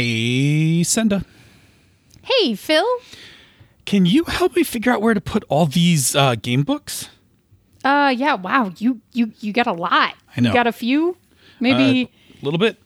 Hey, 0.00 0.82
Senda. 0.82 1.26
Hey, 2.22 2.54
Phil. 2.54 2.86
Can 3.84 4.06
you 4.06 4.24
help 4.24 4.56
me 4.56 4.62
figure 4.62 4.90
out 4.90 5.02
where 5.02 5.12
to 5.12 5.20
put 5.20 5.44
all 5.50 5.66
these 5.66 6.16
uh, 6.16 6.36
game 6.36 6.62
books? 6.62 7.10
Uh, 7.84 8.10
yeah. 8.16 8.32
Wow, 8.32 8.72
you 8.78 9.02
you 9.12 9.32
you 9.40 9.52
got 9.52 9.66
a 9.66 9.74
lot. 9.74 10.14
I 10.34 10.40
know. 10.40 10.48
You 10.48 10.54
got 10.54 10.66
a 10.66 10.72
few. 10.72 11.18
Maybe 11.60 12.10
A 12.40 12.44
little 12.44 12.58
bit. 12.58 12.78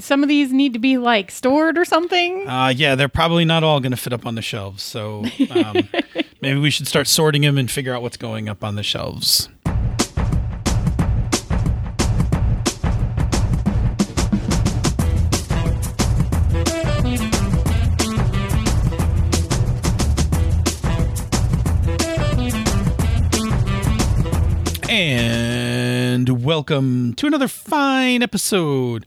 some 0.00 0.24
of 0.24 0.28
these 0.28 0.52
need 0.52 0.72
to 0.72 0.80
be 0.80 0.98
like 0.98 1.30
stored 1.30 1.78
or 1.78 1.84
something. 1.84 2.48
Uh, 2.48 2.72
yeah, 2.74 2.96
they're 2.96 3.08
probably 3.08 3.44
not 3.44 3.62
all 3.62 3.78
going 3.78 3.92
to 3.92 3.96
fit 3.96 4.12
up 4.12 4.26
on 4.26 4.34
the 4.34 4.42
shelves. 4.42 4.82
So 4.82 5.24
um, 5.50 5.88
maybe 6.42 6.58
we 6.58 6.70
should 6.70 6.88
start 6.88 7.06
sorting 7.06 7.42
them 7.42 7.56
and 7.58 7.70
figure 7.70 7.94
out 7.94 8.02
what's 8.02 8.16
going 8.16 8.48
up 8.48 8.64
on 8.64 8.74
the 8.74 8.82
shelves. 8.82 9.48
Welcome 26.54 27.12
to 27.14 27.26
another 27.26 27.48
fine 27.48 28.22
episode 28.22 29.04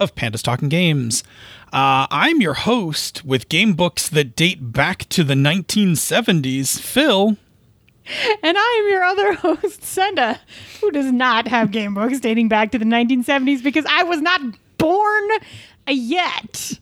of 0.00 0.16
Pandas 0.16 0.42
Talking 0.42 0.68
Games. 0.68 1.22
Uh, 1.72 2.08
I'm 2.10 2.40
your 2.40 2.54
host 2.54 3.24
with 3.24 3.48
game 3.48 3.74
books 3.74 4.08
that 4.08 4.34
date 4.34 4.72
back 4.72 5.08
to 5.10 5.22
the 5.22 5.34
1970s, 5.34 6.80
Phil. 6.80 7.36
And 8.42 8.58
I 8.58 8.82
am 8.82 8.90
your 8.90 9.04
other 9.04 9.32
host, 9.34 9.84
Senda, 9.84 10.40
who 10.80 10.90
does 10.90 11.12
not 11.12 11.46
have 11.46 11.70
game 11.70 11.94
books 11.94 12.18
dating 12.18 12.48
back 12.48 12.72
to 12.72 12.80
the 12.80 12.84
1970s 12.84 13.62
because 13.62 13.86
I 13.88 14.02
was 14.02 14.20
not 14.20 14.40
born 14.76 15.28
yet. 15.86 16.80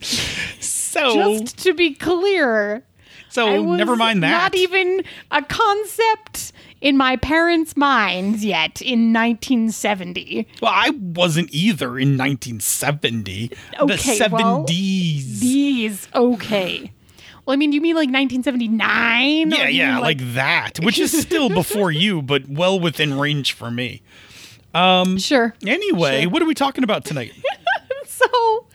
So, 0.00 1.14
Just 1.14 1.58
to 1.58 1.72
be 1.72 1.94
clear, 1.94 2.84
so 3.30 3.62
never 3.76 3.96
mind 3.96 4.22
that. 4.24 4.30
Not 4.30 4.54
even 4.56 5.04
a 5.30 5.40
concept 5.42 6.52
in 6.82 6.96
my 6.98 7.16
parents' 7.16 7.76
minds 7.76 8.44
yet 8.44 8.82
in 8.82 9.12
1970. 9.14 10.46
well, 10.60 10.72
I 10.74 10.90
wasn't 10.90 11.48
either 11.54 11.98
in 11.98 12.18
1970. 12.18 13.48
the 13.48 13.56
Okay, 13.80 14.18
well, 14.30 14.64
70s. 14.66 15.38
These 15.40 16.08
okay. 16.14 16.92
Well, 17.46 17.54
I 17.54 17.56
mean, 17.56 17.72
you 17.72 17.80
mean 17.80 17.94
like 17.96 18.08
1979? 18.10 19.50
yeah, 19.50 19.68
yeah, 19.68 19.94
mean, 19.94 20.00
like, 20.02 20.34
that, 20.34 20.78
which 20.82 20.98
is 20.98 21.10
still 21.18 21.48
before 21.62 21.90
you, 21.90 22.20
but 22.22 22.48
well 22.48 22.78
within 22.78 23.18
range 23.18 23.52
for 23.52 23.70
me. 23.70 24.02
Um, 24.74 25.18
sure. 25.18 25.54
Anyway, 25.66 26.22
Sure. 26.22 26.30
what 26.30 26.42
are 26.42 26.46
we 26.46 26.54
talking 26.54 26.84
about 26.84 27.04
tonight? 27.04 27.32
So, 28.04 28.66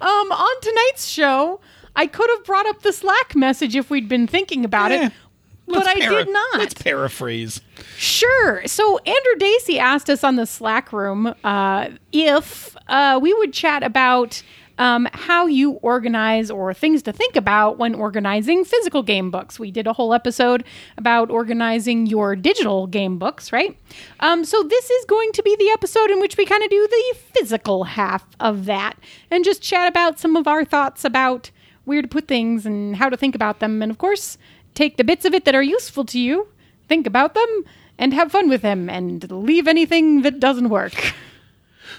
um, 0.00 0.32
on 0.32 0.60
tonight's 0.62 1.06
show, 1.08 1.60
I 1.96 2.06
could 2.06 2.30
have 2.30 2.44
brought 2.44 2.66
up 2.66 2.80
the 2.82 2.92
Slack 2.92 3.34
message 3.36 3.74
if 3.76 3.90
we'd 3.90 4.08
been 4.08 4.26
thinking 4.26 4.64
about 4.64 4.92
Eh, 4.92 5.06
it, 5.06 5.12
but 5.68 5.84
let's 5.84 6.00
I 6.00 6.06
para- 6.06 6.24
did 6.24 6.32
not. 6.32 6.58
Let's 6.58 6.74
paraphrase. 6.74 7.60
Sure. 7.96 8.66
So 8.66 8.98
Andrew 8.98 9.34
Dacey 9.38 9.78
asked 9.78 10.10
us 10.10 10.24
on 10.24 10.36
the 10.36 10.46
Slack 10.46 10.92
room 10.92 11.34
uh, 11.44 11.88
if 12.12 12.76
uh, 12.88 13.18
we 13.22 13.32
would 13.34 13.52
chat 13.52 13.82
about 13.82 14.42
um, 14.78 15.08
how 15.12 15.46
you 15.46 15.72
organize 15.72 16.50
or 16.50 16.72
things 16.72 17.02
to 17.02 17.12
think 17.12 17.36
about 17.36 17.78
when 17.78 17.94
organizing 17.94 18.64
physical 18.64 19.02
game 19.02 19.30
books. 19.30 19.58
We 19.58 19.70
did 19.70 19.86
a 19.86 19.92
whole 19.92 20.14
episode 20.14 20.64
about 20.96 21.30
organizing 21.30 22.06
your 22.06 22.36
digital 22.36 22.86
game 22.86 23.18
books, 23.18 23.52
right? 23.52 23.76
Um, 24.20 24.44
so 24.44 24.62
this 24.62 24.88
is 24.88 25.04
going 25.06 25.32
to 25.32 25.42
be 25.42 25.56
the 25.56 25.70
episode 25.70 26.10
in 26.10 26.20
which 26.20 26.36
we 26.36 26.46
kind 26.46 26.62
of 26.62 26.70
do 26.70 26.86
the 26.88 27.18
physical 27.34 27.84
half 27.84 28.24
of 28.40 28.66
that 28.66 28.96
and 29.30 29.44
just 29.44 29.62
chat 29.62 29.88
about 29.88 30.18
some 30.18 30.36
of 30.36 30.46
our 30.46 30.64
thoughts 30.64 31.04
about 31.04 31.50
where 31.84 32.02
to 32.02 32.08
put 32.08 32.28
things 32.28 32.66
and 32.66 32.96
how 32.96 33.08
to 33.08 33.16
think 33.16 33.34
about 33.34 33.60
them. 33.60 33.82
And 33.82 33.90
of 33.90 33.98
course, 33.98 34.38
take 34.78 34.96
the 34.96 35.04
bits 35.04 35.24
of 35.24 35.34
it 35.34 35.44
that 35.44 35.56
are 35.56 35.62
useful 35.62 36.04
to 36.04 36.20
you 36.20 36.46
think 36.86 37.06
about 37.06 37.34
them 37.34 37.64
and 37.98 38.14
have 38.14 38.30
fun 38.30 38.48
with 38.48 38.62
them 38.62 38.88
and 38.88 39.30
leave 39.30 39.66
anything 39.66 40.22
that 40.22 40.38
doesn't 40.38 40.68
work. 40.68 41.14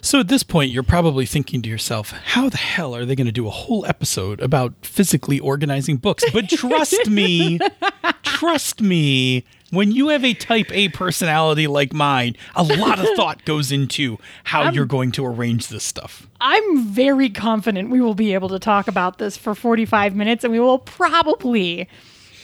So 0.01 0.21
at 0.21 0.29
this 0.29 0.43
point, 0.43 0.71
you're 0.71 0.81
probably 0.81 1.25
thinking 1.25 1.61
to 1.63 1.69
yourself, 1.69 2.11
how 2.11 2.47
the 2.47 2.57
hell 2.57 2.95
are 2.95 3.03
they 3.03 3.15
going 3.15 3.27
to 3.27 3.33
do 3.33 3.47
a 3.47 3.51
whole 3.51 3.85
episode 3.85 4.39
about 4.39 4.73
physically 4.81 5.39
organizing 5.39 5.97
books? 5.97 6.23
But 6.31 6.47
trust 6.49 7.09
me, 7.09 7.59
trust 8.23 8.81
me, 8.81 9.43
when 9.71 9.91
you 9.91 10.07
have 10.07 10.23
a 10.23 10.33
type 10.33 10.71
A 10.71 10.87
personality 10.89 11.67
like 11.67 11.91
mine, 11.91 12.37
a 12.55 12.63
lot 12.63 12.99
of 12.99 13.07
thought 13.15 13.43
goes 13.43 13.73
into 13.73 14.17
how 14.45 14.71
you're 14.71 14.85
going 14.85 15.11
to 15.13 15.25
arrange 15.25 15.67
this 15.67 15.83
stuff. 15.83 16.27
I'm 16.39 16.87
very 16.87 17.29
confident 17.29 17.89
we 17.89 17.99
will 17.99 18.15
be 18.15 18.33
able 18.33 18.49
to 18.49 18.59
talk 18.59 18.87
about 18.87 19.17
this 19.17 19.35
for 19.35 19.53
45 19.53 20.15
minutes 20.15 20.45
and 20.45 20.53
we 20.53 20.59
will 20.61 20.79
probably 20.79 21.89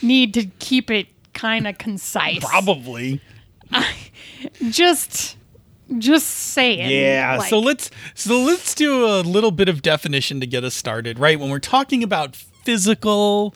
need 0.02 0.34
to 0.36 0.46
keep 0.60 0.90
it 0.92 1.08
kind 1.34 1.68
of 1.68 1.78
concise. 1.78 2.44
Probably. 2.44 3.22
Just 4.70 5.38
just 6.00 6.28
saying. 6.28 6.90
Yeah. 6.90 7.38
Like, 7.38 7.50
so 7.50 7.60
let's 7.60 7.92
so 8.16 8.40
let's 8.40 8.74
do 8.74 9.06
a 9.06 9.22
little 9.22 9.52
bit 9.52 9.70
of 9.70 9.82
definition 9.82 10.40
to 10.40 10.48
get 10.48 10.64
us 10.64 10.74
started, 10.74 11.20
right? 11.20 11.40
When 11.40 11.50
we're 11.52 11.60
talking 11.60 12.02
about 12.04 12.36
physical 12.36 13.54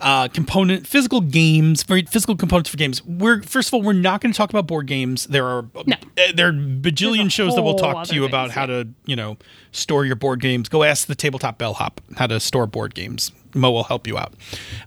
uh, 0.00 0.28
component, 0.28 0.86
physical 0.86 1.20
games, 1.20 1.82
physical 1.82 2.36
components 2.36 2.68
for 2.68 2.76
games. 2.76 3.02
We're 3.06 3.40
first 3.42 3.68
of 3.68 3.74
all, 3.74 3.82
we're 3.82 3.92
not 3.92 4.20
going 4.20 4.32
to 4.32 4.36
talk 4.36 4.50
about 4.50 4.66
board 4.66 4.86
games. 4.86 5.26
There 5.26 5.46
are 5.46 5.64
No. 5.86 5.96
uh, 6.18 6.32
there 6.34 6.48
are 6.48 6.52
bajillion 6.52 7.30
shows 7.30 7.54
that 7.54 7.62
will 7.62 7.76
talk 7.78 8.06
to 8.08 8.14
you 8.14 8.24
about 8.24 8.48
things, 8.48 8.54
how 8.54 8.66
to 8.66 8.88
you 9.06 9.16
know 9.16 9.38
store 9.70 10.04
your 10.04 10.16
board 10.16 10.40
games. 10.40 10.68
Go 10.68 10.82
ask 10.82 11.06
the 11.06 11.14
tabletop 11.14 11.56
bellhop 11.56 12.00
how 12.16 12.26
to 12.26 12.38
store 12.40 12.66
board 12.66 12.94
games. 12.94 13.32
Mo 13.54 13.70
will 13.70 13.84
help 13.84 14.06
you 14.06 14.18
out. 14.18 14.34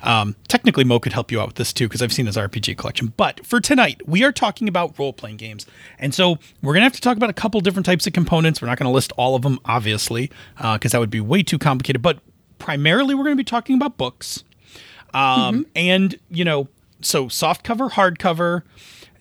Um, 0.04 0.36
technically, 0.48 0.84
Mo 0.84 1.00
could 1.00 1.14
help 1.14 1.32
you 1.32 1.40
out 1.40 1.48
with 1.48 1.56
this 1.56 1.74
too 1.74 1.88
because 1.88 2.02
I've 2.02 2.14
seen 2.14 2.26
his 2.26 2.38
RPG 2.38 2.78
collection. 2.78 3.14
But 3.18 3.46
for 3.46 3.60
tonight, 3.60 4.02
we 4.08 4.24
are 4.24 4.32
talking 4.32 4.68
about 4.68 4.98
role 4.98 5.14
playing 5.14 5.38
games, 5.38 5.66
and 6.00 6.14
so 6.14 6.38
we're 6.62 6.74
gonna 6.74 6.86
have 6.86 6.94
to 6.94 7.02
talk 7.02 7.18
about 7.18 7.30
a 7.30 7.34
couple 7.34 7.62
different 7.62 7.86
types 7.86 8.08
of 8.08 8.14
components. 8.14 8.62
We're 8.62 8.68
not 8.68 8.78
going 8.78 8.90
to 8.90 8.94
list 8.94 9.12
all 9.18 9.36
of 9.36 9.42
them, 9.42 9.60
obviously, 9.66 10.32
because 10.58 10.92
that 10.92 11.00
would 11.00 11.10
be 11.10 11.22
way 11.22 11.44
too 11.44 11.58
complicated. 11.58 12.02
But 12.02 12.20
primarily, 12.60 13.16
we're 13.16 13.24
going 13.24 13.36
to 13.36 13.42
be 13.42 13.44
talking 13.44 13.76
about 13.76 13.98
books, 13.98 14.44
um, 15.14 15.66
and 15.76 16.18
you 16.30 16.44
know, 16.44 16.68
so 17.02 17.28
soft 17.28 17.64
cover, 17.64 17.90
hardcover. 17.90 18.64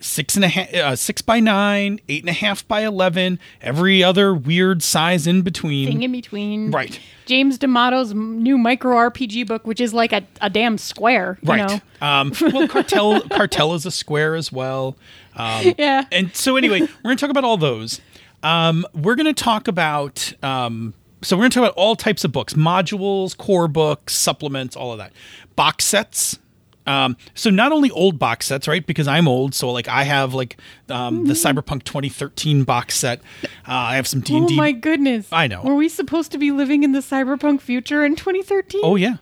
Six 0.05 0.37
and 0.37 0.45
a 0.45 0.49
half, 0.49 0.75
uh, 0.75 0.97
six 0.97 1.23
by 1.23 1.41
nine, 1.41 1.99
eight 2.11 2.23
and 2.23 2.29
a 2.29 2.35
half 2.35 2.69
by 2.69 2.83
eleven. 2.83 3.39
Every 3.63 4.05
other 4.05 4.35
weird 4.35 4.83
size 4.83 5.27
in 5.27 5.41
between. 5.41 5.89
thing 5.89 6.03
in 6.03 6.13
between. 6.13 6.71
Right. 6.71 7.01
James 7.25 7.57
D'Amato's 7.57 8.13
new 8.13 8.59
micro 8.59 8.97
RPG 8.97 9.47
book, 9.47 9.67
which 9.67 9.81
is 9.81 9.95
like 9.95 10.13
a, 10.13 10.23
a 10.43 10.51
damn 10.51 10.77
square. 10.77 11.39
You 11.41 11.49
right. 11.49 11.83
Know? 12.03 12.07
Um, 12.07 12.33
well, 12.53 12.69
cartel 12.69 13.23
cartel 13.23 13.73
is 13.73 13.87
a 13.87 13.91
square 13.91 14.35
as 14.35 14.53
well. 14.53 14.95
Um, 15.37 15.73
Yeah. 15.79 16.05
and 16.13 16.37
so 16.37 16.59
anyway, 16.59 16.83
we're 16.83 16.89
going 17.03 17.17
to 17.17 17.21
talk 17.23 17.31
about 17.31 17.45
all 17.45 17.57
those. 17.57 18.03
Um, 18.43 18.85
we're 18.93 19.15
going 19.15 19.35
to 19.35 19.43
talk 19.43 19.69
about 19.69 20.35
um, 20.45 20.93
so 21.23 21.35
we're 21.35 21.45
going 21.45 21.51
to 21.53 21.55
talk 21.61 21.65
about 21.71 21.77
all 21.79 21.97
types 21.97 22.25
of 22.25 22.31
books, 22.33 22.53
modules, 22.53 23.35
core 23.35 23.69
books, 23.69 24.15
supplements, 24.15 24.77
all 24.77 24.93
of 24.93 24.99
that, 24.99 25.13
box 25.57 25.87
sets. 25.87 26.39
Um, 26.87 27.17
so 27.35 27.49
not 27.51 27.73
only 27.73 27.91
old 27.91 28.19
box 28.19 28.47
sets, 28.47 28.69
right? 28.69 28.87
Because 28.87 29.09
I'm 29.09 29.27
old, 29.27 29.55
so 29.55 29.71
like 29.71 29.89
I 29.89 30.05
have 30.05 30.35
like 30.35 30.59
um, 30.91 31.25
the 31.27 31.33
Cyberpunk 31.35 31.85
2013 31.85 32.65
box 32.65 32.95
set. 32.97 33.21
Uh, 33.45 33.49
I 33.67 33.97
have 33.97 34.07
some 34.07 34.21
D 34.21 34.37
and 34.37 34.45
Oh 34.45 34.49
D. 34.49 34.57
my 34.57 34.73
goodness. 34.73 35.27
I 35.33 35.47
know. 35.47 35.63
Were 35.63 35.75
we 35.75 35.89
supposed 35.89 36.31
to 36.33 36.39
be 36.39 36.51
living 36.51 36.83
in 36.83 36.93
the 36.93 36.99
cyberpunk 37.01 37.61
future 37.63 38.05
in 38.05 38.17
2013? 38.17 38.81
Oh 38.85 38.97
yeah. 38.97 39.17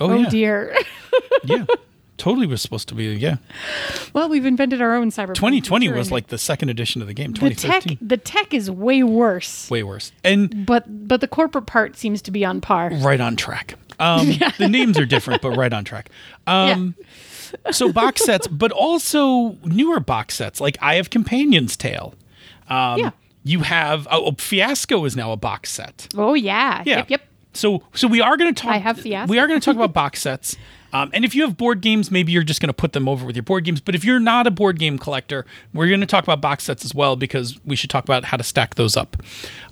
Oh, 0.00 0.10
Oh 0.10 0.18
yeah. 0.18 0.28
dear. 0.28 0.76
Yeah. 1.44 1.66
Totally 2.16 2.46
was 2.46 2.62
supposed 2.62 2.88
to 2.88 2.94
be 2.94 3.06
yeah. 3.14 3.36
well, 4.14 4.28
we've 4.28 4.46
invented 4.46 4.80
our 4.80 4.94
own 4.94 5.10
cyberpunk. 5.10 5.34
2020 5.34 5.86
future 5.86 5.98
was 5.98 6.06
and 6.08 6.12
like 6.12 6.28
the 6.28 6.38
second 6.38 6.68
edition 6.68 7.02
of 7.02 7.08
the 7.08 7.12
game. 7.14 7.32
the 7.32 7.40
tech. 7.50 7.82
2013. 7.82 7.98
The 8.00 8.16
tech 8.16 8.54
is 8.54 8.70
way 8.70 9.02
worse, 9.02 9.68
way 9.70 9.82
worse 9.82 10.12
and 10.22 10.64
but 10.64 10.84
but 11.08 11.20
the 11.20 11.26
corporate 11.28 11.66
part 11.66 11.96
seems 11.96 12.22
to 12.22 12.30
be 12.30 12.44
on 12.44 12.60
par. 12.60 12.90
right 13.02 13.20
on 13.20 13.34
track 13.36 13.74
um 13.98 14.26
the 14.58 14.68
names 14.68 14.98
are 14.98 15.06
different 15.06 15.42
but 15.42 15.50
right 15.56 15.72
on 15.72 15.84
track 15.84 16.10
um 16.46 16.94
so 17.70 17.92
box 17.92 18.22
sets 18.24 18.46
but 18.48 18.72
also 18.72 19.56
newer 19.64 20.00
box 20.00 20.34
sets 20.36 20.60
like 20.60 20.76
i 20.80 20.94
have 20.96 21.10
companion's 21.10 21.76
tale 21.76 22.14
um 22.68 22.98
Yeah. 22.98 23.10
you 23.44 23.60
have 23.60 24.08
oh, 24.10 24.32
fiasco 24.38 25.04
is 25.04 25.16
now 25.16 25.32
a 25.32 25.36
box 25.36 25.70
set 25.70 26.08
Oh 26.16 26.34
yeah. 26.34 26.82
yeah 26.86 26.96
Yep. 26.98 27.10
Yep. 27.10 27.22
so 27.52 27.82
so 27.94 28.08
we 28.08 28.20
are 28.20 28.36
going 28.36 28.52
to 28.54 28.60
talk 28.62 28.72
I 28.72 28.78
have 28.78 29.00
Fiasco. 29.00 29.30
we 29.30 29.38
are 29.38 29.46
going 29.46 29.60
to 29.60 29.64
talk 29.64 29.76
about 29.76 29.92
box 30.02 30.22
sets 30.22 30.56
um, 30.92 31.10
and 31.12 31.24
if 31.24 31.34
you 31.34 31.42
have 31.42 31.56
board 31.56 31.80
games, 31.80 32.12
maybe 32.12 32.30
you're 32.30 32.44
just 32.44 32.60
going 32.60 32.68
to 32.68 32.72
put 32.72 32.92
them 32.92 33.08
over 33.08 33.26
with 33.26 33.34
your 33.34 33.42
board 33.42 33.64
games. 33.64 33.80
But 33.80 33.96
if 33.96 34.04
you're 34.04 34.20
not 34.20 34.46
a 34.46 34.50
board 34.52 34.78
game 34.78 34.96
collector, 34.96 35.44
we're 35.72 35.88
going 35.88 35.98
to 36.02 36.06
talk 36.06 36.22
about 36.22 36.40
box 36.40 36.62
sets 36.62 36.84
as 36.84 36.94
well 36.94 37.16
because 37.16 37.58
we 37.64 37.74
should 37.74 37.90
talk 37.90 38.04
about 38.04 38.22
how 38.26 38.36
to 38.36 38.44
stack 38.44 38.76
those 38.76 38.96
up. 38.96 39.16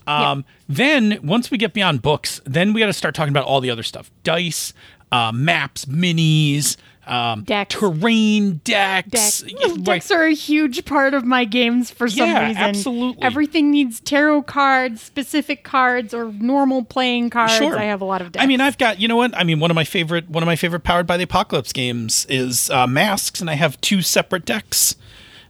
Um, 0.06 0.44
Then 0.68 1.18
once 1.22 1.50
we 1.50 1.58
get 1.58 1.72
beyond 1.74 2.02
books, 2.02 2.40
then 2.44 2.72
we 2.72 2.80
got 2.80 2.86
to 2.86 2.92
start 2.92 3.14
talking 3.14 3.32
about 3.32 3.44
all 3.44 3.60
the 3.60 3.70
other 3.70 3.82
stuff: 3.82 4.10
dice, 4.24 4.72
uh, 5.10 5.30
maps, 5.32 5.84
minis, 5.84 6.76
um, 7.06 7.42
Decks. 7.42 7.74
terrain 7.74 8.60
decks. 8.64 9.10
Decks. 9.10 9.44
Right. 9.44 9.82
Decks 9.84 10.10
are 10.10 10.24
a 10.24 10.32
huge 10.34 10.84
part 10.84 11.14
of 11.14 11.24
my 11.24 11.44
games 11.44 11.90
for 11.90 12.08
some 12.08 12.28
Yeah, 12.28 12.46
reason. 12.48 12.62
absolutely. 12.62 13.22
Everything 13.22 13.70
needs 13.72 13.98
tarot 14.00 14.42
cards, 14.42 15.02
specific 15.02 15.64
cards, 15.64 16.14
or 16.14 16.32
normal 16.32 16.84
playing 16.84 17.30
cards. 17.30 17.54
Sure. 17.54 17.76
I 17.78 17.84
have 17.84 18.00
a 18.00 18.04
lot 18.04 18.20
of 18.22 18.30
decks. 18.32 18.42
I 18.42 18.46
mean, 18.46 18.60
I've 18.60 18.78
got 18.78 19.00
you 19.00 19.08
know 19.08 19.16
what? 19.16 19.36
I 19.36 19.42
mean, 19.44 19.58
one 19.60 19.70
of 19.70 19.74
my 19.74 19.84
favorite 19.84 20.30
one 20.30 20.42
of 20.42 20.46
my 20.46 20.56
favorite 20.56 20.84
Powered 20.84 21.06
by 21.06 21.16
the 21.16 21.24
Apocalypse 21.24 21.72
games 21.72 22.24
is 22.28 22.70
uh, 22.70 22.86
Masks, 22.86 23.40
and 23.40 23.50
I 23.50 23.54
have 23.54 23.80
two 23.80 24.00
separate 24.00 24.44
decks 24.44 24.94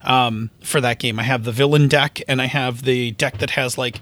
um, 0.03 0.51
for 0.63 0.81
that 0.81 0.99
game. 0.99 1.19
I 1.21 1.23
have 1.25 1.45
the 1.45 1.53
villain 1.53 1.87
deck, 1.87 2.21
and 2.27 2.41
I 2.41 2.47
have 2.47 2.83
the 2.83 3.11
deck 3.13 3.39
that 3.39 3.51
has 3.51 3.77
like 3.79 4.01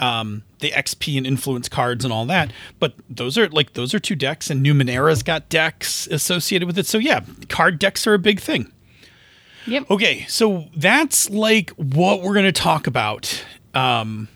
um, 0.00 0.42
the 0.60 0.70
XP 0.70 1.16
and 1.16 1.26
influence 1.26 1.68
cards 1.68 2.04
and 2.04 2.12
all 2.12 2.26
that. 2.26 2.52
But 2.78 2.94
those 3.08 3.36
are 3.38 3.48
like 3.48 3.74
those 3.74 3.94
are 3.94 3.98
two 3.98 4.14
decks, 4.14 4.50
and 4.50 4.64
Numenera's 4.64 5.22
got 5.22 5.48
decks 5.48 6.06
associated 6.08 6.66
with 6.66 6.78
it. 6.78 6.86
So 6.86 6.98
yeah, 6.98 7.20
card 7.48 7.78
decks 7.78 8.06
are 8.06 8.14
a 8.14 8.18
big 8.18 8.40
thing. 8.40 8.72
Yep. 9.66 9.90
Okay, 9.90 10.24
so 10.28 10.66
that's 10.74 11.28
like 11.28 11.70
what 11.70 12.22
we're 12.22 12.32
going 12.32 12.46
to 12.46 12.52
talk 12.52 12.86
about 12.86 13.44
um, 13.74 14.28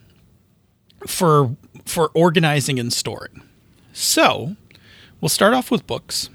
for 1.07 1.57
for 1.85 2.11
organizing 2.15 2.79
and 2.79 2.93
storing. 2.93 3.43
So 3.93 4.57
we'll 5.21 5.29
start 5.29 5.55
off 5.55 5.71
with 5.71 5.87
books 5.87 6.29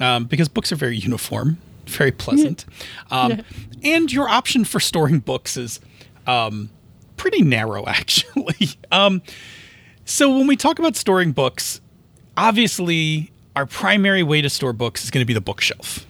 um, 0.00 0.24
because 0.24 0.48
books 0.48 0.70
are 0.72 0.76
very 0.76 0.96
uniform, 0.96 1.58
very 1.86 2.12
pleasant, 2.12 2.64
um, 3.10 3.42
and 3.82 4.12
your 4.12 4.28
option 4.28 4.64
for 4.64 4.78
storing 4.78 5.18
books 5.18 5.56
is 5.56 5.80
um, 6.26 6.70
pretty 7.18 7.42
narrow, 7.42 7.84
actually. 7.86 8.70
um, 8.90 9.20
so 10.04 10.36
when 10.36 10.46
we 10.46 10.56
talk 10.56 10.78
about 10.78 10.96
storing 10.96 11.32
books, 11.32 11.80
obviously 12.36 13.30
our 13.54 13.66
primary 13.66 14.22
way 14.22 14.40
to 14.40 14.48
store 14.48 14.72
books 14.72 15.04
is 15.04 15.10
going 15.10 15.22
to 15.22 15.26
be 15.26 15.34
the 15.34 15.40
bookshelf. 15.40 16.06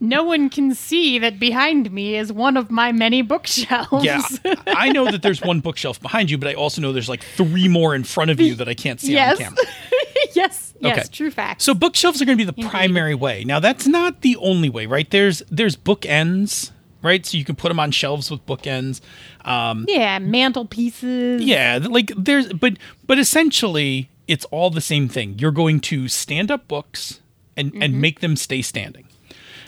No 0.00 0.24
one 0.24 0.50
can 0.50 0.74
see 0.74 1.18
that 1.20 1.38
behind 1.38 1.92
me 1.92 2.16
is 2.16 2.32
one 2.32 2.56
of 2.56 2.70
my 2.70 2.90
many 2.90 3.22
bookshelves. 3.22 4.04
Yeah, 4.04 4.20
I 4.66 4.90
know 4.90 5.10
that 5.10 5.22
there's 5.22 5.40
one 5.40 5.60
bookshelf 5.60 6.00
behind 6.00 6.30
you, 6.30 6.38
but 6.38 6.48
I 6.48 6.54
also 6.54 6.80
know 6.80 6.92
there's 6.92 7.08
like 7.08 7.22
three 7.22 7.68
more 7.68 7.94
in 7.94 8.02
front 8.02 8.30
of 8.30 8.40
you 8.40 8.54
that 8.56 8.68
I 8.68 8.74
can't 8.74 9.00
see 9.00 9.12
yes. 9.12 9.38
on 9.38 9.44
camera. 9.44 9.64
yes. 10.34 10.74
Yes. 10.80 10.98
Okay. 10.98 11.08
True 11.12 11.30
fact. 11.30 11.62
So 11.62 11.74
bookshelves 11.74 12.20
are 12.20 12.24
going 12.24 12.36
to 12.36 12.44
be 12.44 12.50
the 12.50 12.68
primary 12.68 13.14
way. 13.14 13.44
Now 13.44 13.60
that's 13.60 13.86
not 13.86 14.22
the 14.22 14.36
only 14.36 14.68
way, 14.68 14.86
right? 14.86 15.08
There's 15.08 15.44
there's 15.48 15.76
bookends, 15.76 16.71
right? 17.02 17.24
So 17.26 17.36
you 17.36 17.44
can 17.44 17.56
put 17.56 17.68
them 17.68 17.80
on 17.80 17.90
shelves 17.90 18.30
with 18.30 18.44
bookends. 18.46 19.00
Um, 19.44 19.84
yeah, 19.88 20.18
mantelpieces. 20.18 21.42
yeah, 21.44 21.78
like 21.82 22.12
there's 22.16 22.52
but 22.52 22.74
but 23.06 23.18
essentially 23.18 24.08
it's 24.28 24.44
all 24.46 24.70
the 24.70 24.80
same 24.80 25.08
thing. 25.08 25.38
You're 25.38 25.50
going 25.50 25.80
to 25.80 26.08
stand 26.08 26.50
up 26.50 26.68
books 26.68 27.20
and 27.56 27.72
Mm-hmm. 27.72 27.82
and 27.82 28.00
make 28.00 28.20
them 28.20 28.34
stay 28.36 28.62
standing. 28.62 29.04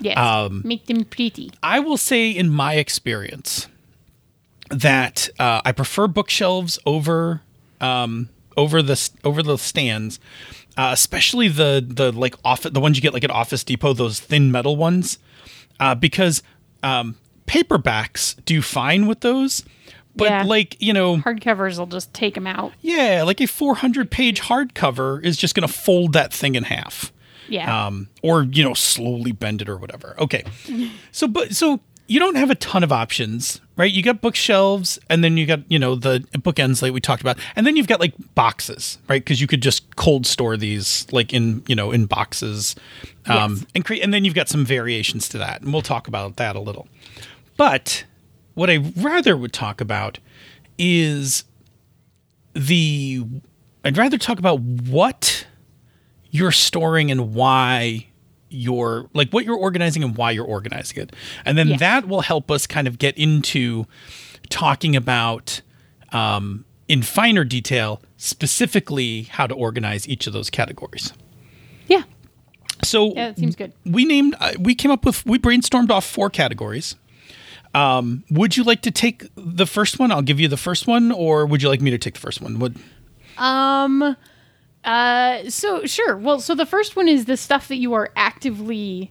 Yes. 0.00 0.16
Um, 0.18 0.62
Make 0.64 0.86
them 0.86 1.04
pretty. 1.04 1.52
I 1.62 1.78
will 1.80 1.96
say, 1.98 2.30
in 2.30 2.50
my 2.50 2.74
experience, 2.74 3.68
that 4.70 5.28
uh, 5.38 5.60
I 5.64 5.72
prefer 5.72 6.06
bookshelves 6.08 6.78
over 6.86 7.42
um, 7.80 8.28
over 8.56 8.82
the 8.82 9.10
over 9.22 9.42
the 9.42 9.56
stands, 9.58 10.18
uh, 10.76 10.90
especially 10.92 11.48
the 11.48 11.84
the 11.86 12.10
like 12.12 12.34
office 12.44 12.72
the 12.72 12.80
ones 12.80 12.96
you 12.96 13.02
get 13.02 13.12
like 13.12 13.24
at 13.24 13.30
Office 13.30 13.62
Depot, 13.64 13.92
those 13.92 14.18
thin 14.20 14.50
metal 14.50 14.76
ones, 14.76 15.18
uh, 15.78 15.94
because 15.94 16.42
um, 16.82 17.16
paperbacks 17.46 18.36
do 18.44 18.62
fine 18.62 19.06
with 19.06 19.20
those. 19.20 19.64
But 20.16 20.24
Yeah. 20.30 20.42
like 20.44 20.76
you 20.80 20.92
know, 20.92 21.16
Hardcovers 21.18 21.78
will 21.78 21.86
just 21.86 22.12
take 22.14 22.34
them 22.34 22.46
out. 22.46 22.72
yeah, 22.82 23.22
like 23.24 23.40
a 23.40 23.46
400 23.46 24.10
page 24.10 24.40
hardcover 24.42 25.22
is 25.24 25.36
just 25.36 25.54
going 25.54 25.66
to 25.66 25.72
fold 25.72 26.12
that 26.12 26.32
thing 26.32 26.54
in 26.54 26.62
half 26.64 27.12
Yeah. 27.48 27.86
um, 27.86 28.08
or 28.22 28.44
you 28.44 28.62
know 28.62 28.74
slowly 28.74 29.32
bend 29.32 29.60
it 29.60 29.68
or 29.68 29.76
whatever. 29.76 30.14
Okay, 30.18 30.44
so 31.12 31.26
but 31.26 31.54
so 31.54 31.80
you 32.06 32.20
don't 32.20 32.36
have 32.36 32.50
a 32.50 32.54
ton 32.54 32.84
of 32.84 32.92
options, 32.92 33.60
right? 33.78 33.90
You 33.90 34.02
got 34.02 34.20
bookshelves, 34.20 34.98
and 35.08 35.24
then 35.24 35.36
you 35.36 35.46
got 35.46 35.60
you 35.68 35.80
know 35.80 35.96
the 35.96 36.20
bookends 36.34 36.80
like 36.80 36.92
we 36.92 37.00
talked 37.00 37.22
about, 37.22 37.38
and 37.56 37.66
then 37.66 37.76
you've 37.76 37.88
got 37.88 37.98
like 37.98 38.12
boxes, 38.36 38.98
right? 39.08 39.24
Because 39.24 39.40
you 39.40 39.48
could 39.48 39.62
just 39.62 39.96
cold 39.96 40.26
store 40.26 40.56
these 40.56 41.08
like 41.10 41.32
in 41.34 41.64
you 41.66 41.74
know 41.74 41.90
in 41.90 42.06
boxes, 42.06 42.76
um, 43.26 43.54
Yes. 43.56 43.66
and 43.74 43.84
create, 43.84 44.02
and 44.04 44.14
then 44.14 44.24
you've 44.24 44.34
got 44.34 44.48
some 44.48 44.64
variations 44.64 45.28
to 45.30 45.38
that, 45.38 45.60
and 45.62 45.72
we'll 45.72 45.82
talk 45.82 46.06
about 46.06 46.36
that 46.36 46.54
a 46.54 46.60
little. 46.60 46.86
But 47.56 48.04
what 48.54 48.70
I 48.70 48.78
rather 48.96 49.36
would 49.36 49.52
talk 49.52 49.80
about 49.80 50.18
is 50.78 51.44
the 52.54 53.24
I'd 53.84 53.96
rather 53.98 54.18
talk 54.18 54.38
about 54.38 54.60
what 54.60 55.46
you're 56.30 56.52
storing 56.52 57.10
and 57.10 57.34
why 57.34 58.06
you're 58.48 59.08
like 59.14 59.30
what 59.30 59.44
you're 59.44 59.56
organizing 59.56 60.02
and 60.02 60.16
why 60.16 60.30
you're 60.30 60.44
organizing 60.44 61.02
it. 61.02 61.14
And 61.44 61.58
then 61.58 61.76
that 61.78 62.08
will 62.08 62.22
help 62.22 62.50
us 62.50 62.66
kind 62.66 62.86
of 62.86 62.98
get 62.98 63.16
into 63.18 63.86
talking 64.48 64.94
about 64.96 65.60
um, 66.12 66.64
in 66.88 67.02
finer 67.02 67.44
detail 67.44 68.00
specifically 68.16 69.22
how 69.22 69.46
to 69.46 69.54
organize 69.54 70.08
each 70.08 70.26
of 70.26 70.32
those 70.32 70.50
categories. 70.50 71.12
yeah. 71.88 72.02
So 72.82 73.14
Yeah, 73.14 73.28
that 73.28 73.38
seems 73.38 73.56
good. 73.56 73.72
we 73.86 74.04
named 74.04 74.34
uh, 74.40 74.52
we 74.58 74.74
came 74.74 74.90
up 74.90 75.04
with 75.04 75.24
we 75.24 75.38
brainstormed 75.38 75.90
off 75.90 76.04
four 76.04 76.30
categories. 76.30 76.96
Um, 77.74 78.24
would 78.30 78.56
you 78.56 78.62
like 78.62 78.82
to 78.82 78.90
take 78.90 79.26
the 79.34 79.66
first 79.66 79.98
one? 79.98 80.12
I'll 80.12 80.22
give 80.22 80.38
you 80.40 80.48
the 80.48 80.56
first 80.56 80.86
one, 80.86 81.10
or 81.10 81.44
would 81.46 81.62
you 81.62 81.68
like 81.68 81.80
me 81.80 81.90
to 81.90 81.98
take 81.98 82.14
the 82.14 82.20
first 82.20 82.40
one? 82.40 82.58
Would 82.60 82.78
Um. 83.36 84.16
Uh. 84.84 85.50
So 85.50 85.84
sure. 85.86 86.16
Well, 86.16 86.40
so 86.40 86.54
the 86.54 86.66
first 86.66 86.94
one 86.96 87.08
is 87.08 87.24
the 87.24 87.36
stuff 87.36 87.68
that 87.68 87.76
you 87.76 87.92
are 87.94 88.10
actively 88.16 89.10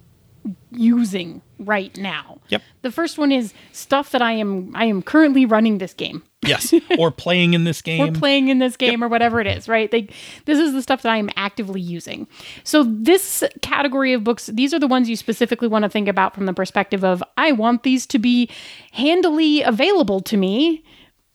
using 0.72 1.42
right 1.60 1.96
now. 1.98 2.40
Yep. 2.50 2.62
The 2.82 2.92
first 2.92 3.18
one 3.18 3.32
is 3.32 3.54
stuff 3.72 4.12
that 4.12 4.22
I 4.22 4.34
am 4.34 4.72
I 4.76 4.86
am 4.86 5.02
currently 5.02 5.46
running 5.46 5.78
this 5.78 5.94
game. 5.94 6.24
yes, 6.46 6.74
or 7.00 7.12
playing 7.12 7.54
in 7.54 7.64
this 7.64 7.82
game. 7.82 8.02
or 8.02 8.12
playing 8.12 8.50
in 8.50 8.60
this 8.60 8.76
game 8.76 9.04
or 9.04 9.08
whatever 9.08 9.40
it 9.40 9.48
is, 9.48 9.70
right? 9.70 9.92
Like 9.92 10.14
this 10.46 10.60
is 10.60 10.74
the 10.74 10.82
stuff 10.82 11.02
that 11.04 11.12
I 11.12 11.18
am 11.18 11.30
actively 11.36 11.82
using. 11.82 12.28
So 12.64 12.84
this 12.84 13.44
category 13.62 14.14
of 14.14 14.24
books, 14.24 14.48
these 14.48 14.74
are 14.74 14.80
the 14.80 14.88
ones 14.88 15.10
you 15.10 15.16
specifically 15.16 15.68
want 15.68 15.84
to 15.84 15.90
think 15.90 16.08
about 16.08 16.36
from 16.36 16.46
the 16.46 16.54
perspective 16.54 17.04
of 17.04 17.24
I 17.38 17.52
want 17.52 17.84
these 17.84 18.06
to 18.08 18.20
be 18.20 18.50
handily 18.92 19.62
available 19.62 20.20
to 20.22 20.38
me 20.38 20.84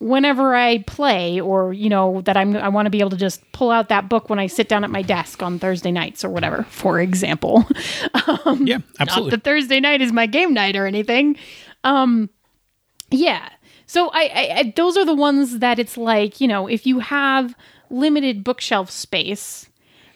whenever 0.01 0.55
I 0.55 0.79
play 0.85 1.41
or 1.41 1.73
you 1.73 1.89
know 1.89 2.21
that 2.23 2.37
I'm 2.37 2.57
I 2.57 2.69
want 2.69 2.87
to 2.87 2.91
be 2.91 3.01
able 3.01 3.11
to 3.11 3.17
just 3.17 3.41
pull 3.53 3.71
out 3.71 3.89
that 3.89 4.09
book 4.09 4.31
when 4.31 4.39
I 4.39 4.47
sit 4.47 4.69
down 4.69 4.85
at 4.85 4.91
my 4.91 5.03
desk 5.03 5.43
on 5.43 5.59
Thursday 5.59 5.91
nights 5.91 6.25
or 6.25 6.31
whatever, 6.31 6.65
for 6.65 7.01
example. 7.01 7.67
yeah, 8.61 8.79
Not 8.79 8.83
absolutely. 9.01 9.31
that 9.31 9.45
Thursday 9.45 9.81
night 9.81 10.01
is 10.01 10.13
my 10.13 10.27
game 10.27 10.55
night 10.55 10.77
or 10.77 10.87
anything. 10.87 11.37
Um, 11.85 12.31
yeah. 13.11 13.49
So 13.87 14.11
I, 14.11 14.31
I, 14.35 14.55
I 14.59 14.73
those 14.77 14.97
are 14.97 15.05
the 15.05 15.15
ones 15.15 15.59
that 15.59 15.79
it's 15.79 15.97
like 15.97 16.41
you 16.41 16.49
know 16.49 16.67
if 16.67 16.87
you 16.87 17.01
have 17.01 17.55
limited 17.91 18.45
bookshelf 18.45 18.91
space 18.91 19.69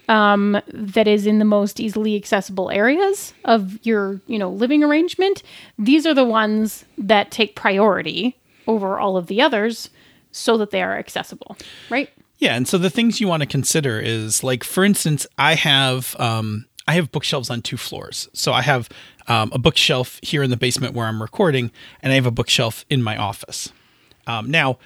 um, 0.08 0.60
that 0.72 1.08
is 1.08 1.26
in 1.26 1.38
the 1.38 1.44
most 1.44 1.80
easily 1.80 2.16
accessible 2.16 2.70
areas 2.70 3.32
of 3.44 3.84
your 3.84 4.20
you 4.26 4.38
know 4.38 4.50
living 4.50 4.84
arrangement, 4.84 5.42
these 5.78 6.06
are 6.06 6.14
the 6.14 6.24
ones 6.24 6.84
that 6.98 7.32
take 7.32 7.56
priority 7.56 8.36
over 8.66 8.98
all 8.98 9.16
of 9.16 9.26
the 9.26 9.40
others 9.40 9.90
so 10.30 10.56
that 10.56 10.70
they 10.70 10.82
are 10.82 10.98
accessible, 10.98 11.56
right? 11.90 12.08
Yeah, 12.38 12.56
and 12.56 12.66
so 12.66 12.78
the 12.78 12.90
things 12.90 13.20
you 13.20 13.28
want 13.28 13.42
to 13.42 13.46
consider 13.46 14.00
is 14.00 14.42
like, 14.42 14.64
for 14.64 14.84
instance, 14.84 15.26
I 15.38 15.54
have 15.54 16.16
um, 16.18 16.66
I 16.88 16.94
have 16.94 17.12
bookshelves 17.12 17.50
on 17.50 17.62
two 17.62 17.76
floors. 17.76 18.28
So 18.32 18.52
I 18.52 18.62
have 18.62 18.88
um, 19.28 19.50
a 19.54 19.58
bookshelf 19.58 20.18
here 20.22 20.42
in 20.42 20.50
the 20.50 20.56
basement 20.56 20.94
where 20.94 21.06
I'm 21.06 21.22
recording, 21.22 21.70
and 22.02 22.12
I 22.12 22.16
have 22.16 22.26
a 22.26 22.32
bookshelf 22.32 22.84
in 22.90 23.02
my 23.02 23.16
office. 23.16 23.72
Um, 24.26 24.50
now, 24.50 24.78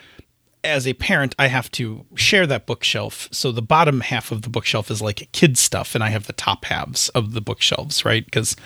as 0.62 0.87
a 0.87 0.95
parent, 0.95 1.35
I 1.38 1.47
have 1.47 1.71
to 1.73 2.04
share 2.14 2.47
that 2.47 2.66
bookshelf. 2.66 3.28
So 3.30 3.52
the 3.52 3.62
bottom 3.62 4.00
half 4.00 4.33
of 4.33 4.42
the 4.42 4.50
bookshelf 4.50 4.90
is 4.90 5.00
like 5.00 5.28
kids 5.33 5.61
stuff, 5.61 5.95
and 5.95 6.02
I 6.02 6.11
have 6.11 6.26
the 6.26 6.33
top 6.33 6.64
halves 6.66 7.09
of 7.11 7.33
the 7.33 7.40
bookshelves, 7.40 8.04
right? 8.04 8.25
Because 8.25 8.56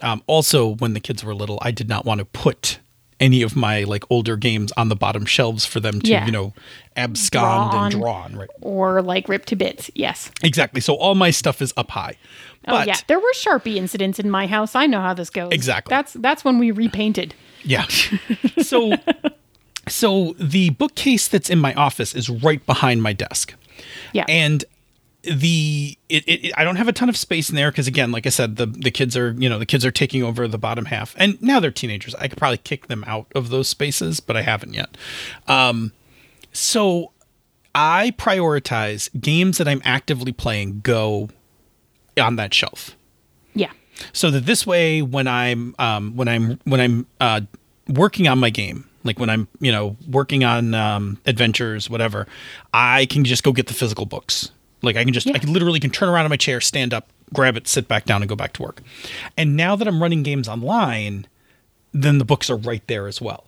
um, 0.00 0.22
also 0.26 0.74
when 0.74 0.92
the 0.92 1.00
kids 1.00 1.24
were 1.24 1.34
little, 1.34 1.58
I 1.62 1.70
did 1.70 1.88
not 1.88 2.04
want 2.04 2.18
to 2.18 2.24
put 2.24 2.80
any 3.20 3.42
of 3.42 3.56
my 3.56 3.82
like 3.84 4.04
older 4.10 4.36
games 4.36 4.72
on 4.76 4.88
the 4.88 4.96
bottom 4.96 5.24
shelves 5.24 5.64
for 5.64 5.80
them 5.80 6.00
to 6.02 6.10
Yeah. 6.10 6.26
you 6.26 6.32
know 6.32 6.52
abscond 6.96 7.70
Draw 7.70 7.82
and 7.84 7.92
draw 7.92 8.12
on, 8.22 8.36
right? 8.36 8.48
Or 8.60 9.02
like 9.02 9.28
rip 9.28 9.44
to 9.46 9.56
bits. 9.56 9.90
Yes. 9.94 10.30
Exactly. 10.42 10.80
So 10.80 10.94
all 10.94 11.14
my 11.14 11.30
stuff 11.30 11.60
is 11.62 11.72
up 11.76 11.90
high. 11.90 12.16
Oh 12.68 12.72
But 12.72 12.86
yeah, 12.86 12.96
there 13.06 13.18
were 13.20 13.32
Sharpie 13.34 13.76
incidents 13.76 14.18
in 14.18 14.30
my 14.30 14.46
house. 14.46 14.74
I 14.74 14.86
know 14.86 15.00
how 15.00 15.14
this 15.14 15.30
goes. 15.30 15.52
Exactly. 15.52 15.90
That's 15.90 16.12
that's 16.14 16.44
when 16.44 16.58
we 16.58 16.70
repainted. 16.70 17.34
yeah. 17.64 17.86
so 18.62 18.92
so 19.88 20.34
the 20.38 20.70
bookcase 20.70 21.28
that's 21.28 21.48
in 21.50 21.58
my 21.58 21.72
office 21.74 22.14
is 22.14 22.28
right 22.28 22.64
behind 22.66 23.02
my 23.02 23.12
desk. 23.12 23.54
Yeah. 24.12 24.24
And 24.28 24.64
the 25.26 25.96
it, 26.08 26.24
it, 26.26 26.52
I 26.56 26.64
don't 26.64 26.76
have 26.76 26.88
a 26.88 26.92
ton 26.92 27.08
of 27.08 27.16
space 27.16 27.50
in 27.50 27.56
there 27.56 27.70
because 27.70 27.86
again, 27.86 28.12
like 28.12 28.26
I 28.26 28.30
said, 28.30 28.56
the 28.56 28.66
the 28.66 28.90
kids 28.90 29.16
are 29.16 29.32
you 29.32 29.48
know 29.48 29.58
the 29.58 29.66
kids 29.66 29.84
are 29.84 29.90
taking 29.90 30.22
over 30.22 30.46
the 30.48 30.58
bottom 30.58 30.86
half, 30.86 31.14
and 31.18 31.40
now 31.42 31.60
they're 31.60 31.70
teenagers. 31.70 32.14
I 32.14 32.28
could 32.28 32.38
probably 32.38 32.58
kick 32.58 32.86
them 32.86 33.04
out 33.06 33.26
of 33.34 33.50
those 33.50 33.68
spaces, 33.68 34.20
but 34.20 34.36
I 34.36 34.42
haven't 34.42 34.74
yet. 34.74 34.96
Um, 35.46 35.92
so 36.52 37.12
I 37.74 38.12
prioritize 38.16 39.10
games 39.20 39.58
that 39.58 39.68
I'm 39.68 39.82
actively 39.84 40.32
playing 40.32 40.80
go 40.80 41.28
on 42.18 42.36
that 42.36 42.54
shelf. 42.54 42.96
yeah. 43.54 43.70
so 44.12 44.30
that 44.30 44.46
this 44.46 44.66
way 44.66 45.02
when 45.02 45.26
i'm 45.28 45.74
um, 45.78 46.16
when 46.16 46.28
i'm 46.28 46.58
when 46.64 46.80
i'm 46.80 47.06
uh, 47.20 47.40
working 47.88 48.26
on 48.26 48.38
my 48.38 48.48
game 48.50 48.88
like 49.04 49.18
when 49.18 49.28
i'm 49.28 49.48
you 49.60 49.70
know 49.70 49.96
working 50.08 50.44
on 50.44 50.72
um, 50.74 51.18
adventures 51.26 51.90
whatever 51.90 52.26
i 52.72 53.04
can 53.06 53.24
just 53.24 53.42
go 53.42 53.52
get 53.52 53.66
the 53.66 53.74
physical 53.74 54.06
books 54.06 54.50
like 54.86 54.96
i 54.96 55.04
can 55.04 55.12
just 55.12 55.28
i 55.28 55.38
can 55.38 55.52
literally 55.52 55.78
can 55.80 55.90
turn 55.90 56.08
around 56.08 56.24
in 56.24 56.30
my 56.30 56.36
chair 56.36 56.60
stand 56.60 56.94
up 56.94 57.08
grab 57.34 57.56
it 57.56 57.68
sit 57.68 57.86
back 57.88 58.04
down 58.04 58.22
and 58.22 58.28
go 58.28 58.36
back 58.36 58.52
to 58.54 58.62
work 58.62 58.80
and 59.36 59.56
now 59.56 59.76
that 59.76 59.86
i'm 59.86 60.00
running 60.02 60.22
games 60.22 60.48
online 60.48 61.26
then 61.92 62.18
the 62.18 62.24
books 62.24 62.48
are 62.48 62.56
right 62.56 62.86
there 62.86 63.06
as 63.06 63.20
well 63.20 63.44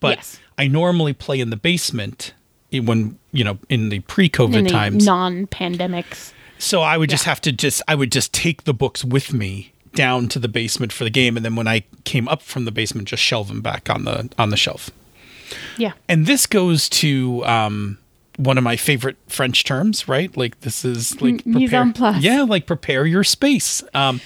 but 0.00 0.18
Yes. 0.18 0.38
i 0.58 0.66
normally 0.66 1.12
play 1.12 1.40
in 1.40 1.50
the 1.50 1.56
basement 1.56 2.34
when 2.72 3.18
you 3.32 3.42
know 3.44 3.58
in 3.68 3.88
the 3.88 4.00
pre-covid 4.00 4.54
in 4.54 4.64
the 4.64 4.70
times 4.70 5.04
non-pandemics. 5.06 6.32
so 6.58 6.82
I 6.82 6.96
would 6.96 7.10
just 7.10 7.24
have 7.24 7.40
to 7.42 7.52
just 7.52 7.82
I 7.88 7.94
would 7.94 8.12
just 8.12 8.32
take 8.32 8.64
the 8.64 8.74
books 8.74 9.04
with 9.04 9.32
me 9.32 9.72
down 9.94 10.28
to 10.28 10.38
the 10.38 10.46
basement 10.46 10.92
for 10.92 11.02
the 11.02 11.10
game, 11.10 11.36
and 11.36 11.44
then 11.44 11.56
when 11.56 11.66
I 11.66 11.82
came 12.04 12.28
up 12.28 12.42
from 12.42 12.64
the 12.64 12.70
basement, 12.70 13.08
just 13.08 13.24
shelve 13.24 13.48
them 13.48 13.60
back 13.60 13.90
on 13.90 14.04
the 14.04 14.28
on 14.38 14.50
the 14.50 14.56
shelf. 14.56 14.90
Yeah. 15.76 15.94
And 16.08 16.26
this 16.26 16.46
goes 16.46 16.88
to 16.90 17.44
um, 17.44 17.98
one 18.40 18.56
of 18.56 18.64
my 18.64 18.76
favorite 18.76 19.16
French 19.28 19.64
terms, 19.64 20.08
right? 20.08 20.34
Like 20.36 20.60
this 20.60 20.84
is 20.84 21.20
like 21.20 21.46
M- 21.46 21.52
mise 21.52 21.72
en 21.72 21.92
place. 21.92 22.22
Yeah, 22.22 22.42
like 22.42 22.66
prepare 22.66 23.06
your 23.06 23.24
space. 23.24 23.82
Um, 23.94 24.20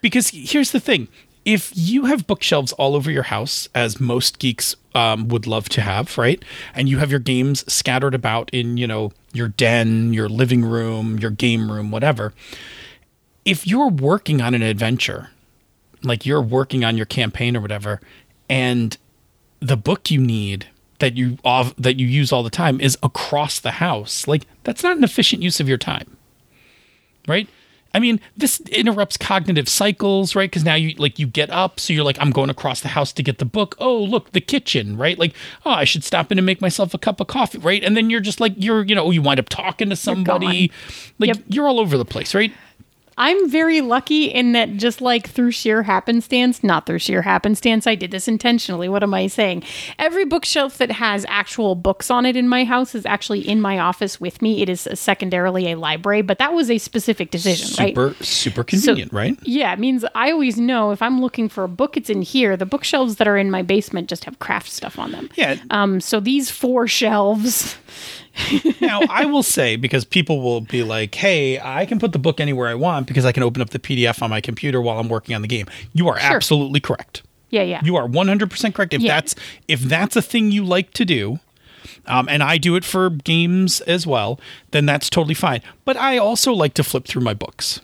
because 0.00 0.30
here's 0.30 0.72
the 0.72 0.80
thing: 0.80 1.08
if 1.44 1.72
you 1.74 2.06
have 2.06 2.26
bookshelves 2.26 2.72
all 2.72 2.94
over 2.94 3.10
your 3.10 3.24
house, 3.24 3.68
as 3.74 4.00
most 4.00 4.38
geeks 4.38 4.74
um, 4.94 5.28
would 5.28 5.46
love 5.46 5.68
to 5.70 5.80
have, 5.80 6.18
right, 6.18 6.44
and 6.74 6.88
you 6.88 6.98
have 6.98 7.10
your 7.10 7.20
games 7.20 7.70
scattered 7.72 8.14
about 8.14 8.50
in 8.52 8.76
you 8.76 8.86
know 8.86 9.12
your 9.32 9.48
den, 9.48 10.12
your 10.12 10.28
living 10.28 10.64
room, 10.64 11.18
your 11.18 11.30
game 11.30 11.70
room, 11.70 11.90
whatever. 11.90 12.32
If 13.44 13.66
you're 13.66 13.88
working 13.88 14.40
on 14.40 14.54
an 14.54 14.62
adventure, 14.62 15.30
like 16.02 16.26
you're 16.26 16.42
working 16.42 16.84
on 16.84 16.96
your 16.96 17.06
campaign 17.06 17.56
or 17.56 17.60
whatever, 17.60 18.00
and 18.48 18.96
the 19.60 19.76
book 19.76 20.10
you 20.10 20.20
need 20.20 20.66
that 21.02 21.16
you 21.16 21.36
off, 21.44 21.74
that 21.76 21.98
you 22.00 22.06
use 22.06 22.32
all 22.32 22.42
the 22.42 22.50
time 22.50 22.80
is 22.80 22.96
across 23.02 23.60
the 23.60 23.72
house. 23.72 24.26
Like 24.26 24.46
that's 24.62 24.82
not 24.82 24.96
an 24.96 25.04
efficient 25.04 25.42
use 25.42 25.60
of 25.60 25.68
your 25.68 25.78
time. 25.78 26.16
Right? 27.28 27.48
I 27.94 27.98
mean, 27.98 28.20
this 28.36 28.58
interrupts 28.70 29.18
cognitive 29.18 29.68
cycles, 29.68 30.34
right? 30.34 30.48
Because 30.50 30.64
now 30.64 30.76
you 30.76 30.94
like 30.96 31.18
you 31.18 31.26
get 31.26 31.50
up, 31.50 31.78
so 31.78 31.92
you're 31.92 32.04
like, 32.04 32.16
I'm 32.18 32.30
going 32.30 32.48
across 32.48 32.80
the 32.80 32.88
house 32.88 33.12
to 33.12 33.22
get 33.22 33.38
the 33.38 33.44
book. 33.44 33.76
Oh, 33.78 33.98
look, 34.02 34.32
the 34.32 34.40
kitchen, 34.40 34.96
right? 34.96 35.18
Like, 35.18 35.34
oh, 35.66 35.72
I 35.72 35.84
should 35.84 36.02
stop 36.02 36.32
in 36.32 36.38
and 36.38 36.46
make 36.46 36.62
myself 36.62 36.94
a 36.94 36.98
cup 36.98 37.20
of 37.20 37.26
coffee, 37.26 37.58
right? 37.58 37.84
And 37.84 37.94
then 37.94 38.08
you're 38.08 38.20
just 38.20 38.40
like, 38.40 38.54
you're, 38.56 38.82
you 38.84 38.94
know, 38.94 39.10
you 39.10 39.20
wind 39.20 39.40
up 39.40 39.50
talking 39.50 39.90
to 39.90 39.96
somebody, 39.96 40.72
like 41.18 41.28
Yep. 41.34 41.44
you're 41.48 41.68
all 41.68 41.78
over 41.80 41.98
the 41.98 42.06
place, 42.06 42.34
right? 42.34 42.52
I'm 43.18 43.50
very 43.50 43.80
lucky 43.80 44.24
in 44.24 44.52
that 44.52 44.76
just 44.76 45.00
like 45.00 45.28
through 45.28 45.50
sheer 45.52 45.82
happenstance, 45.82 46.64
not 46.64 46.86
through 46.86 47.00
sheer 47.00 47.22
happenstance, 47.22 47.86
I 47.86 47.94
did 47.94 48.10
this 48.10 48.28
intentionally. 48.28 48.88
What 48.88 49.02
am 49.02 49.14
I 49.14 49.26
saying? 49.26 49.64
Every 49.98 50.24
bookshelf 50.24 50.78
that 50.78 50.90
has 50.90 51.26
actual 51.28 51.74
books 51.74 52.10
on 52.10 52.26
it 52.26 52.36
in 52.36 52.48
my 52.48 52.64
house 52.64 52.94
is 52.94 53.04
actually 53.06 53.46
in 53.46 53.60
my 53.60 53.78
office 53.78 54.20
with 54.20 54.40
me. 54.42 54.62
It 54.62 54.68
is 54.68 54.88
secondarily 54.94 55.72
a 55.72 55.78
library, 55.78 56.22
but 56.22 56.38
that 56.38 56.52
was 56.52 56.70
a 56.70 56.78
specific 56.78 57.30
decision, 57.30 57.68
right? 57.78 57.94
Super, 57.94 58.24
super 58.24 58.64
convenient, 58.64 59.12
right? 59.12 59.36
Yeah, 59.42 59.72
it 59.72 59.78
means 59.78 60.04
I 60.14 60.30
always 60.30 60.58
know 60.58 60.90
if 60.90 61.02
I'm 61.02 61.20
looking 61.20 61.48
for 61.48 61.64
a 61.64 61.68
book, 61.68 61.96
it's 61.96 62.10
in 62.10 62.22
here. 62.22 62.56
The 62.56 62.66
bookshelves 62.66 63.16
that 63.16 63.28
are 63.28 63.36
in 63.36 63.50
my 63.50 63.62
basement 63.62 64.08
just 64.08 64.24
have 64.24 64.38
craft 64.38 64.70
stuff 64.70 64.98
on 64.98 65.12
them. 65.12 65.28
Yeah. 65.36 65.56
Um, 65.70 66.00
so 66.00 66.20
these 66.20 66.50
four 66.50 66.88
shelves, 66.88 67.76
now 68.80 69.00
I 69.08 69.24
will 69.26 69.42
say 69.42 69.76
because 69.76 70.04
people 70.04 70.40
will 70.40 70.60
be 70.62 70.82
like, 70.82 71.14
"Hey, 71.14 71.60
I 71.60 71.84
can 71.86 71.98
put 71.98 72.12
the 72.12 72.18
book 72.18 72.40
anywhere 72.40 72.68
I 72.68 72.74
want 72.74 73.06
because 73.06 73.24
I 73.24 73.32
can 73.32 73.42
open 73.42 73.60
up 73.62 73.70
the 73.70 73.78
PDF 73.78 74.22
on 74.22 74.30
my 74.30 74.40
computer 74.40 74.80
while 74.80 74.98
I'm 74.98 75.08
working 75.08 75.34
on 75.34 75.42
the 75.42 75.48
game." 75.48 75.66
You 75.92 76.08
are 76.08 76.18
Sure. 76.18 76.34
absolutely 76.36 76.80
correct. 76.80 77.22
yeah, 77.50 77.62
yeah, 77.62 77.80
You 77.84 77.96
are 77.96 78.08
100% 78.08 78.74
correct. 78.74 78.94
If 78.94 79.02
Yeah. 79.02 79.14
that's 79.14 79.34
if 79.68 79.80
that's 79.80 80.16
a 80.16 80.22
thing 80.22 80.50
you 80.52 80.64
like 80.64 80.92
to 80.94 81.04
do, 81.04 81.38
um, 82.06 82.26
and 82.30 82.42
I 82.42 82.56
do 82.58 82.74
it 82.76 82.84
for 82.84 83.10
games 83.10 83.80
as 83.82 84.06
well, 84.06 84.40
then 84.70 84.86
that's 84.86 85.10
totally 85.10 85.34
fine. 85.34 85.60
But 85.84 85.96
I 85.98 86.16
also 86.16 86.52
like 86.52 86.72
to 86.74 86.82
flip 86.84 87.04
through 87.06 87.22
my 87.22 87.34
books. 87.34 87.80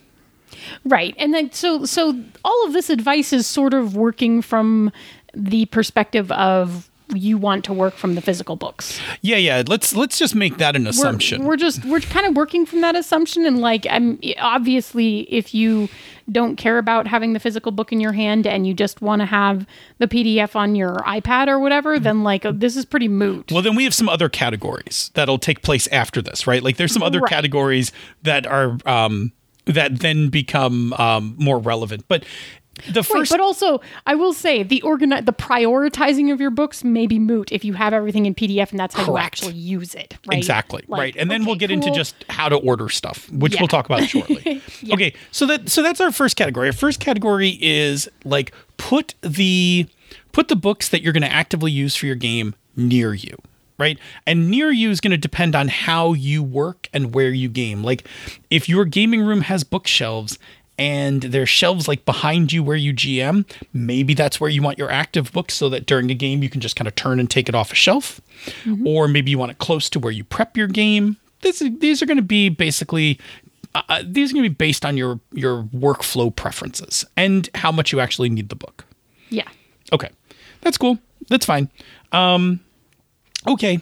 Right. 0.85 1.15
And 1.19 1.35
then 1.35 1.53
so 1.53 1.85
so 1.85 2.19
all 2.45 2.67
of 2.67 2.73
this 2.73 2.89
advice 2.91 3.33
is 3.33 3.47
sort 3.47 3.75
of 3.75 3.95
working 3.97 4.41
from 4.43 4.91
the 5.35 5.67
perspective 5.67 6.33
of 6.33 6.89
you 7.15 7.39
want 7.39 7.65
to 7.65 7.73
work 7.73 7.95
from 7.95 8.15
the 8.15 8.21
physical 8.21 8.57
books. 8.57 9.01
Yeah, 9.23 9.37
yeah. 9.37 9.63
Let's 9.67 9.95
let's 9.97 10.19
just 10.19 10.35
make 10.35 10.59
that 10.59 10.77
an 10.77 10.85
We're, 10.85 10.91
assumption. 10.91 11.45
we're 11.45 11.57
just 11.57 11.85
we're 11.85 12.01
kind 12.01 12.27
of 12.27 12.37
working 12.37 12.67
from 12.67 12.81
that 12.83 12.95
assumption 12.97 13.47
and 13.47 13.59
like 13.61 13.87
I'm 13.89 14.19
obviously 14.39 15.21
if 15.33 15.55
you 15.55 15.89
don't 16.31 16.57
care 16.57 16.77
about 16.77 17.07
having 17.07 17.33
the 17.33 17.41
physical 17.41 17.73
book 17.73 17.91
in 17.91 18.01
your 18.01 18.13
hand 18.13 18.47
and 18.47 18.67
you 18.67 18.75
just 18.75 19.01
want 19.01 19.21
to 19.23 19.27
have 19.27 19.67
the 19.97 20.07
PDF 20.07 20.55
on 20.55 20.75
your 20.75 20.97
iPad 20.97 21.49
or 21.49 21.59
whatever, 21.59 21.99
then 21.99 22.23
like 22.23 22.45
this 22.53 22.77
is 22.77 22.85
pretty 22.85 23.09
moot. 23.09 23.51
Well, 23.51 23.63
then 23.63 23.75
we 23.77 23.85
have 23.85 23.95
some 23.95 24.09
other 24.11 24.29
categories 24.29 25.11
that'll 25.15 25.39
take 25.39 25.63
place 25.63 25.87
after 25.89 26.21
this, 26.21 26.47
right? 26.47 26.63
Like 26.63 26.77
there's 26.77 26.93
some 26.93 27.03
other 27.03 27.21
Right. 27.21 27.31
categories 27.31 27.91
that 28.23 28.47
are 28.47 28.77
um, 28.85 29.33
that 29.65 30.01
then 30.01 30.29
become 30.29 30.93
um, 30.95 31.35
more 31.39 31.59
relevant. 31.59 32.05
But 32.09 32.25
the 32.87 33.01
Right, 33.01 33.07
first, 33.07 33.31
but 33.31 33.41
also, 33.41 33.81
I 34.07 34.15
will 34.15 34.33
say 34.33 34.63
the 34.63 34.83
organi- 34.85 35.25
the 35.27 35.33
prioritizing 35.33 36.33
of 36.33 36.41
your 36.41 36.51
books 36.51 36.85
may 36.85 37.07
be 37.07 37.19
moot 37.19 37.53
if 37.53 37.65
you 37.65 37.73
have 37.75 37.93
everything 37.93 38.27
in 38.27 38.35
PDF 38.35 38.71
and 38.71 38.79
that's 38.81 38.95
how 38.95 39.07
you 39.07 39.19
actually 39.19 39.55
use 39.55 39.95
it. 39.95 40.17
Right? 40.27 40.39
exactly 40.39 40.83
Like, 40.89 41.01
right, 41.01 41.17
and 41.17 41.31
then 41.31 41.43
we'll 41.45 41.53
okay, 41.53 41.61
get 41.61 41.71
into 41.71 41.91
just 41.91 42.15
how 42.29 42.49
to 42.49 42.57
order 42.57 42.89
stuff, 42.89 43.31
which 43.31 43.55
Yeah. 43.55 43.61
we'll 43.63 43.69
talk 43.69 43.87
about 43.87 44.05
shortly. 44.09 44.63
Okay, 44.93 45.13
so 45.33 45.45
that 45.47 45.69
so 45.69 45.83
that's 45.83 46.01
our 46.01 46.13
first 46.13 46.37
category. 46.37 46.69
Our 46.69 46.73
first 46.73 47.01
category 47.01 47.59
is 47.61 48.09
like 48.25 48.53
put 48.77 49.15
the 49.23 49.87
put 50.33 50.49
the 50.49 50.57
books 50.57 50.89
that 50.89 51.03
you're 51.03 51.13
going 51.13 51.23
to 51.23 51.33
actively 51.33 51.71
use 51.71 51.95
for 51.97 52.07
your 52.07 52.15
game 52.15 52.55
near 52.77 53.13
you. 53.15 53.37
Right. 53.79 53.97
And 54.27 54.51
near 54.51 54.73
you 54.73 54.91
is 54.91 55.01
going 55.01 55.13
to 55.13 55.17
depend 55.17 55.55
on 55.55 55.69
how 55.69 56.13
you 56.13 56.43
work 56.43 56.89
and 56.93 57.15
where 57.15 57.31
you 57.31 57.49
game. 57.49 57.85
Like, 57.85 58.05
if 58.51 58.69
your 58.69 58.85
gaming 58.85 59.21
room 59.23 59.43
has 59.43 59.63
bookshelves 59.63 60.37
and 60.79 61.23
there's 61.23 61.49
shelves 61.49 61.89
like 61.89 62.05
behind 62.05 62.53
you 62.53 62.63
where 62.63 62.77
you 62.77 62.95
GM, 62.95 63.45
maybe 63.73 64.15
that's 64.15 64.41
where 64.41 64.51
you 64.51 64.63
want 64.63 64.79
your 64.79 64.91
active 64.91 65.33
books 65.33 65.55
so 65.55 65.69
that 65.69 65.87
during 65.87 66.11
a 66.11 66.15
game 66.15 66.43
you 66.43 66.49
can 66.49 66.61
just 66.61 66.77
kind 66.77 66.87
of 66.87 66.95
turn 66.95 67.19
and 67.19 67.29
take 67.29 67.49
it 67.49 67.55
off 67.55 67.73
a 67.73 67.75
shelf. 67.75 68.21
Or 68.87 69.09
maybe 69.09 69.31
you 69.31 69.39
want 69.39 69.51
it 69.51 69.59
close 69.59 69.91
to 69.91 69.99
where 69.99 70.13
you 70.13 70.25
prep 70.25 70.57
your 70.57 70.69
game. 70.69 71.17
This 71.41 71.61
is, 71.61 71.71
these 71.81 72.03
are 72.03 72.07
going 72.07 72.17
to 72.17 72.23
be 72.23 72.49
basically 72.49 73.19
uh, 73.75 74.03
these 74.05 74.31
are 74.31 74.35
going 74.35 74.45
to 74.45 74.51
be 74.51 74.55
based 74.55 74.85
on 74.85 74.97
your 74.97 75.21
your 75.33 75.65
workflow 75.65 76.35
preferences 76.35 77.05
and 77.17 77.49
how 77.55 77.71
much 77.71 77.93
you 77.93 78.01
actually 78.01 78.29
need 78.29 78.49
the 78.49 78.57
book. 78.57 78.85
Yeah. 79.31 79.49
Okay, 79.93 80.11
that's 80.63 80.79
cool. 80.79 80.99
That's 81.29 81.47
fine. 81.47 81.71
Um, 82.13 82.61
okay. 83.47 83.81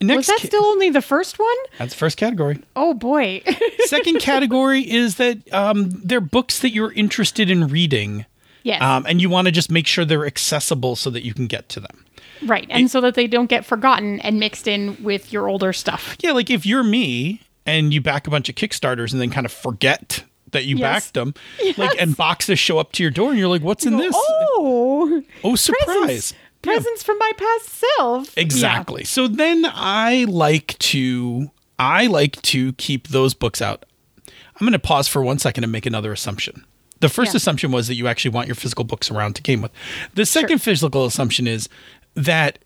Next, 0.00 0.16
Was 0.16 0.26
that 0.26 0.40
still 0.46 0.64
only 0.64 0.90
the 0.90 1.00
first 1.02 1.38
one? 1.38 1.56
that's 1.78 1.94
the 1.94 1.98
first 1.98 2.16
category. 2.18 2.62
Oh 2.76 2.92
boy. 2.94 3.42
Second 3.86 4.20
category 4.20 4.80
is 4.88 5.16
that 5.16 5.38
um, 5.54 5.88
they're 6.04 6.20
books 6.20 6.58
that 6.60 6.70
you're 6.72 6.92
interested 6.92 7.50
in 7.50 7.68
reading, 7.68 8.26
yes. 8.62 8.82
um, 8.82 9.06
and 9.08 9.22
you 9.22 9.30
want 9.30 9.46
to 9.46 9.52
just 9.52 9.70
make 9.70 9.86
sure 9.86 10.04
they're 10.04 10.26
accessible 10.26 10.96
so 10.96 11.08
that 11.10 11.24
you 11.24 11.32
can 11.32 11.46
get 11.46 11.68
to 11.70 11.80
them. 11.80 12.04
right. 12.44 12.66
And 12.68 12.90
so 12.90 13.00
that 13.00 13.14
they 13.14 13.26
don't 13.26 13.48
get 13.48 13.64
forgotten 13.64 14.20
and 14.20 14.38
mixed 14.38 14.68
in 14.68 15.02
with 15.02 15.32
your 15.32 15.48
older 15.48 15.72
stuff. 15.72 16.16
Yeah, 16.20 16.32
like 16.32 16.50
if 16.50 16.66
you're 16.66 16.84
me 16.84 17.40
and 17.64 17.94
you 17.94 18.00
back 18.02 18.26
a 18.26 18.30
bunch 18.30 18.48
of 18.50 18.54
Kickstarters 18.54 19.12
and 19.12 19.20
then 19.22 19.30
kind 19.30 19.46
of 19.46 19.52
forget 19.52 20.24
that 20.52 20.64
you 20.66 20.76
Yes. 20.76 21.06
backed 21.06 21.14
them, 21.14 21.34
like 21.78 22.00
and 22.00 22.16
boxes 22.16 22.58
show 22.58 22.78
up 22.78 22.92
to 22.92 23.02
your 23.02 23.10
door 23.10 23.30
and 23.30 23.38
you're 23.38 23.48
like, 23.48 23.62
"What's 23.62 23.84
in 23.86 23.96
this?" 23.96 24.14
Oh. 24.16 25.22
oh, 25.42 25.54
surprise! 25.56 25.84
Presents, 25.86 26.34
Yeah. 26.66 26.74
presents 26.74 27.02
from 27.02 27.18
my 27.18 27.32
past 27.36 27.68
self. 27.98 28.36
Exactly. 28.38 29.04
So 29.04 29.28
then 29.28 29.64
I 29.66 30.24
like 30.28 30.78
to 30.80 31.50
I 31.78 32.06
like 32.06 32.40
to 32.42 32.72
keep 32.74 33.08
those 33.08 33.34
books 33.34 33.60
out. 33.62 33.84
I'm 34.28 34.60
going 34.66 34.72
to 34.72 34.78
pause 34.78 35.08
for 35.08 35.22
one 35.22 35.38
second 35.38 35.64
and 35.64 35.72
make 35.72 35.84
another 35.86 36.12
assumption. 36.12 36.64
The 37.00 37.10
first 37.10 37.34
Yeah. 37.34 37.36
assumption 37.38 37.70
was 37.72 37.88
that 37.88 37.94
you 37.94 38.08
actually 38.08 38.30
want 38.30 38.48
your 38.48 38.54
physical 38.54 38.84
books 38.84 39.10
around 39.10 39.36
to 39.36 39.42
game 39.42 39.60
with. 39.60 39.70
The 40.14 40.24
second 40.24 40.60
physical 40.60 41.04
assumption 41.04 41.46
is 41.46 41.68
that 42.14 42.58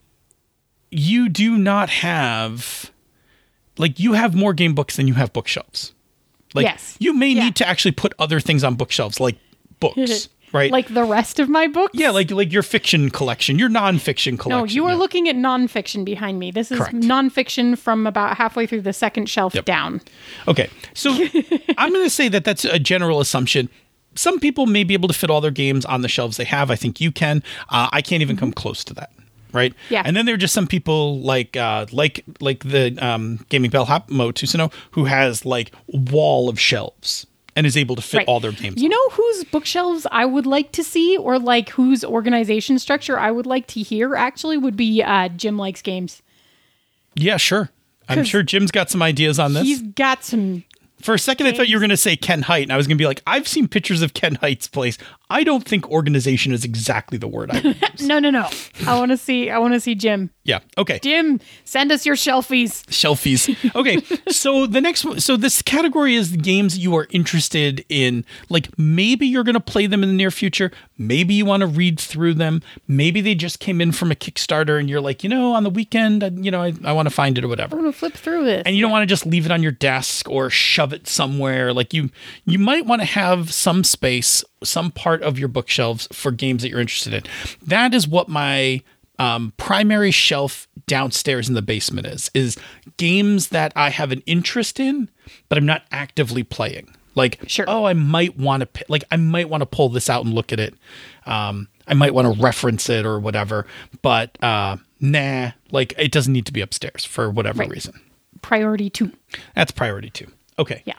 you 0.89 1.27
do 1.29 1.57
not 1.57 1.89
have 1.89 2.91
like 3.77 3.99
you 3.99 4.13
have 4.13 4.35
more 4.35 4.53
game 4.53 4.73
books 4.75 4.95
than 4.97 5.07
you 5.07 5.13
have 5.15 5.33
bookshelves. 5.33 5.93
Like 6.53 6.65
Yes. 6.65 6.95
you 6.99 7.13
may 7.13 7.29
Yeah. 7.29 7.45
need 7.45 7.55
to 7.57 7.67
actually 7.67 7.91
put 7.93 8.13
other 8.19 8.39
things 8.39 8.63
on 8.63 8.75
bookshelves 8.75 9.19
like 9.19 9.37
books, 9.79 10.29
right? 10.53 10.71
Like 10.71 10.93
the 10.93 11.03
rest 11.03 11.39
of 11.39 11.49
my 11.49 11.67
books? 11.67 11.91
yeah, 11.93 12.09
like 12.09 12.31
like 12.31 12.51
your 12.51 12.63
fiction 12.63 13.09
collection, 13.09 13.57
your 13.59 13.69
nonfiction 13.69 14.37
collection. 14.39 14.49
No, 14.49 14.65
you 14.65 14.85
are 14.85 14.91
yeah. 14.91 14.97
looking 14.97 15.27
at 15.29 15.35
nonfiction 15.35 16.05
behind 16.05 16.39
me. 16.39 16.51
This 16.51 16.71
is 16.71 16.77
Correct. 16.79 16.95
nonfiction 16.95 17.77
from 17.77 18.07
about 18.07 18.37
halfway 18.37 18.65
through 18.67 18.81
the 18.81 18.93
second 18.93 19.27
shelf 19.29 19.53
Yep. 19.55 19.65
down. 19.65 20.01
Okay. 20.47 20.69
So 20.93 21.11
I'm 21.77 21.91
going 21.91 22.05
to 22.05 22.09
say 22.09 22.27
that 22.29 22.43
that's 22.43 22.65
a 22.65 22.79
general 22.79 23.19
assumption. 23.19 23.69
Some 24.15 24.39
people 24.39 24.65
may 24.65 24.83
be 24.83 24.93
able 24.93 25.07
to 25.07 25.13
fit 25.13 25.29
all 25.29 25.39
their 25.41 25.51
games 25.51 25.85
on 25.85 26.01
the 26.01 26.09
shelves 26.09 26.37
they 26.37 26.43
have. 26.43 26.69
I 26.69 26.75
think 26.75 26.99
you 26.99 27.11
can. 27.11 27.43
Uh, 27.69 27.87
I 27.91 28.01
can't 28.01 28.21
even 28.21 28.35
come 28.35 28.51
close 28.51 28.83
to 28.85 28.93
that. 28.95 29.11
Right. 29.53 29.73
Yeah. 29.89 30.01
And 30.05 30.15
then 30.15 30.25
there 30.25 30.35
are 30.35 30.37
just 30.37 30.53
some 30.53 30.65
people 30.67 31.19
like 31.19 31.57
uh, 31.57 31.85
like 31.91 32.23
like 32.39 32.63
the 32.63 32.97
um, 33.05 33.45
gaming 33.49 33.69
bellhop 33.69 34.09
Mo 34.09 34.31
Tousignant 34.31 34.71
who 34.91 35.03
has 35.05 35.45
like 35.45 35.71
wall 35.87 36.47
of 36.47 36.57
shelves 36.57 37.27
and 37.55 37.65
is 37.67 37.75
able 37.75 37.95
to 37.95 38.01
fit 38.01 38.17
Right. 38.19 38.27
all 38.27 38.39
their 38.39 38.51
games. 38.51 38.81
You 38.81 38.89
know 38.89 39.09
whose 39.11 39.43
bookshelves 39.45 40.07
I 40.11 40.25
would 40.25 40.45
like 40.45 40.71
to 40.73 40.83
see, 40.83 41.17
or 41.17 41.37
like 41.39 41.69
whose 41.69 42.03
organization 42.03 42.79
structure 42.79 43.19
I 43.19 43.31
would 43.31 43.45
like 43.45 43.67
to 43.67 43.81
hear? 43.81 44.15
Actually, 44.15 44.57
would 44.57 44.77
be 44.77 45.01
uh, 45.03 45.27
Jim 45.29 45.57
likes 45.57 45.81
games. 45.81 46.21
yeah, 47.15 47.37
sure. 47.37 47.69
I'm 48.09 48.23
sure 48.25 48.43
Jim's 48.43 48.71
got 48.71 48.89
some 48.89 49.01
ideas 49.01 49.39
on 49.39 49.53
this. 49.53 49.63
He's 49.63 49.81
got 49.81 50.23
some. 50.25 50.63
For 51.01 51.13
a 51.15 51.19
second, 51.19 51.47
I 51.47 51.53
thought 51.53 51.67
you 51.69 51.77
were 51.77 51.79
going 51.81 51.89
to 51.91 51.97
say 51.97 52.15
Ken 52.17 52.41
Hite, 52.43 52.63
and 52.63 52.73
I 52.73 52.77
was 52.77 52.85
going 52.87 52.97
to 52.97 53.01
be 53.01 53.07
like, 53.07 53.21
I've 53.25 53.47
seen 53.47 53.67
pictures 53.67 54.01
of 54.01 54.13
Ken 54.13 54.35
Hite's 54.35 54.67
place. 54.67 54.97
I 55.31 55.43
don't 55.43 55.63
think 55.63 55.89
organization 55.89 56.51
is 56.51 56.63
exactly 56.65 57.17
the 57.17 57.27
word 57.27 57.49
I. 57.51 57.75
No, 58.01 58.19
no, 58.19 58.29
no. 58.29 58.49
I 58.87 58.97
want 58.97 59.11
to 59.11 59.17
see. 59.17 59.49
I 59.49 59.57
want 59.59 59.73
to 59.73 59.79
see 59.79 59.95
Jim. 59.95 60.31
yeah. 60.43 60.59
Okay. 60.77 60.99
Jim, 61.03 61.39
send 61.65 61.91
us 61.91 62.05
your 62.05 62.15
shelfies. 62.15 62.83
Shelfies. 62.87 63.73
Okay. 63.75 63.97
so 64.31 64.65
the 64.65 64.81
next 64.81 65.05
one, 65.05 65.19
so 65.19 65.37
this 65.37 65.61
category 65.61 66.15
is 66.15 66.31
the 66.31 66.37
games 66.37 66.77
you 66.77 66.95
are 66.95 67.07
interested 67.11 67.85
in. 67.89 68.25
Like 68.49 68.69
maybe 68.77 69.27
you're 69.27 69.43
going 69.43 69.53
to 69.55 69.59
play 69.59 69.85
them 69.87 70.03
in 70.03 70.09
the 70.09 70.15
near 70.15 70.31
future. 70.31 70.71
Maybe 70.97 71.33
you 71.35 71.45
want 71.45 71.61
to 71.61 71.67
read 71.67 71.99
through 71.99 72.33
them. 72.35 72.61
Maybe 72.87 73.21
they 73.21 73.35
just 73.35 73.59
came 73.59 73.81
in 73.81 73.91
from 73.91 74.11
a 74.11 74.15
Kickstarter 74.15 74.79
and 74.79 74.89
you're 74.89 75.01
like, 75.01 75.23
you 75.23 75.29
know, 75.29 75.53
on 75.53 75.63
the 75.63 75.69
weekend, 75.69 76.23
I, 76.23 76.27
you 76.29 76.49
know, 76.51 76.61
I, 76.63 76.73
I 76.83 76.91
want 76.93 77.07
to 77.07 77.13
find 77.13 77.37
it 77.37 77.43
or 77.43 77.47
whatever. 77.47 77.75
I'm 77.75 77.81
gonna 77.83 77.93
flip 77.93 78.13
through 78.13 78.45
this. 78.45 78.63
and 78.65 78.75
you 78.75 78.81
don't 78.81 78.91
want 78.91 79.03
to 79.03 79.07
just 79.07 79.25
leave 79.25 79.45
it 79.45 79.51
on 79.51 79.61
your 79.61 79.71
desk 79.71 80.27
or 80.29 80.49
shove 80.49 80.91
it 80.93 81.07
somewhere 81.07 81.71
like 81.73 81.93
you 81.93 82.09
you 82.45 82.57
might 82.59 82.85
want 82.85 83.01
to 83.01 83.05
have 83.07 83.53
some 83.53 83.83
space 83.83 84.43
some 84.63 84.91
part 84.91 85.21
of 85.23 85.37
your 85.39 85.47
bookshelves 85.47 86.07
for 86.11 86.31
games 86.31 86.61
that 86.61 86.69
you're 86.69 86.79
interested 86.79 87.13
in 87.13 87.23
that 87.65 87.93
is 87.93 88.07
what 88.07 88.27
my 88.29 88.81
um, 89.19 89.53
primary 89.57 90.11
shelf 90.11 90.67
downstairs 90.87 91.47
in 91.47 91.53
the 91.55 91.61
basement 91.61 92.07
is 92.07 92.29
is 92.33 92.57
games 92.97 93.49
that 93.49 93.71
i 93.75 93.89
have 93.89 94.11
an 94.11 94.21
interest 94.25 94.79
in 94.79 95.09
but 95.49 95.57
i'm 95.57 95.65
not 95.65 95.83
actively 95.91 96.43
playing 96.43 96.93
like 97.15 97.39
Sure. 97.47 97.65
oh 97.67 97.85
i 97.85 97.93
might 97.93 98.37
want 98.37 98.61
to 98.73 98.85
like 98.87 99.03
i 99.11 99.17
might 99.17 99.49
want 99.49 99.61
to 99.61 99.65
pull 99.65 99.89
this 99.89 100.09
out 100.09 100.25
and 100.25 100.33
look 100.33 100.51
at 100.51 100.59
it 100.59 100.73
um, 101.25 101.67
i 101.87 101.93
might 101.93 102.13
want 102.13 102.33
to 102.33 102.41
reference 102.41 102.89
it 102.89 103.05
or 103.05 103.19
whatever 103.19 103.65
but 104.01 104.41
uh, 104.43 104.77
nah 104.99 105.51
like 105.71 105.93
it 105.97 106.11
doesn't 106.11 106.33
need 106.33 106.45
to 106.45 106.53
be 106.53 106.61
upstairs 106.61 107.05
for 107.05 107.29
whatever 107.29 107.59
Right. 107.59 107.69
reason 107.69 107.99
Priority 108.41 108.89
two. 108.89 109.11
that's 109.55 109.71
priority 109.71 110.09
two. 110.09 110.25
Okay. 110.61 110.81
Yeah. 110.85 110.93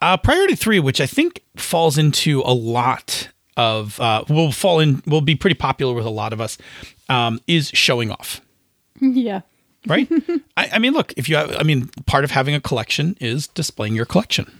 Uh, 0.00 0.16
priority 0.16 0.54
three, 0.54 0.80
which 0.80 1.00
I 1.00 1.06
think 1.06 1.42
falls 1.56 1.98
into 1.98 2.40
a 2.44 2.54
lot 2.54 3.28
of, 3.56 4.00
uh, 4.00 4.24
will 4.28 4.52
fall 4.52 4.80
in, 4.80 5.02
will 5.06 5.20
be 5.20 5.34
pretty 5.34 5.54
popular 5.54 5.92
with 5.94 6.06
a 6.06 6.10
lot 6.10 6.32
of 6.32 6.40
us, 6.40 6.56
um, 7.08 7.40
is 7.46 7.68
showing 7.74 8.10
off. 8.10 8.40
Yeah. 9.00 9.40
Right. 9.86 10.08
I, 10.58 10.70
I 10.74 10.78
mean, 10.78 10.92
look, 10.92 11.14
if 11.16 11.26
you 11.28 11.36
have, 11.36 11.56
I 11.56 11.62
mean, 11.62 11.88
part 12.04 12.22
of 12.24 12.30
having 12.30 12.54
a 12.54 12.60
collection 12.60 13.16
is 13.18 13.46
displaying 13.48 13.94
your 13.94 14.04
collection. 14.04 14.50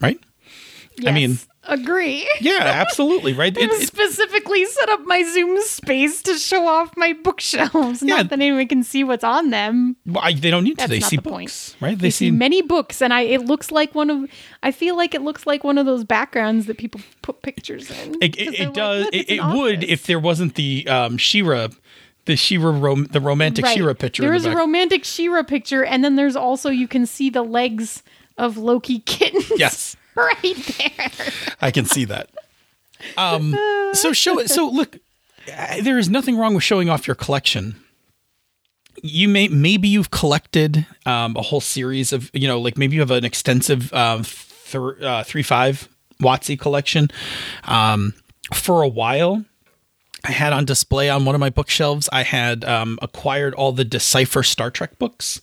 Right. 0.00 0.20
I 1.06 1.10
mean, 1.12 1.30
Yes. 1.30 1.46
Agree. 1.64 2.28
yeah, 2.40 2.58
absolutely. 2.62 3.32
Right. 3.34 3.56
It- 3.62 3.86
specifically 3.86 4.64
set 4.64 4.88
up 4.88 5.00
my 5.06 5.22
Zoom 5.22 5.60
space 5.62 6.20
to 6.22 6.36
show 6.38 6.66
off 6.66 6.96
my 6.96 7.12
bookshelves. 7.12 8.02
Yeah. 8.02 8.16
Not 8.16 8.30
that 8.30 8.40
anyone 8.40 8.66
can 8.66 8.82
see 8.82 9.04
what's 9.04 9.22
on 9.24 9.50
them. 9.50 9.96
well, 10.06 10.22
I- 10.24 10.32
they 10.32 10.50
don't 10.50 10.64
need 10.64 10.72
to. 10.78 10.88
That's 10.88 10.90
They 10.90 11.00
see 11.00 11.16
the 11.16 11.22
books, 11.22 11.74
point. 11.74 11.76
right? 11.80 11.98
They 11.98 12.06
They 12.06 12.10
see 12.10 12.26
see. 12.26 12.30
many 12.32 12.62
books, 12.62 13.00
and 13.00 13.14
I 13.14 13.20
it 13.22 13.42
looks 13.46 13.70
like 13.70 13.94
one 13.94 14.10
of. 14.10 14.28
I 14.62 14.72
feel 14.72 14.96
like 14.96 15.14
it 15.14 15.22
looks 15.22 15.46
like 15.46 15.62
one 15.62 15.78
of 15.78 15.86
those 15.86 16.02
backgrounds 16.04 16.66
that 16.66 16.78
people 16.78 17.00
put 17.22 17.42
pictures 17.42 17.90
in. 17.90 18.16
It, 18.20 18.36
it, 18.38 18.58
like, 18.60 18.74
does. 18.74 19.04
"Look, 19.04 19.14
it 19.14 19.30
it 19.30 19.44
would 19.44 19.84
if 19.84 20.06
there 20.06 20.18
wasn't 20.18 20.56
the 20.56 20.86
um, 20.88 21.16
She-Ra, 21.16 21.68
the 22.24 22.34
She-Ra, 22.36 22.76
rom- 22.76 23.04
the 23.06 23.20
romantic 23.20 23.64
Right. 23.64 23.74
She-Ra 23.76 23.94
picture. 23.94 24.22
There 24.22 24.34
is 24.34 24.42
the 24.44 24.52
a 24.52 24.56
romantic 24.56 25.04
She-Ra 25.04 25.42
picture, 25.44 25.84
and 25.84 26.02
then 26.04 26.16
there's 26.16 26.34
also 26.36 26.70
you 26.70 26.88
can 26.88 27.06
see 27.06 27.30
the 27.30 27.42
legs 27.42 28.02
of 28.36 28.56
Loki 28.56 28.98
kittens. 29.06 29.52
Yes. 29.56 29.96
right 30.16 30.42
there. 30.42 31.32
I 31.60 31.70
can 31.70 31.84
see 31.84 32.04
that. 32.06 32.30
Um, 33.16 33.56
so 33.92 34.12
show 34.12 34.38
it. 34.38 34.48
So 34.50 34.68
look, 34.68 34.98
uh, 35.52 35.82
there 35.82 35.98
is 35.98 36.08
nothing 36.08 36.36
wrong 36.36 36.54
with 36.54 36.64
showing 36.64 36.88
off 36.88 37.06
your 37.06 37.16
collection. 37.16 37.76
You 39.02 39.28
may 39.28 39.48
maybe 39.48 39.88
you've 39.88 40.10
collected 40.10 40.86
um, 41.06 41.36
a 41.36 41.42
whole 41.42 41.60
series 41.60 42.12
of 42.12 42.30
you 42.32 42.46
know 42.46 42.60
like 42.60 42.76
maybe 42.78 42.94
you 42.94 43.00
have 43.00 43.10
an 43.10 43.24
extensive 43.24 43.92
um, 43.92 44.24
th- 44.24 45.02
uh, 45.02 45.24
three 45.24 45.42
five 45.42 45.88
WotC 46.20 46.58
collection. 46.58 47.08
Um, 47.64 48.14
for 48.52 48.82
a 48.82 48.88
while, 48.88 49.44
I 50.24 50.32
had 50.32 50.52
on 50.52 50.64
display 50.64 51.08
on 51.08 51.24
one 51.24 51.34
of 51.34 51.40
my 51.40 51.50
bookshelves. 51.50 52.08
I 52.12 52.22
had 52.22 52.64
um, 52.64 52.98
acquired 53.02 53.54
all 53.54 53.72
the 53.72 53.84
Decipher 53.84 54.42
Star 54.42 54.70
Trek 54.70 54.98
books. 54.98 55.40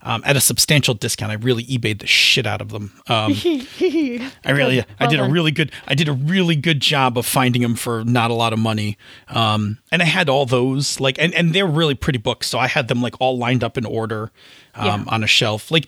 Um, 0.00 0.22
at 0.24 0.36
a 0.36 0.40
substantial 0.40 0.94
discount, 0.94 1.32
I 1.32 1.34
really 1.34 1.64
eBayed 1.64 1.98
the 1.98 2.06
shit 2.06 2.46
out 2.46 2.60
of 2.60 2.68
them. 2.68 2.92
Um, 3.08 3.32
I 3.44 4.50
really, 4.50 4.84
I 5.00 5.06
did 5.08 5.18
a 5.18 5.24
really 5.28 5.50
good, 5.50 5.72
I 5.88 5.94
did 5.96 6.08
a 6.08 6.12
really 6.12 6.54
good 6.54 6.78
job 6.80 7.18
of 7.18 7.26
finding 7.26 7.62
them 7.62 7.74
for 7.74 8.04
not 8.04 8.30
a 8.30 8.34
lot 8.34 8.52
of 8.52 8.60
money. 8.60 8.96
Um, 9.26 9.78
and 9.90 10.00
I 10.00 10.04
had 10.04 10.28
all 10.28 10.46
those 10.46 11.00
like, 11.00 11.18
and, 11.18 11.34
and 11.34 11.52
they're 11.52 11.66
really 11.66 11.96
pretty 11.96 12.18
books. 12.20 12.46
So 12.46 12.60
I 12.60 12.68
had 12.68 12.86
them 12.86 13.02
like 13.02 13.20
all 13.20 13.38
lined 13.38 13.64
up 13.64 13.76
in 13.76 13.84
order, 13.84 14.30
um, 14.76 14.86
Yeah. 14.86 15.04
on 15.08 15.24
a 15.24 15.26
shelf. 15.26 15.70
Like, 15.72 15.86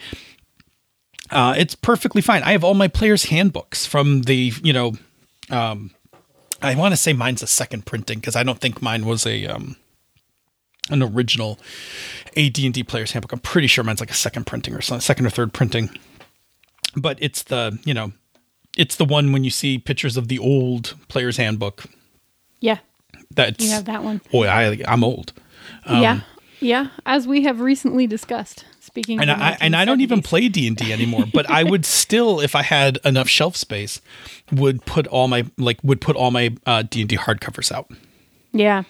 uh, 1.31 1.55
it's 1.57 1.77
perfectly 1.77 2.21
fine. 2.21 2.43
I 2.43 2.51
have 2.53 2.65
all 2.65 2.75
my 2.75 2.89
players' 2.89 3.27
handbooks 3.27 3.87
from 3.87 4.23
the, 4.23 4.53
you 4.65 4.73
know, 4.73 4.95
um, 5.51 5.93
I 6.61 6.75
want 6.75 6.93
to 6.93 6.97
say 6.97 7.13
mine's 7.13 7.43
a 7.43 7.47
second 7.47 7.87
printing 7.87 8.19
because 8.19 8.35
I 8.35 8.43
don't 8.43 8.61
think 8.61 8.83
mine 8.83 9.07
was 9.07 9.25
a, 9.25 9.47
um, 9.47 9.77
an 10.91 11.03
original 11.03 11.59
AD&D 12.37 12.83
player's 12.85 13.13
handbook. 13.13 13.33
I'm 13.33 13.39
pretty 13.41 13.67
sure 13.67 13.85
mine's 13.85 14.01
like 14.01 14.11
a 14.11 14.15
second 14.15 14.47
printing 14.47 14.75
or 14.75 14.81
something, 14.81 15.01
second 15.01 15.27
or 15.27 15.31
third 15.31 15.53
printing. 15.53 15.91
But 16.97 17.19
it's 17.21 17.43
the, 17.45 17.79
you 17.85 17.95
know, 17.95 18.13
it's 18.77 18.97
the 18.97 19.05
one 19.05 19.33
when 19.33 19.45
you 19.45 19.51
see 19.51 19.79
pictures 19.79 20.17
of 20.17 20.29
the 20.29 20.39
old 20.39 20.95
player's 21.09 21.37
handbook. 21.37 21.85
Yeah, 22.61 22.79
That's 23.35 23.65
you 23.65 23.71
have 23.71 23.87
that 23.87 24.03
one. 24.05 24.21
Boy, 24.31 24.47
I 24.47 24.79
I'm 24.87 25.03
old. 25.05 25.33
yeah, 25.89 26.21
yeah. 26.61 26.89
As 27.07 27.27
we 27.27 27.43
have 27.45 27.61
recently 27.61 28.07
discussed. 28.07 28.65
Speaking, 28.83 29.21
And 29.21 29.31
I 29.31 29.57
and 29.61 29.77
I 29.77 29.85
don't 29.85 30.01
even 30.01 30.21
play 30.21 30.49
D 30.49 30.67
and 30.67 30.77
D 30.77 30.93
anymore. 30.93 31.25
But 31.33 31.49
I 31.49 31.63
would 31.63 31.85
still, 32.01 32.41
if 32.41 32.57
I 32.57 32.63
had 32.63 32.99
enough 33.05 33.29
shelf 33.29 33.55
space, 33.55 34.01
would 34.51 34.85
put 34.85 35.07
all 35.07 35.29
my 35.29 35.45
like 35.59 35.79
would 35.85 36.01
put 36.01 36.17
all 36.17 36.31
my 36.31 36.57
uh, 36.67 36.83
D 36.83 37.01
and 37.01 37.09
D 37.09 37.17
hardcovers 37.17 37.71
out. 37.71 37.91
Yeah. 38.53 38.83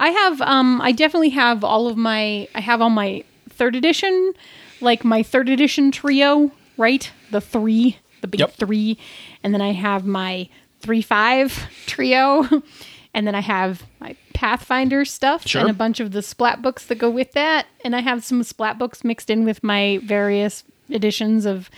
I 0.00 0.10
have 0.10 0.40
um 0.42 0.80
I 0.80 0.92
definitely 0.92 1.30
have 1.30 1.64
all 1.64 1.88
of 1.88 1.96
my 1.96 2.48
I 2.54 2.60
have 2.60 2.80
all 2.80 2.90
my 2.90 3.24
third 3.50 3.74
edition, 3.74 4.32
like 4.80 5.04
my 5.04 5.22
third 5.22 5.48
edition 5.48 5.90
trio, 5.90 6.52
right? 6.76 7.10
The 7.30 7.40
3, 7.40 7.96
the 8.20 8.26
big 8.28 8.40
Yep. 8.40 8.52
3, 8.54 8.98
and 9.42 9.52
then 9.54 9.60
I 9.60 9.72
have 9.72 10.06
my 10.06 10.48
3 10.80 11.02
5 11.02 11.68
trio, 11.86 12.62
and 13.14 13.26
then 13.26 13.34
I 13.34 13.40
have 13.40 13.82
my 14.00 14.14
Pathfinder 14.34 15.04
stuff 15.04 15.44
Sure. 15.48 15.62
and 15.62 15.70
a 15.70 15.74
bunch 15.74 15.98
of 15.98 16.12
the 16.12 16.22
splat 16.22 16.62
books 16.62 16.86
that 16.86 16.98
go 16.98 17.10
with 17.10 17.32
that, 17.32 17.66
and 17.84 17.96
I 17.96 18.00
have 18.00 18.24
some 18.24 18.44
splat 18.44 18.78
books 18.78 19.02
mixed 19.02 19.30
in 19.30 19.44
with 19.44 19.64
my 19.64 19.98
various 20.04 20.62
editions 20.88 21.44
of 21.44 21.68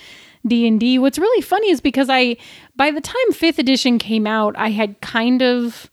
D&D. 0.47 0.99
What's 0.99 1.19
really 1.19 1.41
funny 1.43 1.71
is 1.71 1.81
because 1.81 2.09
I 2.11 2.37
by 2.77 2.91
the 2.91 3.01
time 3.01 3.15
5th 3.33 3.59
edition 3.59 3.99
came 3.99 4.27
out, 4.27 4.55
I 4.59 4.71
had 4.71 5.01
kind 5.01 5.41
of 5.43 5.90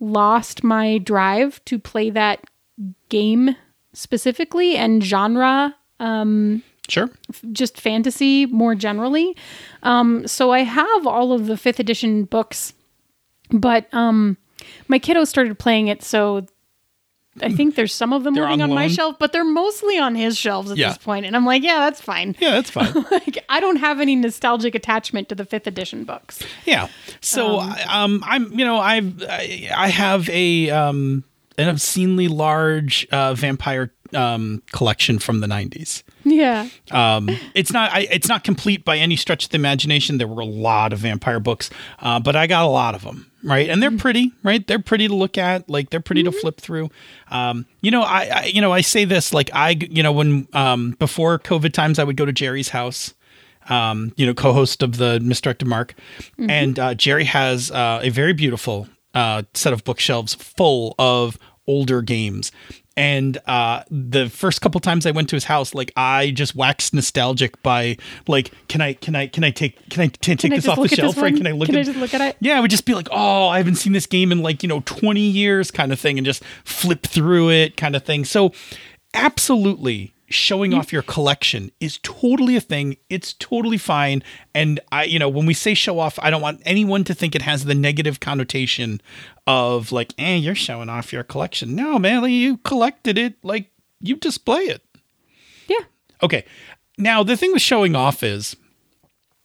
lost 0.00 0.62
my 0.62 0.98
drive 0.98 1.64
to 1.64 1.78
play 1.78 2.10
that 2.10 2.44
game 3.08 3.56
specifically 3.92 4.76
and 4.76 5.02
genre 5.02 5.74
um 6.00 6.62
Sure. 6.88 7.10
just 7.52 7.78
fantasy 7.78 8.46
more 8.46 8.74
generally 8.74 9.36
um 9.82 10.26
so 10.26 10.52
i 10.52 10.60
have 10.60 11.06
all 11.06 11.32
of 11.32 11.46
the 11.46 11.56
fifth 11.56 11.78
edition 11.80 12.24
books 12.24 12.72
but 13.50 13.92
um 13.92 14.36
my 14.88 14.98
kiddo 14.98 15.24
started 15.24 15.58
playing 15.58 15.88
it 15.88 16.02
so 16.02 16.46
i 17.42 17.50
think 17.52 17.74
there's 17.74 17.94
some 17.94 18.12
of 18.12 18.24
them 18.24 18.34
They're 18.34 18.44
living 18.44 18.62
on 18.62 18.70
on, 18.70 18.74
my 18.74 18.88
shelf 18.88 19.16
but 19.18 19.32
they're 19.32 19.44
mostly 19.44 19.98
on 19.98 20.14
his 20.14 20.36
shelves 20.36 20.70
at 20.70 20.76
Yeah. 20.76 20.88
this 20.88 20.98
point. 20.98 21.26
and 21.26 21.34
i'm 21.36 21.44
like 21.46 21.62
yeah 21.62 21.78
that's 21.80 22.00
fine 22.00 22.34
Yeah, 22.38 22.52
that's 22.52 22.70
fine. 22.70 22.92
like 23.10 23.38
i 23.48 23.60
don't 23.60 23.76
have 23.76 24.00
any 24.00 24.16
nostalgic 24.16 24.74
attachment 24.74 25.28
to 25.30 25.34
the 25.34 25.44
fifth 25.44 25.66
edition 25.66 26.04
books 26.04 26.40
Yeah. 26.64 26.88
So 27.20 27.60
um, 27.60 28.22
I'm 28.26 28.52
you 28.58 28.64
know 28.64 28.78
I've 28.78 29.22
I, 29.22 29.70
I 29.74 29.88
have 29.88 30.28
a 30.30 30.70
um 30.70 31.24
an 31.56 31.68
obscenely 31.68 32.28
large 32.28 33.06
uh, 33.10 33.34
vampire 33.34 33.92
um 34.14 34.62
collection 34.72 35.18
from 35.18 35.40
the 35.40 35.46
90s. 35.46 36.02
yeah 36.24 36.68
Um, 36.92 37.28
it's 37.54 37.72
not 37.72 37.92
I, 37.92 38.06
it's 38.10 38.28
not 38.28 38.44
complete 38.44 38.84
by 38.84 38.96
any 38.98 39.16
stretch 39.16 39.44
of 39.44 39.50
the 39.50 39.56
imagination. 39.56 40.18
There 40.18 40.28
were 40.28 40.40
a 40.42 40.46
lot 40.46 40.92
of 40.92 41.00
vampire 41.00 41.40
books, 41.40 41.68
uh, 42.00 42.20
but 42.20 42.36
I 42.36 42.46
got 42.46 42.64
a 42.64 42.68
lot 42.68 42.94
of 42.94 43.02
them, 43.02 43.27
right? 43.48 43.68
And 43.68 43.82
they're 43.82 43.96
pretty, 43.96 44.32
right? 44.42 44.66
They're 44.66 44.78
pretty 44.78 45.08
to 45.08 45.14
look 45.14 45.38
at. 45.38 45.68
Like 45.68 45.90
they're 45.90 46.00
pretty 46.00 46.22
to 46.24 46.32
flip 46.32 46.60
through. 46.60 46.90
Um, 47.30 47.66
you 47.80 47.90
know, 47.90 48.02
I, 48.02 48.30
I 48.32 48.44
you 48.44 48.60
know 48.60 48.72
I 48.72 48.82
say 48.82 49.04
this 49.04 49.32
like 49.32 49.50
I 49.52 49.70
you 49.70 50.02
know 50.02 50.12
when 50.12 50.46
um, 50.52 50.92
before 50.98 51.38
COVID 51.38 51.72
times 51.72 51.98
I 51.98 52.04
would 52.04 52.16
go 52.16 52.24
to 52.24 52.32
Jerry's 52.32 52.70
house. 52.70 53.14
Um, 53.70 54.14
you 54.16 54.24
know, 54.24 54.32
co-host 54.32 54.82
of 54.82 54.96
the 54.96 55.20
Misdirected 55.20 55.68
Mark, 55.68 55.92
and 56.38 56.78
uh, 56.78 56.94
Jerry 56.94 57.24
has 57.24 57.70
uh, 57.70 58.00
a 58.02 58.08
very 58.08 58.32
beautiful 58.32 58.88
uh, 59.12 59.42
set 59.52 59.74
of 59.74 59.84
bookshelves 59.84 60.34
full 60.34 60.94
of 60.98 61.38
older 61.66 62.00
games. 62.00 62.50
And 62.98 63.38
uh, 63.46 63.84
the 63.90 64.28
first 64.28 64.60
couple 64.60 64.80
times 64.80 65.06
I 65.06 65.12
went 65.12 65.28
to 65.30 65.36
his 65.36 65.44
house, 65.44 65.74
like 65.74 65.92
I 65.96 66.30
just 66.32 66.54
waxed 66.54 66.92
nostalgic 66.92 67.62
by 67.62 67.96
like, 68.26 68.50
can 68.68 68.80
I, 68.80 68.94
can 68.94 69.14
I, 69.14 69.28
can 69.28 69.44
I 69.44 69.50
take, 69.50 69.88
can 69.88 70.02
I 70.02 70.06
t- 70.08 70.34
take 70.34 70.40
Can 70.40 70.52
I 70.52 70.56
this 70.56 70.64
just 70.64 70.78
off 70.78 70.84
the 70.84 70.92
at 70.92 70.98
shelf? 70.98 71.16
Right? 71.16 71.34
Can 71.34 71.46
I 71.46 71.52
look 71.52 71.66
Can 71.66 71.76
I 71.76 71.82
just 71.84 71.98
look 71.98 72.12
at 72.12 72.20
it? 72.20 72.36
Yeah, 72.40 72.58
I 72.58 72.60
would 72.60 72.70
just 72.70 72.84
be 72.84 72.94
like, 72.94 73.08
oh, 73.10 73.48
I 73.48 73.58
haven't 73.58 73.76
seen 73.76 73.92
this 73.92 74.06
game 74.06 74.32
in 74.32 74.42
like 74.42 74.62
you 74.62 74.68
know 74.68 74.82
twenty 74.84 75.28
years, 75.28 75.70
kind 75.70 75.92
of 75.92 76.00
thing, 76.00 76.18
and 76.18 76.26
just 76.26 76.42
flip 76.64 77.06
through 77.06 77.50
it, 77.50 77.76
kind 77.76 77.94
of 77.94 78.04
thing. 78.04 78.24
So, 78.24 78.52
absolutely. 79.14 80.12
Showing 80.30 80.74
off 80.74 80.92
your 80.92 81.00
collection 81.02 81.70
is 81.80 81.98
totally 82.02 82.54
a 82.54 82.60
thing. 82.60 82.98
It's 83.08 83.32
totally 83.32 83.78
fine. 83.78 84.22
And 84.54 84.78
I, 84.92 85.04
you 85.04 85.18
know, 85.18 85.28
when 85.28 85.46
we 85.46 85.54
say 85.54 85.72
show 85.72 85.98
off, 85.98 86.18
I 86.20 86.28
don't 86.28 86.42
want 86.42 86.60
anyone 86.66 87.02
to 87.04 87.14
think 87.14 87.34
it 87.34 87.40
has 87.42 87.64
the 87.64 87.74
negative 87.74 88.20
connotation 88.20 89.00
of 89.46 89.90
like, 89.90 90.12
eh, 90.18 90.34
you're 90.36 90.54
showing 90.54 90.90
off 90.90 91.12
your 91.14 91.22
collection. 91.22 91.74
No, 91.74 91.98
man, 91.98 92.20
like, 92.22 92.32
you 92.32 92.58
collected 92.58 93.16
it, 93.16 93.42
like 93.42 93.70
you 94.00 94.16
display 94.16 94.60
it. 94.64 94.82
Yeah. 95.66 95.84
Okay. 96.22 96.44
Now, 96.98 97.22
the 97.22 97.36
thing 97.36 97.52
with 97.52 97.62
showing 97.62 97.96
off 97.96 98.22
is 98.22 98.54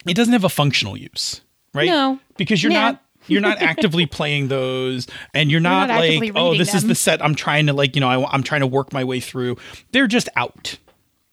it 0.06 0.15
doesn't 0.15 0.34
have 0.34 0.43
a 0.43 0.50
functional 0.50 0.98
use, 0.98 1.39
right? 1.74 1.88
No. 1.88 2.19
Because 2.36 2.62
you're 2.62 2.74
Yeah. 2.74 2.82
not 2.91 3.04
you're 3.28 3.42
not 3.42 3.62
actively 3.62 4.06
playing 4.06 4.48
those 4.48 5.08
and 5.34 5.52
you're 5.52 5.60
not, 5.60 5.88
not 5.88 6.00
like, 6.00 6.32
oh, 6.36 6.58
this 6.58 6.74
is 6.74 6.86
the 6.86 6.96
set 6.96 7.24
I'm 7.24 7.36
trying 7.36 7.68
to 7.68 7.74
like, 7.74 7.96
you 7.96 8.02
know, 8.02 8.10
I, 8.10 8.36
am 8.36 8.44
trying 8.44 8.62
to 8.62 8.68
work 8.68 8.94
my 8.94 9.04
way 9.04 9.20
through. 9.20 9.58
They're 9.92 10.08
just 10.08 10.30
out. 10.36 10.78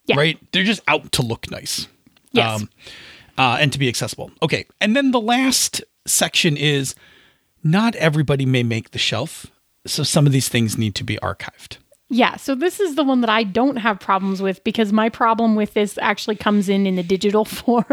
Yeah. 0.07 0.17
Right? 0.17 0.39
They're 0.53 0.65
just 0.65 0.83
out 0.89 1.13
to 1.13 1.23
look 1.23 1.51
nice. 1.51 1.87
Yes. 2.33 2.65
uh, 3.39 3.57
and 3.61 3.73
to 3.73 3.79
be 3.79 3.89
accessible. 3.89 4.31
Okay. 4.43 4.67
And 4.81 4.97
then 4.97 5.11
the 5.11 5.21
last 5.21 5.83
section 6.07 6.57
is 6.57 6.95
not 7.63 7.95
everybody 7.97 8.47
may 8.47 8.63
make 8.63 8.93
the 8.93 8.99
shelf. 8.99 9.47
So 9.87 10.03
some 10.03 10.27
of 10.27 10.33
these 10.33 10.49
things 10.49 10.79
need 10.79 10.95
to 10.97 11.05
be 11.05 11.17
archived. 11.17 11.79
Yeah, 12.13 12.37
so 12.37 12.57
this 12.57 12.81
is 12.81 12.97
the 12.97 13.05
one 13.05 13.21
that 13.21 13.31
I 13.31 13.45
don't 13.45 13.77
have 13.77 14.01
problems 14.01 14.43
with 14.43 14.65
because 14.65 14.93
my 14.93 15.09
problem 15.09 15.55
with 15.55 15.75
this 15.75 15.97
actually 15.99 16.35
comes 16.35 16.69
in 16.69 16.85
in 16.85 16.97
the 16.97 17.05
digital 17.05 17.45
form, 17.47 17.85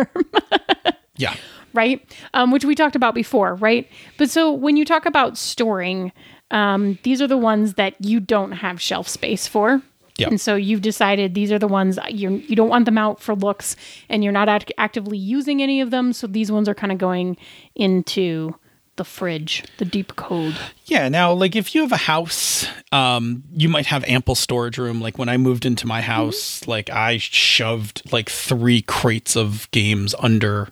Yeah. 1.18 1.36
Right? 1.78 2.02
Um, 2.34 2.52
which 2.52 2.66
we 2.66 2.76
talked 2.76 2.96
about 2.96 3.14
before, 3.14 3.56
right? 3.56 3.88
But 4.18 4.30
so 4.30 4.52
when 4.52 4.76
you 4.76 4.84
talk 4.84 5.06
about 5.06 5.38
storing, 5.38 6.12
um, 6.52 6.98
these 7.04 7.22
are 7.22 7.28
the 7.28 7.38
ones 7.38 7.76
that 7.76 7.94
you 8.04 8.20
don't 8.20 8.54
have 8.54 8.82
shelf 8.82 9.08
space 9.08 9.48
for. 9.48 9.82
Yeah. 10.18 10.30
And 10.30 10.42
so 10.42 10.56
you've 10.56 10.82
decided 10.82 11.36
these 11.36 11.52
are 11.52 11.60
the 11.60 11.68
ones 11.68 12.00
you 12.10 12.32
you 12.32 12.56
don't 12.56 12.70
want 12.70 12.86
them 12.86 12.98
out 12.98 13.22
for 13.22 13.36
looks, 13.36 13.76
and 14.10 14.24
you're 14.24 14.34
not 14.34 14.50
act- 14.50 14.72
actively 14.80 15.18
using 15.18 15.62
any 15.62 15.80
of 15.80 15.92
them. 15.92 16.12
So 16.12 16.26
these 16.26 16.52
ones 16.52 16.68
are 16.68 16.74
kind 16.74 16.92
of 16.92 16.98
going 16.98 17.38
into 17.76 18.56
the 18.96 19.04
fridge, 19.04 19.64
the 19.78 19.86
deep 19.86 20.16
cold. 20.16 20.56
Yeah. 20.86 21.08
Now, 21.08 21.32
like 21.32 21.56
if 21.56 21.76
you 21.76 21.82
have 21.82 21.92
a 21.92 21.98
house, 21.98 22.66
um, 22.92 23.44
you 23.54 23.70
might 23.70 23.86
have 23.86 24.04
ample 24.06 24.34
storage 24.34 24.80
room. 24.80 25.00
Like 25.00 25.20
when 25.20 25.30
I 25.30 25.38
moved 25.38 25.66
into 25.66 25.86
my 25.86 26.02
house, 26.02 26.68
like 26.68 26.90
I 26.90 27.18
shoved 27.18 28.12
like 28.12 28.30
three 28.30 28.82
crates 28.82 29.36
of 29.36 29.70
games 29.70 30.16
under, 30.20 30.70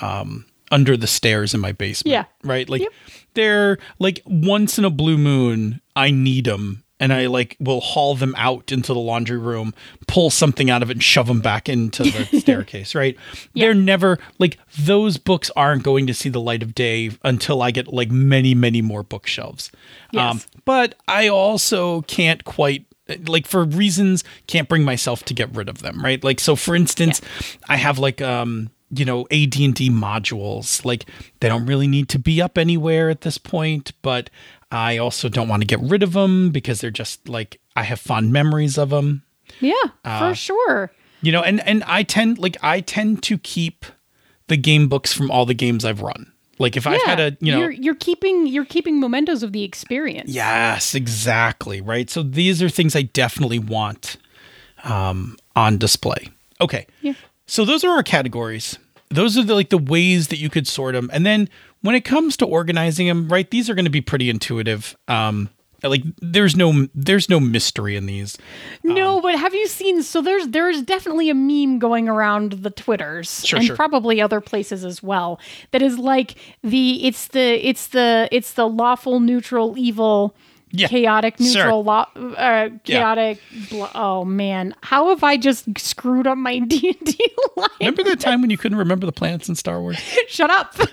um, 0.00 0.46
under 0.70 0.96
the 0.96 1.06
stairs 1.06 1.54
in 1.54 1.60
my 1.60 1.72
basement. 1.72 2.12
Yeah. 2.12 2.24
Right. 2.44 2.68
Like 2.68 2.82
Yep. 2.82 2.92
they're 3.34 3.78
like 3.98 4.20
once 4.26 4.78
in 4.78 4.84
a 4.84 4.90
blue 4.90 5.18
moon, 5.18 5.80
I 5.96 6.10
need 6.10 6.44
them. 6.46 6.84
And 7.00 7.12
I 7.12 7.26
like 7.26 7.56
will 7.60 7.80
haul 7.80 8.16
them 8.16 8.34
out 8.36 8.72
into 8.72 8.92
the 8.92 8.98
laundry 8.98 9.38
room, 9.38 9.72
pull 10.08 10.30
something 10.30 10.68
out 10.68 10.82
of 10.82 10.90
it, 10.90 10.94
and 10.94 11.02
shove 11.02 11.28
them 11.28 11.40
back 11.40 11.68
into 11.68 12.02
the 12.02 12.24
staircase. 12.40 12.92
Right? 12.92 13.16
They're 13.54 13.72
never 13.72 14.18
like 14.40 14.58
those 14.76 15.16
books 15.16 15.48
aren't 15.54 15.84
going 15.84 16.08
to 16.08 16.14
see 16.14 16.28
the 16.28 16.40
light 16.40 16.60
of 16.60 16.74
day 16.74 17.12
until 17.22 17.62
I 17.62 17.70
get 17.70 17.92
like 17.92 18.10
many, 18.10 18.52
many 18.52 18.82
more 18.82 19.04
bookshelves. 19.04 19.70
Um, 20.16 20.38
Yes. 20.38 20.46
but 20.64 20.96
I 21.06 21.28
also 21.28 22.02
can't 22.02 22.42
quite 22.44 22.84
like 23.28 23.46
for 23.46 23.62
reasons 23.64 24.24
can't 24.48 24.68
bring 24.68 24.82
myself 24.82 25.22
to 25.26 25.34
get 25.34 25.54
rid 25.54 25.68
of 25.68 25.78
them. 25.78 26.02
Right? 26.02 26.22
Like 26.24 26.40
so, 26.40 26.56
for 26.56 26.74
instance, 26.74 27.20
I 27.68 27.76
have 27.76 28.00
like 28.00 28.20
um 28.20 28.70
you 28.90 29.04
know 29.04 29.22
AD&D 29.30 29.90
modules. 29.90 30.84
Like 30.84 31.04
they 31.40 31.48
don't 31.48 31.66
really 31.66 31.86
need 31.86 32.08
to 32.10 32.18
be 32.18 32.40
up 32.40 32.58
anywhere 32.58 33.10
at 33.10 33.22
this 33.22 33.38
point, 33.38 33.92
but 34.02 34.30
I 34.70 34.98
also 34.98 35.28
don't 35.28 35.48
want 35.48 35.62
to 35.62 35.66
get 35.66 35.80
rid 35.80 36.02
of 36.02 36.12
them 36.12 36.50
because 36.50 36.80
they're 36.80 36.90
just 36.90 37.28
like 37.28 37.60
I 37.76 37.82
have 37.84 38.00
fond 38.00 38.32
memories 38.32 38.78
of 38.78 38.90
them. 38.90 39.22
Yeah, 39.60 39.74
Uh, 40.04 40.28
for 40.30 40.34
sure. 40.34 40.92
You 41.22 41.32
know, 41.32 41.42
and 41.42 41.60
and 41.66 41.82
I 41.84 42.02
tend 42.02 42.38
like 42.38 42.56
I 42.62 42.80
tend 42.80 43.22
to 43.24 43.38
keep 43.38 43.84
the 44.46 44.56
game 44.56 44.88
books 44.88 45.12
from 45.12 45.30
all 45.30 45.46
the 45.46 45.54
games 45.54 45.84
I've 45.84 46.00
run. 46.00 46.32
Like 46.60 46.76
if 46.76 46.86
I've 46.86 47.00
had 47.02 47.20
a, 47.20 47.36
you 47.40 47.52
know, 47.52 47.58
you're 47.60 47.70
you're 47.70 47.94
keeping 47.94 48.46
you're 48.46 48.64
keeping 48.64 48.98
mementos 49.00 49.42
of 49.42 49.52
the 49.52 49.62
experience. 49.62 50.30
Yes, 50.30 50.94
exactly. 50.94 51.80
Right. 51.80 52.10
So 52.10 52.22
these 52.22 52.62
are 52.62 52.68
things 52.68 52.96
I 52.96 53.02
definitely 53.02 53.58
want 53.60 54.16
um, 54.84 55.36
on 55.54 55.78
display. 55.78 56.28
Okay. 56.60 56.86
Yeah. 57.00 57.14
So 57.48 57.64
those 57.64 57.82
are 57.82 57.90
our 57.90 58.02
categories. 58.04 58.78
Those 59.08 59.36
are 59.38 59.42
the, 59.42 59.54
like 59.54 59.70
the 59.70 59.78
ways 59.78 60.28
that 60.28 60.36
you 60.38 60.50
could 60.50 60.68
sort 60.68 60.94
them. 60.94 61.10
And 61.12 61.24
then 61.26 61.48
when 61.80 61.94
it 61.94 62.04
comes 62.04 62.36
to 62.36 62.46
organizing 62.46 63.06
them, 63.08 63.28
right, 63.28 63.50
these 63.50 63.70
are 63.70 63.74
going 63.74 63.86
to 63.86 63.90
be 63.90 64.02
pretty 64.02 64.28
intuitive. 64.28 64.96
Um, 65.08 65.48
like 65.82 66.02
there's 66.20 66.56
no 66.56 66.88
there's 66.94 67.28
no 67.28 67.38
mystery 67.38 67.94
in 67.96 68.06
these. 68.06 68.36
No, 68.82 69.20
but 69.20 69.38
have 69.38 69.54
you 69.54 69.68
seen? 69.68 70.02
So 70.02 70.20
there's 70.20 70.48
there's 70.48 70.82
definitely 70.82 71.30
a 71.30 71.34
meme 71.34 71.78
going 71.78 72.08
around 72.08 72.52
the 72.64 72.70
twitters 72.70 73.46
Sure, 73.46 73.58
and 73.58 73.66
sure. 73.66 73.76
probably 73.76 74.20
other 74.20 74.40
places 74.40 74.84
as 74.84 75.02
well. 75.04 75.38
That 75.70 75.80
is 75.80 75.96
like 75.96 76.34
the 76.62 77.06
it's 77.06 77.28
the 77.28 77.66
it's 77.66 77.86
the 77.88 78.28
it's 78.32 78.54
the 78.54 78.68
lawful 78.68 79.20
neutral 79.20 79.78
evil. 79.78 80.34
Yeah, 80.70 80.88
Chaotic 80.88 81.38
sure. 81.38 81.46
neutral 81.46 81.84
law, 81.84 82.06
uh, 82.14 82.68
chaotic. 82.84 83.40
Bl- 83.70 83.86
oh 83.94 84.24
man, 84.24 84.74
how 84.82 85.08
have 85.08 85.24
I 85.24 85.36
just 85.36 85.66
screwed 85.78 86.26
up 86.26 86.36
my 86.36 86.58
D 86.66 86.96
and 87.00 87.14
D 87.14 87.30
line? 87.56 87.68
Remember 87.80 88.04
that 88.04 88.20
time 88.20 88.40
when 88.42 88.50
you 88.50 88.58
couldn't 88.58 88.78
remember 88.78 89.06
the 89.06 89.12
planets 89.12 89.48
in 89.48 89.54
Star 89.54 89.80
Wars? 89.80 89.98
Shut 90.28 90.50
up. 90.50 90.74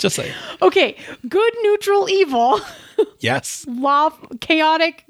Just 0.00 0.16
say 0.16 0.32
okay, 0.62 0.96
good 1.28 1.52
neutral 1.62 2.08
evil. 2.08 2.60
yes. 3.20 3.64
law 3.68 4.10
chaotic 4.40 5.04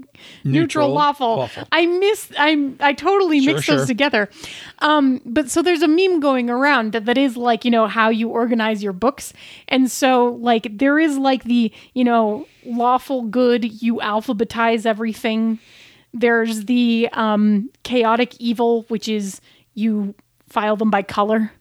neutral, 0.44 0.52
Neutral, 0.52 0.88
lawful. 0.90 1.36
lawful. 1.36 1.68
I 1.72 1.86
miss 1.86 2.30
I'm 2.38 2.76
I 2.80 2.92
totally 2.92 3.40
Sure, 3.40 3.54
mix 3.54 3.64
sure. 3.66 3.76
those 3.76 3.86
together. 3.86 4.28
Um 4.80 5.20
but 5.24 5.48
so 5.50 5.62
there's 5.62 5.82
a 5.82 5.88
meme 5.88 6.20
going 6.20 6.50
around 6.50 6.92
that, 6.92 7.06
that 7.06 7.16
is 7.18 7.36
like, 7.36 7.64
you 7.64 7.70
know, 7.70 7.86
how 7.86 8.08
you 8.10 8.28
organize 8.28 8.82
your 8.82 8.92
books. 8.92 9.32
And 9.68 9.90
so 9.90 10.36
like 10.40 10.66
there 10.78 10.98
is 10.98 11.16
like 11.18 11.44
the, 11.44 11.72
you 11.94 12.04
know, 12.04 12.46
lawful 12.66 13.22
good, 13.22 13.80
you 13.82 13.96
alphabetize 13.96 14.86
everything. 14.86 15.58
There's 16.12 16.64
the 16.66 17.08
um 17.12 17.70
chaotic 17.84 18.34
evil, 18.40 18.82
which 18.88 19.08
is 19.08 19.40
you 19.74 20.14
file 20.48 20.76
them 20.76 20.90
by 20.90 21.02
color. 21.02 21.52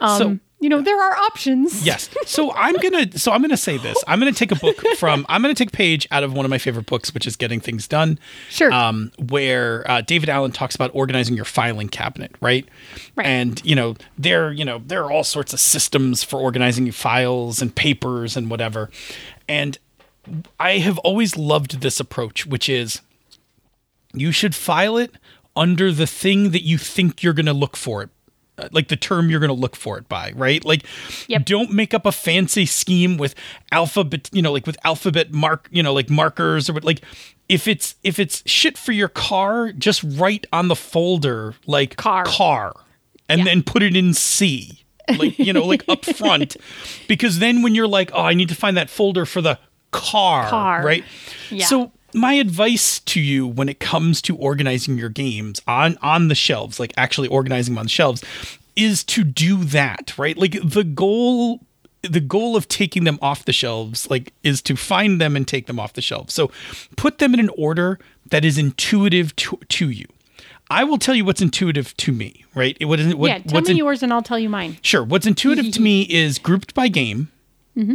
Um 0.00 0.18
So- 0.18 0.38
you 0.62 0.68
know, 0.68 0.80
there 0.80 0.98
are 1.02 1.16
options. 1.16 1.84
Yes. 1.84 2.08
So 2.24 2.52
I'm 2.52 2.76
gonna. 2.76 3.18
So 3.18 3.32
I'm 3.32 3.42
gonna 3.42 3.56
say 3.56 3.78
this. 3.78 4.02
I'm 4.06 4.20
gonna 4.20 4.30
take 4.30 4.52
a 4.52 4.56
book 4.56 4.76
from. 4.96 5.26
I'm 5.28 5.42
gonna 5.42 5.54
take 5.54 5.70
a 5.70 5.76
page 5.76 6.06
out 6.12 6.22
of 6.22 6.32
one 6.32 6.44
of 6.44 6.50
my 6.50 6.58
favorite 6.58 6.86
books, 6.86 7.12
which 7.12 7.26
is 7.26 7.34
Getting 7.34 7.58
Things 7.58 7.88
Done. 7.88 8.16
Sure. 8.48 8.72
Um, 8.72 9.10
where 9.18 9.88
uh, 9.90 10.02
David 10.02 10.28
Allen 10.28 10.52
talks 10.52 10.76
about 10.76 10.92
organizing 10.94 11.34
your 11.34 11.44
filing 11.44 11.88
cabinet, 11.88 12.36
right? 12.40 12.64
Right. 13.16 13.26
And 13.26 13.60
you 13.64 13.74
know 13.74 13.96
there, 14.16 14.52
you 14.52 14.64
know 14.64 14.80
there 14.86 15.04
are 15.04 15.10
all 15.10 15.24
sorts 15.24 15.52
of 15.52 15.58
systems 15.58 16.22
for 16.22 16.38
organizing 16.38 16.86
your 16.86 16.92
files 16.92 17.60
and 17.60 17.74
papers 17.74 18.36
and 18.36 18.48
whatever. 18.48 18.88
And 19.48 19.78
I 20.60 20.78
have 20.78 20.98
always 20.98 21.36
loved 21.36 21.80
this 21.80 21.98
approach, 21.98 22.46
which 22.46 22.68
is 22.68 23.00
you 24.14 24.30
should 24.30 24.54
file 24.54 24.96
it 24.96 25.16
under 25.56 25.90
the 25.90 26.06
thing 26.06 26.50
that 26.50 26.62
you 26.62 26.78
think 26.78 27.24
you're 27.24 27.32
going 27.32 27.46
to 27.46 27.52
look 27.52 27.76
for 27.76 28.02
it 28.02 28.10
like 28.72 28.88
the 28.88 28.96
term 28.96 29.28
you're 29.30 29.40
going 29.40 29.48
to 29.48 29.54
look 29.54 29.74
for 29.76 29.98
it 29.98 30.08
by 30.08 30.32
right 30.36 30.64
like 30.64 30.84
Yep. 31.28 31.44
don't 31.44 31.72
make 31.72 31.92
up 31.94 32.06
a 32.06 32.12
fancy 32.12 32.66
scheme 32.66 33.16
with 33.16 33.34
alphabet 33.72 34.28
you 34.32 34.42
know 34.42 34.52
like 34.52 34.66
with 34.66 34.76
alphabet 34.84 35.32
mark 35.32 35.68
you 35.72 35.82
know 35.82 35.92
like 35.92 36.08
markers 36.10 36.68
or 36.70 36.74
what- 36.74 36.84
like 36.84 37.02
if 37.48 37.66
it's 37.68 37.96
if 38.02 38.18
it's 38.18 38.42
shit 38.46 38.78
for 38.78 38.92
your 38.92 39.08
car 39.08 39.72
just 39.72 40.02
write 40.04 40.46
on 40.52 40.68
the 40.68 40.76
folder 40.76 41.54
like 41.66 41.96
Car. 41.96 42.24
car 42.24 42.74
and 43.28 43.40
Yeah. 43.40 43.44
then 43.46 43.62
put 43.62 43.82
it 43.82 43.96
in 43.96 44.14
c 44.14 44.84
like 45.18 45.38
you 45.38 45.52
know 45.52 45.64
like 45.66 45.84
up 45.88 46.04
front 46.04 46.56
because 47.08 47.38
then 47.40 47.62
when 47.62 47.74
you're 47.74 47.88
like 47.88 48.10
oh 48.14 48.22
i 48.22 48.34
need 48.34 48.48
to 48.48 48.54
find 48.54 48.76
that 48.76 48.88
folder 48.88 49.26
for 49.26 49.40
the 49.42 49.58
car, 49.90 50.48
Car. 50.48 50.82
right 50.84 51.04
Yeah. 51.50 51.66
so 51.66 51.92
my 52.14 52.34
advice 52.34 53.00
to 53.00 53.20
you 53.20 53.46
when 53.46 53.68
it 53.68 53.80
comes 53.80 54.20
to 54.22 54.36
organizing 54.36 54.98
your 54.98 55.08
games 55.08 55.60
on 55.66 55.96
on 56.02 56.28
the 56.28 56.34
shelves 56.34 56.78
like 56.80 56.92
actually 56.96 57.28
organizing 57.28 57.74
them 57.74 57.78
on 57.78 57.86
the 57.86 57.90
shelves 57.90 58.22
is 58.76 59.04
to 59.04 59.24
do 59.24 59.64
that 59.64 60.16
right 60.18 60.36
like 60.38 60.56
the 60.64 60.84
goal 60.84 61.60
the 62.02 62.20
goal 62.20 62.56
of 62.56 62.66
taking 62.68 63.04
them 63.04 63.18
off 63.22 63.44
the 63.44 63.52
shelves 63.52 64.10
like 64.10 64.32
is 64.42 64.60
to 64.62 64.74
find 64.76 65.20
them 65.20 65.36
and 65.36 65.46
take 65.46 65.66
them 65.66 65.78
off 65.78 65.92
the 65.92 66.02
shelves 66.02 66.32
so 66.34 66.50
put 66.96 67.18
them 67.18 67.32
in 67.34 67.40
an 67.40 67.50
order 67.50 67.98
that 68.30 68.44
is 68.44 68.58
intuitive 68.58 69.34
to, 69.36 69.58
to 69.68 69.88
you 69.90 70.06
i 70.70 70.82
will 70.84 70.98
tell 70.98 71.14
you 71.14 71.24
what's 71.24 71.42
intuitive 71.42 71.96
to 71.96 72.12
me 72.12 72.44
right 72.54 72.76
what 72.86 72.98
is 72.98 73.14
what, 73.14 73.28
yeah, 73.28 73.38
tell 73.38 73.54
what's 73.54 73.68
me 73.68 73.72
in- 73.72 73.76
yours 73.78 74.02
and 74.02 74.12
I'll 74.12 74.22
tell 74.22 74.38
you 74.38 74.48
mine. 74.48 74.78
Sure. 74.82 75.04
What's 75.04 75.26
intuitive 75.26 75.70
to 75.72 75.80
me 75.88 76.02
is 76.02 76.38
grouped 76.38 76.74
by 76.74 76.88
game. 76.88 77.30
Mm-hmm. 77.76 77.94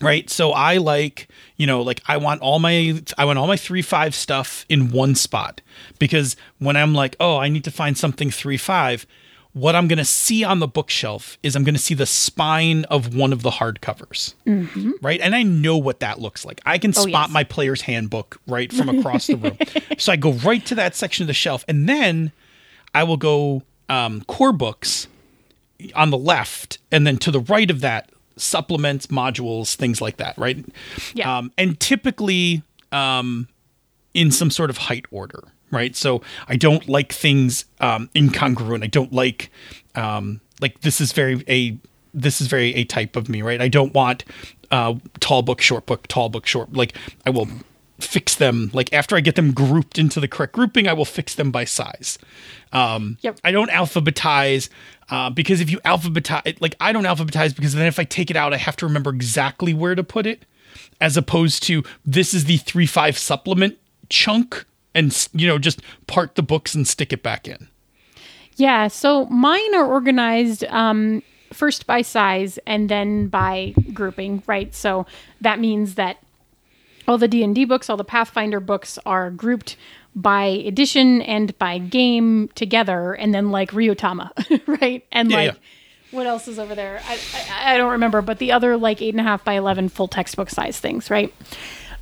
Right? 0.00 0.28
So 0.30 0.52
i 0.52 0.78
like 0.78 1.28
you 1.62 1.66
know 1.66 1.80
like 1.80 2.02
i 2.08 2.16
want 2.16 2.40
all 2.40 2.58
my 2.58 3.00
i 3.16 3.24
want 3.24 3.38
all 3.38 3.46
my 3.46 3.56
3-5 3.56 4.14
stuff 4.14 4.66
in 4.68 4.90
one 4.90 5.14
spot 5.14 5.60
because 6.00 6.34
when 6.58 6.76
i'm 6.76 6.92
like 6.92 7.14
oh 7.20 7.38
i 7.38 7.48
need 7.48 7.62
to 7.62 7.70
find 7.70 7.96
something 7.96 8.30
3-5 8.30 9.06
what 9.52 9.76
i'm 9.76 9.86
going 9.86 9.98
to 9.98 10.04
see 10.04 10.42
on 10.42 10.58
the 10.58 10.66
bookshelf 10.66 11.38
is 11.44 11.54
i'm 11.54 11.62
going 11.62 11.74
to 11.74 11.80
see 11.80 11.94
the 11.94 12.06
spine 12.06 12.84
of 12.86 13.14
one 13.14 13.32
of 13.32 13.42
the 13.42 13.50
hardcovers 13.50 14.34
right? 15.02 15.20
And 15.20 15.36
i 15.36 15.42
know 15.44 15.76
what 15.76 16.00
that 16.00 16.20
looks 16.20 16.44
like. 16.44 16.60
I 16.66 16.78
can 16.78 16.92
spot 16.92 17.28
yes. 17.28 17.30
my 17.30 17.44
player's 17.44 17.82
handbook 17.82 18.40
right 18.48 18.72
from 18.72 18.88
across 18.98 19.28
the 19.28 19.36
room. 19.36 19.56
So 19.98 20.12
i 20.12 20.16
go 20.16 20.32
right 20.32 20.64
to 20.66 20.74
that 20.74 20.96
section 20.96 21.22
of 21.22 21.28
the 21.28 21.34
shelf 21.34 21.64
and 21.68 21.88
then 21.88 22.32
i 22.94 23.04
will 23.04 23.16
go 23.16 23.62
um, 23.88 24.22
core 24.22 24.52
books 24.52 25.06
on 25.94 26.10
the 26.10 26.18
left 26.18 26.78
and 26.90 27.06
then 27.06 27.18
to 27.18 27.30
the 27.30 27.40
right 27.40 27.70
of 27.70 27.80
that 27.80 28.10
supplements 28.36 29.06
modules 29.08 29.74
things 29.74 30.00
like 30.00 30.16
that 30.16 30.36
right? 30.38 30.64
Yeah. 31.14 31.38
um, 31.38 31.52
and 31.58 31.78
typically 31.80 32.62
um, 32.92 33.48
in 34.14 34.30
some 34.30 34.50
sort 34.50 34.70
of 34.70 34.78
height 34.78 35.06
order 35.10 35.42
right? 35.70 35.96
So 35.96 36.20
i 36.48 36.56
don't 36.56 36.88
like 36.88 37.12
things 37.12 37.64
um, 37.80 38.10
incongruent. 38.14 38.84
I 38.84 38.88
don't 38.88 39.12
like 39.12 39.50
um, 39.94 40.40
like 40.60 40.80
this 40.82 41.00
is 41.00 41.12
very 41.12 41.42
a 41.48 41.76
this 42.14 42.40
is 42.42 42.46
very 42.46 42.74
a 42.74 42.84
type 42.84 43.16
of 43.16 43.28
me 43.28 43.40
right? 43.42 43.60
I 43.60 43.68
don't 43.68 43.94
want 43.94 44.24
uh, 44.70 44.94
tall 45.20 45.42
book 45.42 45.60
short 45.60 45.86
book 45.86 46.06
tall 46.08 46.28
book 46.30 46.46
short 46.46 46.72
like 46.72 46.96
i 47.26 47.30
will 47.30 47.46
fix 48.02 48.34
them 48.34 48.70
like 48.72 48.92
after 48.92 49.16
i 49.16 49.20
get 49.20 49.34
them 49.34 49.52
grouped 49.52 49.98
into 49.98 50.20
the 50.20 50.28
correct 50.28 50.52
grouping 50.52 50.88
i 50.88 50.92
will 50.92 51.04
fix 51.04 51.34
them 51.34 51.50
by 51.50 51.64
size 51.64 52.18
um, 52.72 53.18
Yep. 53.20 53.38
I 53.44 53.52
don't 53.52 53.70
alphabetize 53.70 54.68
uh, 55.10 55.30
because 55.30 55.60
if 55.60 55.70
you 55.70 55.78
alphabetize, 55.80 56.60
like 56.60 56.74
I 56.80 56.92
don't 56.92 57.04
alphabetize 57.04 57.54
because 57.54 57.74
then 57.74 57.86
if 57.86 57.98
I 57.98 58.04
take 58.04 58.30
it 58.30 58.36
out, 58.36 58.52
I 58.52 58.56
have 58.56 58.76
to 58.76 58.86
remember 58.86 59.10
exactly 59.10 59.74
where 59.74 59.94
to 59.94 60.02
put 60.02 60.26
it, 60.26 60.44
as 61.00 61.16
opposed 61.16 61.62
to 61.64 61.84
this 62.04 62.32
is 62.32 62.46
the 62.46 62.56
three 62.56 62.86
five 62.86 63.18
supplement 63.18 63.78
chunk, 64.08 64.64
and 64.94 65.28
you 65.34 65.46
know 65.46 65.58
just 65.58 65.80
part 66.06 66.34
the 66.34 66.42
books 66.42 66.74
and 66.74 66.88
stick 66.88 67.12
it 67.12 67.22
back 67.22 67.46
in. 67.46 67.68
Yeah, 68.56 68.88
so 68.88 69.26
mine 69.26 69.74
are 69.74 69.86
organized 69.86 70.64
um, 70.64 71.22
first 71.52 71.86
by 71.86 72.02
size 72.02 72.58
and 72.66 72.88
then 72.88 73.28
by 73.28 73.74
grouping, 73.92 74.42
right? 74.46 74.74
So 74.74 75.06
that 75.40 75.58
means 75.58 75.94
that 75.96 76.18
all 77.08 77.18
the 77.18 77.28
D&D 77.28 77.64
books, 77.64 77.90
all 77.90 77.96
the 77.96 78.04
Pathfinder 78.04 78.60
books 78.60 78.98
are 79.04 79.30
grouped 79.30 79.76
by 80.14 80.44
edition 80.44 81.22
and 81.22 81.56
by 81.58 81.78
game 81.78 82.48
together 82.54 83.14
and 83.14 83.34
then 83.34 83.50
like 83.50 83.70
Ryutama, 83.70 84.30
right? 84.80 85.04
And 85.10 85.30
Yeah, 85.30 85.36
like 85.36 85.52
yeah. 85.52 85.58
what 86.10 86.26
else 86.26 86.48
is 86.48 86.58
over 86.58 86.74
there? 86.74 87.00
I, 87.06 87.18
I, 87.34 87.74
I 87.74 87.78
don't 87.78 87.92
remember, 87.92 88.20
but 88.22 88.38
the 88.38 88.52
other 88.52 88.76
like 88.76 89.00
eight 89.00 89.14
and 89.14 89.20
a 89.20 89.24
half 89.24 89.44
by 89.44 89.54
11 89.54 89.88
full 89.88 90.08
textbook 90.08 90.50
size 90.50 90.78
things, 90.78 91.10
right? 91.10 91.32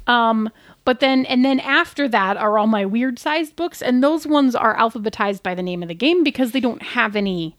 Um, 0.06 0.50
but 0.84 1.00
then, 1.00 1.24
and 1.26 1.44
then 1.44 1.60
after 1.60 2.08
that 2.08 2.36
are 2.36 2.58
all 2.58 2.66
my 2.66 2.84
weird 2.84 3.18
sized 3.18 3.54
books, 3.54 3.80
and 3.82 4.02
those 4.02 4.26
ones 4.26 4.54
are 4.56 4.76
alphabetized 4.76 5.42
by 5.42 5.54
the 5.54 5.62
name 5.62 5.82
of 5.82 5.88
the 5.88 5.94
game 5.94 6.24
because 6.24 6.52
they 6.52 6.60
don't 6.60 6.82
have 6.82 7.14
any 7.14 7.56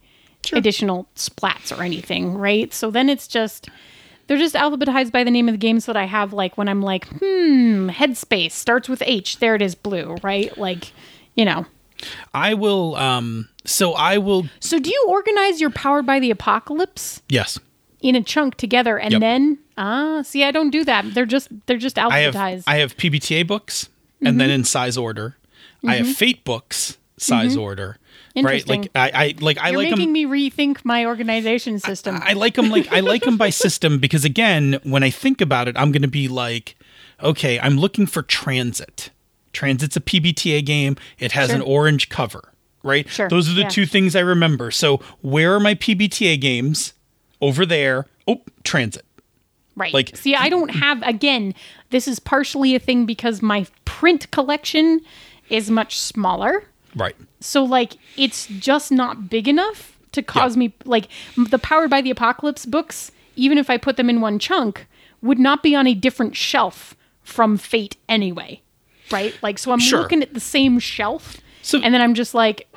additional 0.53 1.07
splats 1.15 1.75
or 1.75 1.83
anything, 1.83 2.33
right? 2.33 2.73
So 2.73 2.89
then 2.91 3.09
it's 3.09 3.27
just 3.27 3.69
they're 4.27 4.37
just 4.37 4.55
alphabetized 4.55 5.11
by 5.11 5.23
the 5.23 5.31
name 5.31 5.47
of 5.49 5.53
the 5.53 5.57
game 5.59 5.79
so 5.79 5.93
that 5.93 5.99
I 5.99 6.05
have 6.05 6.33
like 6.33 6.57
when 6.57 6.67
I'm 6.69 6.81
like, 6.81 7.07
hmm, 7.07 7.89
headspace 7.89 8.51
starts 8.51 8.87
with 8.89 9.01
H, 9.05 9.39
there 9.39 9.55
it 9.55 9.61
is, 9.61 9.75
blue, 9.75 10.15
right? 10.23 10.55
Like, 10.57 10.91
you 11.35 11.45
know. 11.45 11.65
I 12.33 12.53
will. 12.55 12.95
Um, 12.95 13.49
so 13.65 13.93
I 13.93 14.17
will. 14.17 14.45
So 14.59 14.79
do 14.79 14.89
you 14.89 15.05
organize 15.07 15.61
your 15.61 15.69
powered 15.69 16.05
by 16.05 16.19
the 16.19 16.31
apocalypse 16.31 17.21
Yes, 17.29 17.59
in 18.01 18.15
a 18.15 18.23
chunk 18.23 18.55
together 18.55 18.97
and 18.97 19.11
Yep. 19.11 19.21
then 19.21 19.59
ah, 19.77 20.21
see, 20.23 20.43
I 20.43 20.49
don't 20.51 20.71
do 20.71 20.83
that. 20.85 21.13
They're 21.13 21.25
just 21.27 21.49
they're 21.67 21.77
just 21.77 21.97
alphabetized. 21.97 22.11
I 22.11 22.19
have. 22.21 22.33
alphabetized. 22.35 22.63
I 22.67 22.77
have 22.77 22.97
PBTA 22.97 23.45
books, 23.45 23.89
and 24.23 24.39
then 24.41 24.49
in 24.49 24.63
size 24.63 24.97
order. 24.97 25.37
I 25.87 25.95
have 25.95 26.07
Fate 26.15 26.43
books, 26.43 26.97
size 27.17 27.55
order. 27.57 27.97
Right, 28.35 28.67
like 28.67 28.89
I, 28.95 29.11
I 29.13 29.35
like 29.41 29.57
I 29.59 29.69
You're 29.69 29.79
like 29.79 29.89
them. 29.89 29.99
making 29.99 30.13
me 30.13 30.25
rethink 30.25 30.85
my 30.85 31.05
organization 31.05 31.79
system. 31.79 32.19
I 32.23 32.33
like 32.33 32.55
them 32.55 32.69
like 32.69 32.91
I 32.91 33.01
like 33.01 33.23
them 33.23 33.37
by 33.37 33.49
system 33.65 33.99
because 33.99 34.23
again, 34.23 34.79
when 34.83 35.03
I 35.03 35.09
think 35.09 35.41
about 35.41 35.67
it, 35.67 35.75
I'm 35.77 35.91
going 35.91 36.01
to 36.03 36.07
be 36.07 36.27
like, 36.27 36.75
okay, 37.21 37.59
I'm 37.59 37.77
looking 37.77 38.05
for 38.05 38.21
Transit. 38.21 39.09
Transit's 39.53 39.97
a 39.97 40.01
PBTA 40.01 40.65
game. 40.65 40.95
It 41.19 41.33
has 41.33 41.49
Sure. 41.49 41.57
an 41.57 41.61
orange 41.61 42.07
cover, 42.07 42.53
right? 42.83 43.07
Sure, 43.09 43.27
Those 43.27 43.49
are 43.49 43.53
the 43.53 43.61
yeah. 43.63 43.69
two 43.69 43.85
things 43.85 44.15
I 44.15 44.21
remember. 44.21 44.71
So 44.71 44.97
where 45.21 45.53
are 45.53 45.59
my 45.59 45.75
PBTA 45.75 46.39
games? 46.39 46.93
Over 47.41 47.65
there. 47.65 48.05
Oh, 48.27 48.41
Transit. 48.63 49.03
Right. 49.75 49.93
Like- 49.93 50.15
see, 50.15 50.35
I 50.35 50.47
don't 50.47 50.69
have 50.69 51.01
again, 51.01 51.53
this 51.89 52.07
is 52.07 52.19
partially 52.19 52.75
a 52.75 52.79
thing 52.79 53.05
because 53.05 53.41
my 53.41 53.65
print 53.83 54.29
collection 54.31 55.01
is 55.49 55.69
much 55.71 55.97
smaller. 55.99 56.63
Right. 56.95 57.15
So 57.39 57.63
like 57.63 57.93
it's 58.17 58.47
just 58.47 58.91
not 58.91 59.29
big 59.29 59.47
enough 59.47 59.97
to 60.11 60.21
cause 60.21 60.57
me 60.57 60.73
like 60.85 61.07
the 61.37 61.57
Powered 61.59 61.89
by 61.89 62.01
the 62.01 62.11
Apocalypse 62.11 62.65
books, 62.65 63.11
even 63.35 63.57
if 63.57 63.69
I 63.69 63.77
put 63.77 63.97
them 63.97 64.09
in 64.09 64.19
one 64.21 64.39
chunk, 64.39 64.87
would 65.21 65.39
not 65.39 65.63
be 65.63 65.75
on 65.75 65.87
a 65.87 65.93
different 65.93 66.35
shelf 66.35 66.95
from 67.23 67.57
Fate 67.57 67.95
anyway. 68.09 68.61
Right? 69.11 69.33
Like 69.41 69.57
so 69.57 69.71
I'm 69.71 69.79
Sure. 69.79 69.99
looking 70.01 70.21
at 70.21 70.33
the 70.33 70.39
same 70.39 70.79
shelf 70.79 71.37
So- 71.61 71.79
and 71.81 71.93
then 71.93 72.01
I'm 72.01 72.13
just 72.13 72.33
like 72.33 72.67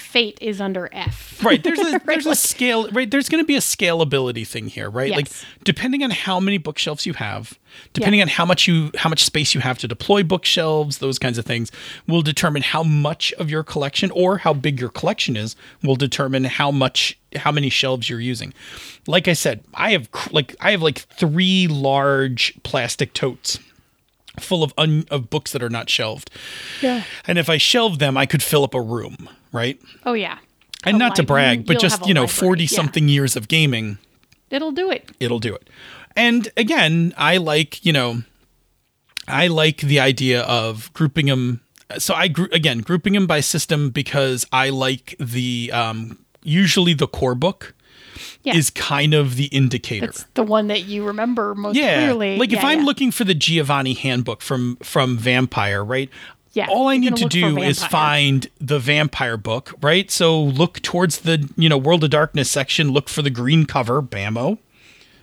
Fate 0.00 0.38
is 0.40 0.60
under 0.60 0.88
F. 0.92 1.42
Right. 1.44 1.62
There's 1.62 1.78
a 1.78 2.00
there's 2.06 2.26
a 2.26 2.34
scale 2.34 2.88
right. 2.90 3.10
There's 3.10 3.28
going 3.28 3.42
to 3.42 3.46
be 3.46 3.56
a 3.56 3.60
scalability 3.60 4.46
thing 4.46 4.68
here, 4.68 4.90
right? 4.90 5.10
Like 5.12 5.26
Yes. 5.28 5.44
depending 5.64 6.02
on 6.02 6.10
how 6.10 6.40
many 6.40 6.58
bookshelves 6.58 7.06
you 7.06 7.12
have, 7.14 7.58
depending 7.92 8.20
on 8.22 8.28
how 8.28 8.44
much 8.44 8.66
you 8.66 8.90
how 8.96 9.08
much 9.08 9.22
space 9.24 9.54
you 9.54 9.60
have 9.60 9.78
to 9.78 9.88
deploy 9.88 10.22
bookshelves, 10.22 10.98
those 10.98 11.18
kinds 11.18 11.38
of 11.38 11.44
things 11.46 11.70
will 12.08 12.22
determine 12.22 12.62
how 12.62 12.82
much 12.82 13.32
of 13.34 13.50
your 13.50 13.62
collection 13.62 14.10
or 14.12 14.38
how 14.38 14.52
big 14.54 14.80
your 14.80 14.90
collection 14.90 15.36
is 15.36 15.54
will 15.82 15.96
determine 15.96 16.44
how 16.44 16.70
much 16.70 17.18
how 17.36 17.52
many 17.52 17.68
shelves 17.70 18.10
you're 18.10 18.20
using. 18.20 18.52
Like 19.06 19.28
I 19.28 19.34
said, 19.34 19.62
I 19.74 19.92
have 19.92 20.10
cr- 20.10 20.30
like 20.32 20.56
I 20.60 20.72
have 20.72 20.82
like 20.82 20.98
3 20.98 21.68
large 21.68 22.54
plastic 22.62 23.12
totes 23.14 23.58
full 24.42 24.62
of 24.62 24.72
un- 24.78 25.04
of 25.10 25.30
books 25.30 25.52
that 25.52 25.62
are 25.62 25.70
not 25.70 25.88
shelved. 25.90 26.30
Yeah. 26.82 27.04
And 27.26 27.38
if 27.38 27.48
I 27.48 27.56
shelved 27.58 28.00
them, 28.00 28.16
I 28.16 28.26
could 28.26 28.42
fill 28.42 28.64
up 28.64 28.74
a 28.74 28.80
room, 28.80 29.28
right? 29.52 29.80
Oh 30.04 30.12
yeah. 30.14 30.38
and 30.84 30.96
A 30.96 30.98
not 30.98 31.16
to 31.16 31.22
brag, 31.22 31.66
but 31.66 31.78
just 31.80 32.06
you 32.06 32.14
know, 32.14 32.22
library, 32.22 32.40
forty 32.40 32.62
yeah. 32.64 32.68
something 32.76 33.08
years 33.08 33.36
of 33.36 33.48
gaming, 33.48 33.98
It'll 34.50 34.72
do 34.72 34.90
it. 34.90 35.10
it'll 35.20 35.38
do 35.38 35.54
it. 35.54 35.68
And 36.16 36.48
again, 36.56 37.14
I 37.16 37.36
like 37.36 37.84
you 37.84 37.92
know, 37.92 38.22
I 39.28 39.46
like 39.46 39.78
the 39.78 40.00
idea 40.00 40.42
of 40.42 40.92
grouping 40.92 41.26
them. 41.26 41.60
So 41.98 42.14
I 42.14 42.28
group 42.28 42.52
again 42.52 42.78
grouping 42.80 43.12
them 43.14 43.26
by 43.26 43.40
system 43.40 43.90
because 43.90 44.46
I 44.52 44.70
like 44.70 45.16
the 45.18 45.70
um, 45.72 46.18
usually 46.42 46.94
the 46.94 47.06
core 47.08 47.34
book 47.34 47.74
Yeah. 48.42 48.56
is 48.56 48.70
kind 48.70 49.14
of 49.14 49.36
the 49.36 49.46
indicator. 49.46 50.06
It's 50.06 50.24
the 50.34 50.42
one 50.42 50.66
that 50.68 50.84
you 50.84 51.04
remember 51.06 51.54
most 51.54 51.76
yeah, 51.76 51.98
clearly. 51.98 52.36
like 52.38 52.52
if 52.52 52.62
I'm 52.64 52.80
yeah. 52.80 52.84
looking 52.86 53.10
for 53.10 53.24
the 53.24 53.34
Giovanni 53.34 53.94
handbook 53.94 54.42
from 54.42 54.76
from 54.82 55.16
Vampire, 55.18 55.84
right? 55.84 56.08
Yeah, 56.52 56.66
All 56.68 56.88
I 56.88 56.96
need 56.96 57.16
to 57.18 57.28
do 57.28 57.58
is 57.58 57.84
find 57.84 58.48
the 58.60 58.80
vampire 58.80 59.36
book, 59.36 59.72
right? 59.80 60.10
So 60.10 60.42
look 60.42 60.82
towards 60.82 61.18
the, 61.20 61.48
you 61.56 61.68
know, 61.68 61.78
World 61.78 62.02
of 62.02 62.10
Darkness 62.10 62.50
section, 62.50 62.90
look 62.90 63.08
for 63.08 63.22
the 63.22 63.30
green 63.30 63.66
cover, 63.66 64.02
bammo. 64.02 64.58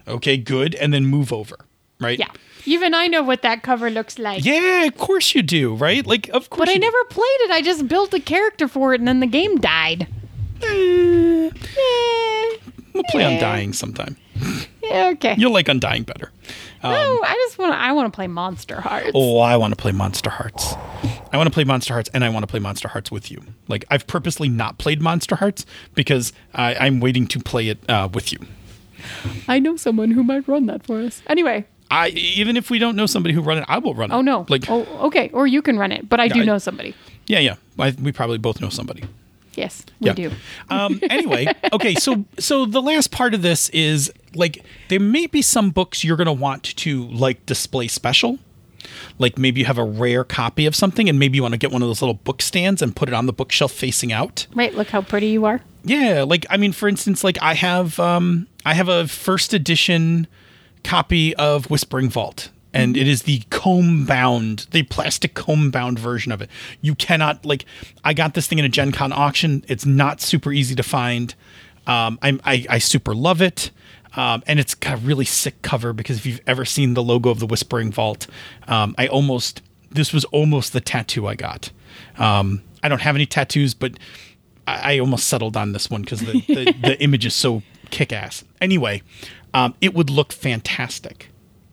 Okay, 0.07 0.37
good, 0.37 0.73
and 0.75 0.93
then 0.93 1.05
move 1.05 1.33
over, 1.33 1.57
right? 1.99 2.17
Yeah. 2.17 2.29
Even 2.65 2.93
I 2.93 3.07
know 3.07 3.23
what 3.23 3.41
that 3.41 3.61
cover 3.61 3.89
looks 3.89 4.17
like. 4.17 4.45
Yeah, 4.45 4.85
of 4.85 4.95
course 4.97 5.35
you 5.35 5.41
do, 5.41 5.75
right? 5.75 6.05
Like 6.07 6.29
of 6.29 6.49
course 6.49 6.59
But 6.61 6.69
I 6.69 6.73
you 6.73 6.79
do. 6.79 6.85
never 6.85 7.03
played 7.09 7.39
it. 7.41 7.51
I 7.51 7.61
just 7.61 7.89
built 7.89 8.13
a 8.13 8.21
character 8.21 8.69
for 8.69 8.93
it 8.93 9.01
and 9.01 9.07
then 9.07 9.19
the 9.19 9.27
game 9.27 9.57
died. 9.57 10.07
Eh, 10.63 11.49
Eh, 11.51 12.57
we'll 12.97 13.03
play 13.11 13.23
Undying 13.23 13.73
sometime. 13.73 14.17
yeah, 14.83 15.09
okay. 15.13 15.35
You'll 15.37 15.53
like 15.53 15.67
Undying 15.69 16.03
better. 16.03 16.31
no, 16.83 16.89
I 17.23 17.33
just 17.47 17.57
want 17.57 17.73
to 17.73 17.77
I 17.77 17.91
want 17.93 18.11
to 18.11 18.15
play 18.15 18.27
Monster 18.27 18.81
Hearts. 18.81 19.11
Oh, 19.13 19.39
I 19.39 19.57
want 19.57 19.71
to 19.73 19.75
play 19.81 19.91
Monster 19.91 20.29
Hearts. 20.29 20.73
I 21.31 21.37
want 21.37 21.47
to 21.47 21.53
play 21.53 21.63
Monster 21.63 21.93
Hearts, 21.93 22.09
and 22.13 22.23
I 22.23 22.29
want 22.29 22.43
to 22.43 22.47
play 22.47 22.59
Monster 22.59 22.87
Hearts 22.87 23.11
with 23.11 23.29
you. 23.31 23.41
Like 23.67 23.85
I've 23.89 24.07
purposely 24.07 24.49
not 24.49 24.77
played 24.77 25.01
Monster 25.01 25.35
Hearts 25.37 25.65
because 25.95 26.33
I, 26.53 26.75
I'm 26.75 26.99
waiting 26.99 27.27
to 27.27 27.39
play 27.39 27.67
it 27.69 27.79
uh, 27.89 28.07
with 28.13 28.31
you. 28.31 28.39
I 29.47 29.59
know 29.59 29.75
someone 29.77 30.11
who 30.11 30.23
might 30.23 30.47
run 30.47 30.65
that 30.67 30.85
for 30.85 30.99
us. 30.99 31.21
Anyway. 31.27 31.65
I 31.89 32.09
even 32.09 32.57
if 32.57 32.69
we 32.69 32.79
don't 32.79 32.95
know 32.97 33.05
somebody 33.05 33.33
who 33.33 33.41
run 33.41 33.57
it, 33.59 33.65
I 33.67 33.77
will 33.77 33.93
run 33.95 34.11
it. 34.11 34.13
Oh 34.13 34.21
no. 34.21 34.45
Like 34.49 34.69
oh, 34.69 34.83
okay. 35.07 35.29
Or 35.33 35.47
you 35.47 35.61
can 35.61 35.77
run 35.79 35.91
it, 35.91 36.09
but 36.09 36.19
I 36.19 36.27
do 36.27 36.41
I- 36.41 36.45
know 36.45 36.57
somebody. 36.57 36.93
yeah, 37.27 37.39
yeah. 37.39 37.55
I, 37.79 37.95
we 38.01 38.11
probably 38.11 38.37
both 38.37 38.59
know 38.59 38.69
somebody. 38.69 39.03
Yes, 39.57 39.83
we 39.99 40.07
Yeah. 40.07 40.13
do. 40.13 40.31
Um, 40.69 40.99
anyway, 41.09 41.47
okay. 41.73 41.95
So 41.95 42.23
so 42.39 42.65
the 42.65 42.81
last 42.81 43.11
part 43.11 43.33
of 43.33 43.41
this 43.41 43.67
is 43.69 44.11
like 44.35 44.63
there 44.89 44.99
may 44.99 45.27
be 45.27 45.41
some 45.41 45.71
books 45.71 46.03
you're 46.03 46.15
gonna 46.15 46.31
want 46.31 46.63
to 46.77 47.07
like 47.07 47.45
display 47.45 47.87
special. 47.89 48.39
Like 49.19 49.37
maybe 49.37 49.59
you 49.59 49.65
have 49.65 49.79
a 49.79 49.83
rare 49.83 50.23
copy 50.23 50.65
of 50.67 50.75
something, 50.75 51.09
and 51.09 51.17
maybe 51.19 51.35
you 51.37 51.41
want 51.41 51.53
to 51.53 51.57
get 51.57 51.71
one 51.71 51.81
of 51.81 51.89
those 51.89 52.01
little 52.01 52.13
book 52.13 52.41
stands 52.41 52.81
and 52.81 52.95
put 52.95 53.09
it 53.09 53.13
on 53.15 53.25
the 53.25 53.33
bookshelf 53.33 53.71
facing 53.71 54.13
out. 54.13 54.47
Right, 54.53 54.73
look 54.75 54.89
how 54.89 55.01
pretty 55.01 55.27
you 55.27 55.45
are. 55.45 55.59
Yeah, 55.83 56.23
like 56.23 56.45
I 56.49 56.57
mean, 56.57 56.71
for 56.71 56.87
instance, 56.87 57.23
like 57.23 57.37
I 57.41 57.55
have 57.55 57.99
um 57.99 58.47
I 58.63 58.75
have 58.75 58.87
a 58.89 59.07
first 59.07 59.53
edition 59.53 60.27
copy 60.83 61.35
of 61.35 61.69
Whispering 61.69 62.09
Vault. 62.09 62.49
And 62.73 62.97
it 62.97 63.07
is 63.07 63.23
the 63.23 63.43
comb 63.49 64.05
bound, 64.05 64.67
the 64.71 64.83
plastic 64.83 65.33
comb 65.33 65.71
bound 65.71 65.97
version 65.97 66.31
of 66.31 66.41
it. 66.41 66.49
You 66.81 66.95
cannot 66.95 67.45
like. 67.45 67.65
I 68.03 68.13
got 68.13 68.33
this 68.33 68.47
thing 68.47 68.59
in 68.59 68.65
a 68.65 68.69
Gen 68.69 68.91
Con 68.91 69.13
auction. 69.13 69.63
It's 69.67 69.85
not 69.85 70.21
super 70.21 70.51
easy 70.51 70.75
to 70.75 70.83
find. 70.83 71.33
Um, 71.87 72.19
I'm, 72.21 72.41
I 72.43 72.65
I 72.69 72.77
super 72.79 73.15
love 73.15 73.41
it. 73.41 73.71
Um, 74.15 74.43
and 74.47 74.59
it's 74.59 74.73
got 74.73 74.95
a 74.95 74.97
really 74.97 75.25
sick 75.25 75.61
cover 75.61 75.93
because 75.93 76.17
if 76.17 76.25
you've 76.25 76.41
ever 76.47 76.65
seen 76.65 76.95
the 76.95 77.03
logo 77.03 77.29
of 77.29 77.39
the 77.39 77.45
Whispering 77.45 77.91
Vault, 77.91 78.25
um, 78.67 78.95
I 78.97 79.07
almost 79.07 79.61
this 79.91 80.11
was 80.11 80.25
almost 80.25 80.73
the 80.73 80.81
tattoo 80.81 81.27
I 81.27 81.35
got. 81.35 81.71
Um, 82.17 82.63
I 82.83 82.89
don't 82.89 83.01
have 83.01 83.15
any 83.15 83.25
tattoos, 83.25 83.73
but 83.73 83.93
I, 84.65 84.95
I 84.95 84.99
almost 84.99 85.27
settled 85.27 85.55
on 85.55 85.71
this 85.71 85.89
one 85.89 86.01
because 86.01 86.21
the, 86.21 86.41
the, 86.47 86.75
the 86.81 87.01
image 87.01 87.25
is 87.25 87.33
so 87.33 87.63
kick 87.89 88.11
ass. 88.11 88.43
Anyway, 88.59 89.01
um, 89.53 89.75
it 89.81 89.93
would 89.93 90.09
look 90.09 90.33
fantastic 90.33 91.29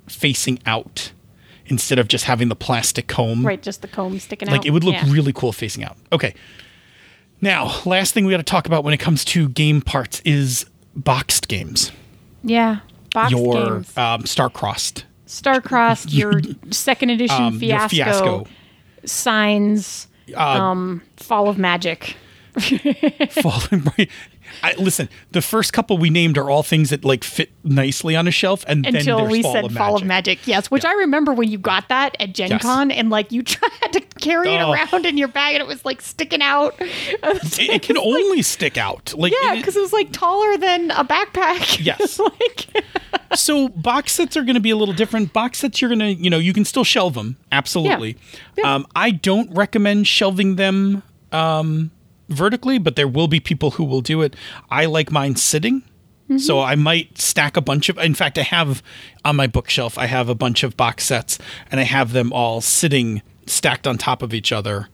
facing 0.08 0.58
out 0.66 1.12
instead 1.66 1.98
of 1.98 2.08
just 2.08 2.24
having 2.24 2.48
the 2.48 2.56
plastic 2.56 3.06
comb. 3.06 3.44
Right, 3.46 3.62
just 3.62 3.80
the 3.82 3.88
comb 3.88 4.18
sticking 4.18 4.48
out. 4.48 4.52
Like 4.52 4.66
it 4.66 4.70
would 4.70 4.84
look 4.84 4.94
Yeah. 4.94 5.04
really 5.10 5.32
cool 5.32 5.52
facing 5.52 5.82
out. 5.84 5.96
Okay. 6.12 6.34
Now, 7.40 7.80
last 7.84 8.14
thing 8.14 8.24
we 8.24 8.30
got 8.30 8.36
to 8.38 8.42
talk 8.42 8.66
about 8.66 8.84
when 8.84 8.94
it 8.94 8.98
comes 8.98 9.24
to 9.26 9.48
game 9.48 9.80
parts 9.82 10.20
is 10.24 10.66
boxed 10.94 11.48
games. 11.48 11.90
Yeah. 12.42 12.78
Box 13.12 13.30
your 13.32 13.54
games. 13.76 13.96
um, 13.98 14.22
Starcrossed, 14.24 15.04
Starcrossed, 15.26 16.12
your 16.12 16.40
second 16.70 17.10
edition 17.10 17.42
um, 17.42 17.58
fiasco, 17.60 17.88
Fiasco, 17.96 18.46
signs, 19.04 20.08
um, 20.36 21.00
Fall 21.16 21.48
of 21.48 21.56
Magic. 21.58 22.16
Right. 23.72 24.08
I, 24.62 24.74
listen, 24.78 25.08
the 25.32 25.42
first 25.42 25.72
couple 25.72 25.98
we 25.98 26.10
named 26.10 26.38
are 26.38 26.48
all 26.50 26.62
things 26.62 26.90
that 26.90 27.04
like 27.04 27.24
fit 27.24 27.50
nicely 27.64 28.16
on 28.16 28.26
a 28.28 28.30
shelf, 28.30 28.64
and 28.68 28.86
Until 28.86 29.18
then 29.18 29.30
we 29.30 29.42
Fall 29.42 29.52
said 29.52 29.64
of 29.64 29.72
Fall 29.72 29.96
of 29.96 30.04
Magic. 30.04 30.46
Yes, 30.46 30.70
which 30.70 30.84
I 30.84 30.92
remember 30.94 31.32
when 31.32 31.50
you 31.50 31.58
got 31.58 31.88
that 31.88 32.16
at 32.20 32.34
Gen 32.34 32.50
Yes. 32.50 32.62
Con 32.62 32.90
and 32.90 33.10
like 33.10 33.32
you 33.32 33.42
tried 33.44 33.92
to 33.92 34.00
carry 34.20 34.54
it 34.54 34.60
Oh. 34.60 34.72
around 34.72 35.06
in 35.06 35.18
your 35.18 35.28
bag 35.28 35.54
and 35.54 35.60
it 35.62 35.66
was 35.66 35.84
like 35.84 36.00
sticking 36.00 36.42
out. 36.42 36.74
It, 37.56 37.70
it 37.70 37.82
can 37.82 37.96
only 37.98 38.42
stick 38.42 38.76
out. 38.76 39.14
Like 39.16 39.32
yeah, 39.42 39.54
because 39.56 39.76
it 39.76 39.80
was 39.80 39.92
like 39.92 40.12
taller 40.12 40.56
than 40.56 40.90
a 40.92 41.04
backpack. 41.04 41.80
Yes. 41.84 42.18
like, 42.18 42.66
so 43.34 43.68
box 43.68 44.12
sets 44.12 44.36
are 44.36 44.42
going 44.42 44.54
to 44.54 44.60
be 44.60 44.70
a 44.70 44.76
little 44.76 44.94
different. 44.94 45.32
Box 45.32 45.58
sets, 45.58 45.80
you're 45.80 45.88
going 45.88 45.98
to, 46.00 46.12
you 46.12 46.30
know, 46.30 46.38
you 46.38 46.52
can 46.52 46.64
still 46.64 46.84
shelve 46.84 47.14
them. 47.14 47.36
Absolutely. 47.52 48.16
Yeah. 48.56 48.74
Um, 48.74 48.86
I 48.94 49.10
don't 49.10 49.50
recommend 49.54 50.06
shelving 50.06 50.56
them 50.56 51.02
um, 51.32 51.90
vertically, 52.28 52.78
but 52.78 52.96
there 52.96 53.08
will 53.08 53.28
be 53.28 53.40
people 53.40 53.72
who 53.72 53.84
will 53.84 54.00
do 54.00 54.22
it. 54.22 54.34
I 54.70 54.86
like 54.86 55.10
mine 55.12 55.36
sitting. 55.36 55.82
So 56.38 56.62
I 56.62 56.74
might 56.74 57.18
stack 57.18 57.54
a 57.54 57.60
bunch 57.60 57.90
of. 57.90 57.98
In 57.98 58.14
fact, 58.14 58.38
I 58.38 58.42
have 58.44 58.82
on 59.26 59.36
my 59.36 59.46
bookshelf. 59.46 59.98
I 59.98 60.06
have 60.06 60.30
a 60.30 60.34
bunch 60.34 60.62
of 60.62 60.74
box 60.74 61.04
sets, 61.04 61.38
and 61.70 61.78
I 61.78 61.82
have 61.84 62.12
them 62.12 62.32
all 62.32 62.62
sitting 62.62 63.20
stacked 63.46 63.86
on 63.86 63.98
top 63.98 64.22
of 64.22 64.32
each 64.32 64.50
other, 64.50 64.88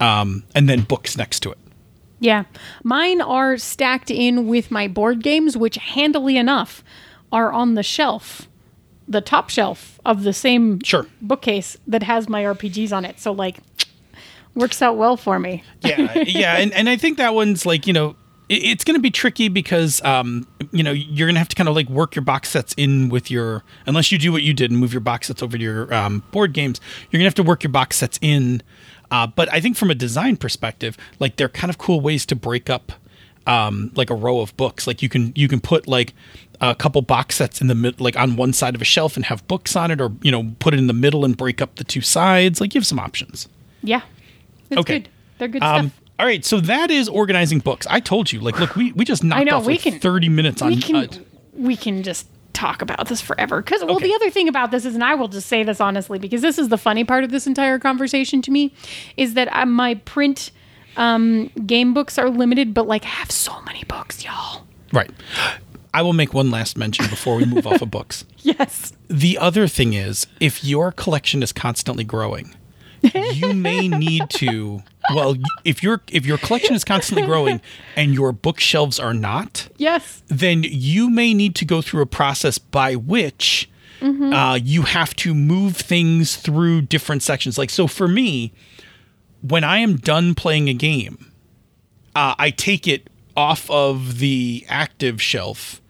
um, 0.00 0.42
and 0.52 0.68
then 0.68 0.80
books 0.80 1.16
next 1.16 1.40
to 1.44 1.52
it. 1.52 1.58
Yeah. 2.18 2.42
Mine 2.82 3.20
are 3.20 3.56
stacked 3.56 4.10
in 4.10 4.48
with 4.48 4.72
my 4.72 4.88
board 4.88 5.22
games, 5.22 5.56
which 5.56 5.76
handily 5.76 6.36
enough 6.36 6.82
are 7.30 7.52
on 7.52 7.74
the 7.74 7.84
shelf, 7.84 8.48
the 9.06 9.20
top 9.20 9.50
shelf 9.50 10.00
of 10.04 10.24
the 10.24 10.32
same 10.32 10.80
Sure. 10.82 11.06
bookcase 11.22 11.76
that 11.86 12.02
has 12.02 12.28
my 12.28 12.42
RPGs 12.42 12.92
on 12.92 13.04
it. 13.04 13.20
So, 13.20 13.30
like, 13.30 13.58
works 14.54 14.80
out 14.82 14.96
well 14.96 15.16
for 15.16 15.38
me. 15.38 15.62
yeah 15.82 16.18
yeah 16.26 16.56
and, 16.56 16.72
and 16.72 16.88
i 16.88 16.96
think 16.96 17.18
that 17.18 17.34
one's 17.34 17.66
like 17.66 17.86
you 17.86 17.92
know 17.92 18.14
it, 18.48 18.62
it's 18.62 18.84
going 18.84 18.94
to 18.94 19.00
be 19.02 19.10
tricky 19.10 19.48
because 19.48 20.02
um 20.04 20.46
you 20.70 20.82
know 20.82 20.92
you're 20.92 21.26
going 21.26 21.34
to 21.34 21.38
have 21.40 21.48
to 21.48 21.56
kind 21.56 21.68
of 21.68 21.74
like 21.74 21.88
work 21.88 22.14
your 22.14 22.24
box 22.24 22.50
sets 22.50 22.74
in 22.76 23.08
with 23.08 23.30
your 23.30 23.62
unless 23.86 24.12
you 24.12 24.18
do 24.18 24.30
what 24.32 24.42
you 24.42 24.54
did 24.54 24.70
and 24.70 24.78
move 24.78 24.92
your 24.92 25.00
box 25.00 25.26
sets 25.28 25.42
over 25.42 25.56
to 25.58 25.62
your 25.62 25.92
um, 25.92 26.22
board 26.30 26.52
games 26.52 26.80
you're 27.10 27.18
going 27.18 27.24
to 27.24 27.28
have 27.28 27.34
to 27.34 27.42
work 27.42 27.62
your 27.62 27.72
box 27.72 27.96
sets 27.96 28.18
in 28.22 28.62
uh, 29.10 29.26
but 29.26 29.52
i 29.52 29.60
think 29.60 29.76
from 29.76 29.90
a 29.90 29.94
design 29.94 30.36
perspective 30.36 30.96
like 31.18 31.36
they're 31.36 31.48
kind 31.48 31.70
of 31.70 31.78
cool 31.78 32.00
ways 32.00 32.24
to 32.26 32.36
break 32.36 32.68
up 32.70 32.92
um, 33.46 33.90
like 33.94 34.08
a 34.08 34.14
row 34.14 34.40
of 34.40 34.56
books 34.56 34.86
like 34.86 35.02
you 35.02 35.08
can 35.08 35.32
you 35.36 35.48
can 35.48 35.60
put 35.60 35.86
like 35.86 36.14
a 36.62 36.74
couple 36.74 37.02
box 37.02 37.34
sets 37.36 37.60
in 37.60 37.66
the 37.66 37.74
mid 37.74 38.00
like 38.00 38.16
on 38.16 38.36
one 38.36 38.52
side 38.54 38.74
of 38.74 38.80
a 38.80 38.86
shelf 38.86 39.16
and 39.16 39.26
have 39.26 39.46
books 39.48 39.76
on 39.76 39.90
it 39.90 40.00
or 40.00 40.12
you 40.22 40.30
know 40.30 40.54
put 40.60 40.72
it 40.72 40.78
in 40.78 40.86
the 40.86 40.94
middle 40.94 41.24
and 41.26 41.36
break 41.36 41.60
up 41.60 41.74
the 41.76 41.84
two 41.84 42.00
sides 42.00 42.60
like 42.60 42.74
you 42.74 42.78
have 42.78 42.86
some 42.86 42.98
options 42.98 43.48
Yeah. 43.82 44.00
It's 44.70 44.80
Okay. 44.80 45.00
good. 45.00 45.08
They're 45.38 45.48
good 45.48 45.62
um, 45.62 45.88
stuff. 45.88 46.00
all 46.18 46.26
right, 46.26 46.44
so 46.44 46.60
that 46.60 46.90
is 46.90 47.08
organizing 47.08 47.58
books. 47.58 47.86
I 47.90 48.00
told 48.00 48.30
you, 48.32 48.40
like, 48.40 48.58
look, 48.60 48.76
we, 48.76 48.92
we 48.92 49.04
just 49.04 49.24
knocked 49.24 49.46
know, 49.46 49.56
off 49.58 49.66
we 49.66 49.74
like 49.74 49.82
can- 49.82 49.98
thirty 50.00 50.28
minutes 50.28 50.62
on. 50.62 50.68
we 50.70 50.80
can 50.80 50.96
uh, 50.96 51.06
we 51.54 51.76
can 51.76 52.02
just 52.02 52.28
talk 52.52 52.82
about 52.82 53.08
this 53.08 53.20
forever 53.20 53.60
because 53.60 53.82
well 53.84 53.96
Okay. 53.96 54.06
the 54.06 54.14
other 54.14 54.30
thing 54.30 54.46
about 54.48 54.70
this 54.70 54.84
is 54.84 54.94
and 54.94 55.02
i 55.02 55.12
will 55.12 55.26
just 55.26 55.48
say 55.48 55.64
this 55.64 55.80
honestly 55.80 56.20
because 56.20 56.40
this 56.40 56.56
is 56.56 56.68
the 56.68 56.78
funny 56.78 57.02
part 57.02 57.24
of 57.24 57.32
this 57.32 57.48
entire 57.48 57.80
conversation 57.80 58.40
to 58.40 58.52
me 58.52 58.72
is 59.16 59.34
that 59.34 59.48
uh, 59.52 59.66
my 59.66 59.96
print 59.96 60.52
um, 60.96 61.48
game 61.66 61.92
books 61.92 62.16
are 62.16 62.30
limited 62.30 62.72
but 62.72 62.86
like 62.86 63.04
i 63.04 63.08
have 63.08 63.28
so 63.32 63.60
many 63.62 63.82
books 63.84 64.24
y'all 64.24 64.62
right. 64.92 65.10
I 65.92 66.02
will 66.02 66.12
make 66.12 66.32
one 66.32 66.50
last 66.52 66.76
mention 66.76 67.06
before 67.08 67.36
we 67.36 67.44
move 67.44 67.66
off 67.68 67.80
of 67.82 67.90
books. 67.90 68.24
yes 68.38 68.92
The 69.08 69.36
other 69.38 69.66
thing 69.68 69.92
is, 69.92 70.26
if 70.40 70.64
your 70.64 70.90
collection 70.92 71.40
is 71.42 71.52
constantly 71.52 72.02
growing, 72.04 72.54
you 73.12 73.52
may 73.54 73.88
need 73.88 74.30
to. 74.30 74.82
Well, 75.14 75.36
if 75.64 75.82
your 75.82 76.02
if 76.10 76.24
your 76.24 76.38
collection 76.38 76.74
is 76.74 76.84
constantly 76.84 77.26
growing 77.26 77.60
and 77.96 78.14
your 78.14 78.32
bookshelves 78.32 78.98
are 78.98 79.14
not, 79.14 79.68
yes 79.76 80.22
then 80.28 80.64
you 80.66 81.10
may 81.10 81.34
need 81.34 81.54
to 81.56 81.64
go 81.64 81.82
through 81.82 82.02
a 82.02 82.06
process 82.06 82.58
by 82.58 82.94
which 82.96 83.68
uh, 84.02 84.58
you 84.62 84.82
have 84.82 85.14
to 85.16 85.34
move 85.34 85.76
things 85.76 86.36
through 86.36 86.82
different 86.82 87.22
sections. 87.22 87.56
Like, 87.56 87.70
so 87.70 87.86
for 87.86 88.06
me, 88.06 88.52
when 89.40 89.64
I 89.64 89.78
am 89.78 89.96
done 89.96 90.34
playing 90.34 90.68
a 90.68 90.74
game, 90.74 91.32
uh, 92.14 92.34
I 92.38 92.50
take 92.50 92.86
it 92.86 93.08
off 93.36 93.70
of 93.70 94.18
the 94.18 94.64
active 94.68 95.22
shelf 95.22 95.80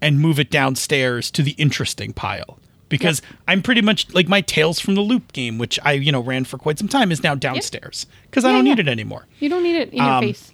and 0.00 0.20
move 0.20 0.38
it 0.38 0.50
downstairs 0.50 1.30
to 1.32 1.42
the 1.42 1.52
interesting 1.52 2.12
pile. 2.12 2.58
Because 2.88 3.20
I'm 3.46 3.60
pretty 3.62 3.82
much 3.82 4.12
like 4.14 4.28
my 4.28 4.40
Tales 4.40 4.80
from 4.80 4.94
the 4.94 5.00
Loop 5.02 5.32
game, 5.32 5.58
which 5.58 5.78
I 5.84 5.92
you 5.92 6.10
know 6.12 6.20
ran 6.20 6.44
for 6.44 6.56
quite 6.58 6.78
some 6.78 6.88
time, 6.88 7.12
is 7.12 7.22
now 7.22 7.34
downstairs 7.34 8.06
because 8.30 8.44
I 8.44 8.48
Yeah, 8.48 8.54
don't 8.56 8.64
need 8.64 8.78
it 8.78 8.88
anymore. 8.88 9.26
you 9.40 9.48
don't 9.48 9.62
need 9.62 9.76
it 9.76 9.90
in 9.90 9.98
your 9.98 10.06
Um, 10.06 10.24
face 10.24 10.52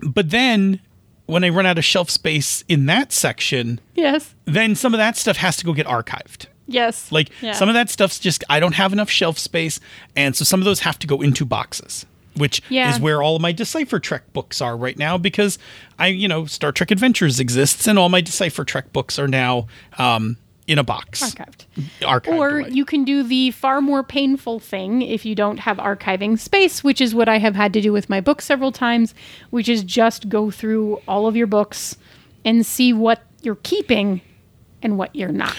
But 0.00 0.30
then 0.30 0.80
when 1.26 1.44
I 1.44 1.48
run 1.50 1.66
out 1.66 1.78
of 1.78 1.84
shelf 1.84 2.10
space 2.10 2.64
in 2.68 2.86
that 2.86 3.12
section, 3.12 3.80
yes 3.94 4.34
then 4.44 4.74
some 4.74 4.94
of 4.94 4.98
that 4.98 5.16
stuff 5.16 5.36
has 5.38 5.56
to 5.58 5.64
go 5.64 5.72
get 5.72 5.86
archived. 5.86 6.46
yes 6.66 7.10
Like 7.12 7.28
Yeah. 7.40 7.52
some 7.52 7.68
of 7.68 7.74
that 7.74 7.90
stuff's 7.90 8.18
just 8.18 8.44
I 8.48 8.58
don't 8.60 8.74
have 8.74 8.92
enough 8.92 9.10
shelf 9.10 9.38
space, 9.38 9.78
and 10.16 10.34
so 10.36 10.44
some 10.44 10.60
of 10.60 10.64
those 10.64 10.80
have 10.80 10.98
to 11.00 11.06
go 11.06 11.20
into 11.20 11.44
boxes, 11.44 12.06
which 12.36 12.62
Yeah. 12.70 12.88
is 12.90 12.98
where 12.98 13.22
all 13.22 13.36
of 13.36 13.42
my 13.42 13.52
Decipher 13.52 13.98
Trek 14.00 14.32
books 14.32 14.60
are 14.62 14.76
right 14.76 14.96
now 14.98 15.18
because 15.18 15.58
I, 15.98 16.06
you 16.08 16.28
know, 16.28 16.46
Star 16.46 16.72
Trek 16.72 16.90
Adventures 16.90 17.38
exists, 17.40 17.86
and 17.86 17.98
all 17.98 18.08
my 18.08 18.20
Decipher 18.22 18.64
Trek 18.64 18.92
books 18.92 19.18
are 19.18 19.28
now 19.28 19.66
um, 19.98 20.36
in 20.66 20.78
a 20.78 20.84
box, 20.84 21.20
archived 21.22 21.66
archived. 22.00 22.36
Or 22.38 22.60
away. 22.60 22.70
you 22.70 22.84
can 22.84 23.04
do 23.04 23.22
the 23.22 23.50
far 23.50 23.80
more 23.80 24.02
painful 24.02 24.60
thing 24.60 25.02
if 25.02 25.24
you 25.24 25.34
don't 25.34 25.58
have 25.58 25.78
archiving 25.78 26.38
space, 26.38 26.84
which 26.84 27.00
is 27.00 27.14
what 27.14 27.28
I 27.28 27.38
have 27.38 27.54
had 27.54 27.72
to 27.72 27.80
do 27.80 27.92
with 27.92 28.08
my 28.08 28.20
book 28.20 28.40
several 28.40 28.70
times, 28.72 29.14
which 29.50 29.68
is 29.68 29.82
just 29.82 30.28
go 30.28 30.50
through 30.50 31.00
all 31.08 31.26
of 31.26 31.34
your 31.36 31.46
books 31.48 31.96
and 32.44 32.64
see 32.64 32.92
what 32.92 33.22
you're 33.42 33.58
keeping 33.62 34.20
and 34.82 34.98
what 34.98 35.14
you're 35.16 35.32
not. 35.32 35.56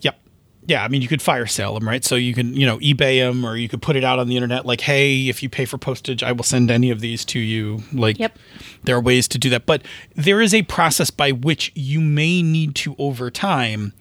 Yep. 0.00 0.20
Yeah, 0.66 0.82
I 0.82 0.88
mean, 0.88 1.02
you 1.02 1.08
could 1.08 1.20
fire 1.20 1.46
sale 1.46 1.74
them, 1.74 1.86
right? 1.86 2.02
So 2.02 2.14
you 2.16 2.32
can, 2.32 2.54
you 2.54 2.64
know, 2.64 2.78
eBay 2.78 3.20
them, 3.20 3.44
or 3.44 3.54
you 3.54 3.68
could 3.68 3.82
put 3.82 3.96
it 3.96 4.04
out 4.04 4.18
on 4.18 4.28
the 4.28 4.36
internet, 4.36 4.64
like, 4.64 4.80
"Hey, 4.80 5.28
if 5.28 5.42
you 5.42 5.50
pay 5.50 5.66
for 5.66 5.76
postage, 5.76 6.22
I 6.22 6.32
will 6.32 6.42
send 6.42 6.70
any 6.70 6.90
of 6.90 7.00
these 7.00 7.22
to 7.26 7.38
you." 7.38 7.82
Like, 7.92 8.18
Yep. 8.18 8.38
there 8.84 8.96
are 8.96 9.00
ways 9.00 9.28
to 9.28 9.38
do 9.38 9.50
that, 9.50 9.66
but 9.66 9.82
there 10.14 10.40
is 10.40 10.54
a 10.54 10.62
process 10.62 11.10
by 11.10 11.32
which 11.32 11.70
you 11.74 12.00
may 12.00 12.40
need 12.42 12.74
to, 12.76 12.96
over 12.98 13.30
time, 13.30 13.92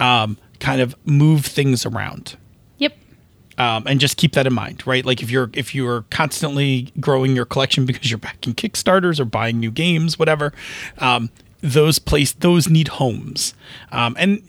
um, 0.00 0.36
kind 0.60 0.80
of 0.80 0.94
move 1.04 1.44
things 1.46 1.84
around, 1.86 2.36
Yep. 2.78 2.96
um, 3.58 3.84
and 3.86 4.00
just 4.00 4.16
keep 4.16 4.32
that 4.32 4.46
in 4.46 4.54
mind, 4.54 4.86
right? 4.86 5.04
Like, 5.04 5.22
if 5.22 5.30
you're 5.30 5.50
if 5.54 5.74
you're 5.74 6.02
constantly 6.10 6.92
growing 7.00 7.34
your 7.36 7.44
collection 7.44 7.86
because 7.86 8.10
you're 8.10 8.18
backing 8.18 8.54
Kickstarters 8.54 9.18
or 9.20 9.24
buying 9.24 9.58
new 9.60 9.70
games, 9.70 10.18
whatever, 10.18 10.52
um, 10.98 11.30
those 11.60 11.98
place 11.98 12.32
those 12.32 12.68
need 12.68 12.88
homes, 12.88 13.54
um, 13.92 14.16
and 14.18 14.42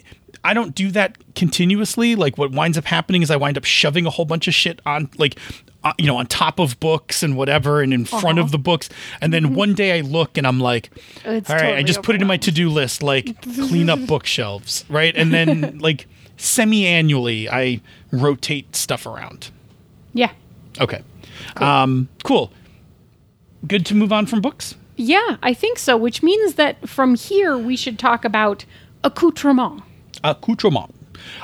I 0.43 0.53
don't 0.53 0.73
do 0.73 0.91
that 0.91 1.17
continuously. 1.35 2.15
Like 2.15 2.37
what 2.37 2.51
winds 2.51 2.77
up 2.77 2.85
happening 2.85 3.21
is 3.21 3.29
I 3.31 3.35
wind 3.35 3.57
up 3.57 3.65
shoving 3.65 4.05
a 4.05 4.09
whole 4.09 4.25
bunch 4.25 4.47
of 4.47 4.53
shit 4.53 4.79
on 4.85 5.09
like 5.17 5.37
uh, 5.83 5.93
you 5.97 6.05
know 6.07 6.17
on 6.17 6.25
top 6.27 6.59
of 6.59 6.79
books 6.79 7.23
and 7.23 7.37
whatever 7.37 7.81
and 7.81 7.93
in 7.93 8.05
front 8.05 8.37
Uh-huh. 8.37 8.41
of 8.45 8.51
the 8.51 8.57
books 8.59 8.89
and 9.21 9.33
then 9.33 9.53
one 9.55 9.73
day 9.73 9.97
I 9.97 10.01
look 10.01 10.37
and 10.37 10.45
I'm 10.45 10.59
like 10.59 10.91
It's 11.25 11.49
all 11.49 11.55
right 11.55 11.75
I 11.77 11.83
just 11.83 12.03
put 12.03 12.15
it 12.15 12.21
in 12.21 12.27
my 12.27 12.37
to-do 12.37 12.69
list 12.69 13.01
like 13.03 13.41
clean 13.41 13.89
up 13.89 13.99
bookshelves 14.07 14.83
right 14.89 15.15
and 15.15 15.33
then 15.33 15.79
like 15.87 16.07
semi-annually 16.37 17.49
I 17.49 17.81
rotate 18.11 18.75
stuff 18.75 19.05
around 19.05 19.51
Yeah. 20.13 20.31
okay 20.81 21.01
um 21.57 22.09
cool 22.23 22.51
good 23.67 23.85
to 23.87 23.95
move 23.95 24.11
on 24.11 24.25
from 24.25 24.41
books 24.41 24.75
Yeah, 24.97 25.37
I 25.41 25.53
think 25.53 25.79
so, 25.79 25.95
which 25.95 26.21
means 26.21 26.55
that 26.55 26.87
from 26.89 27.15
here 27.15 27.57
we 27.57 27.77
should 27.77 27.97
talk 27.97 28.25
about 28.25 28.65
accoutrement. 29.03 29.81
accoutrement. 30.25 30.93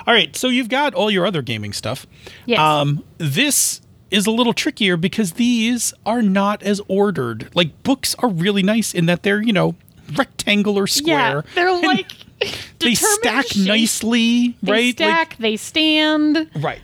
All 0.06 0.14
right, 0.14 0.36
so 0.36 0.50
you've 0.50 0.68
got 0.70 0.94
all 0.94 1.10
your 1.10 1.26
other 1.26 1.42
gaming 1.42 1.72
stuff. 1.74 2.06
Yes. 2.46 2.60
Um, 2.60 3.04
this 3.18 3.80
is 4.16 4.26
a 4.26 4.32
little 4.32 4.54
trickier 4.54 4.98
because 4.98 5.34
these 5.34 5.94
are 6.06 6.22
not 6.22 6.64
as 6.64 6.82
ordered. 6.88 7.50
Like 7.54 7.84
books 7.84 8.16
are 8.20 8.30
really 8.30 8.64
nice 8.64 8.94
in 8.94 9.06
that 9.08 9.24
they're 9.24 9.42
you 9.42 9.54
know 9.54 9.76
rectangular 10.16 10.84
Yeah, 10.84 10.86
square. 10.86 11.44
they're 11.56 11.82
like 11.82 12.12
they 12.80 12.96
stack 12.96 13.48
shape. 13.48 13.68
nicely, 13.68 14.56
They 14.62 14.72
right? 14.72 14.94
stack, 14.96 15.38
they 15.38 15.58
stand. 15.58 16.50
Right. 16.56 16.82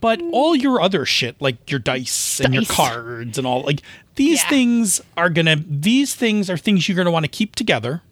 But 0.00 0.20
all 0.32 0.54
your 0.54 0.80
other 0.82 1.06
shit, 1.06 1.40
like 1.40 1.70
your 1.70 1.80
dice 1.80 2.40
and 2.40 2.52
your 2.52 2.64
cards 2.66 3.38
and 3.38 3.46
all, 3.46 3.62
like 3.62 3.80
these 4.16 4.42
Yeah. 4.42 4.48
things 4.50 5.00
are 5.16 5.30
gonna. 5.30 5.56
These 5.66 6.14
things 6.14 6.50
are 6.50 6.58
things 6.58 6.88
you're 6.88 6.96
gonna 6.96 7.10
want 7.10 7.24
to 7.24 7.30
keep 7.30 7.54
together. 7.56 8.02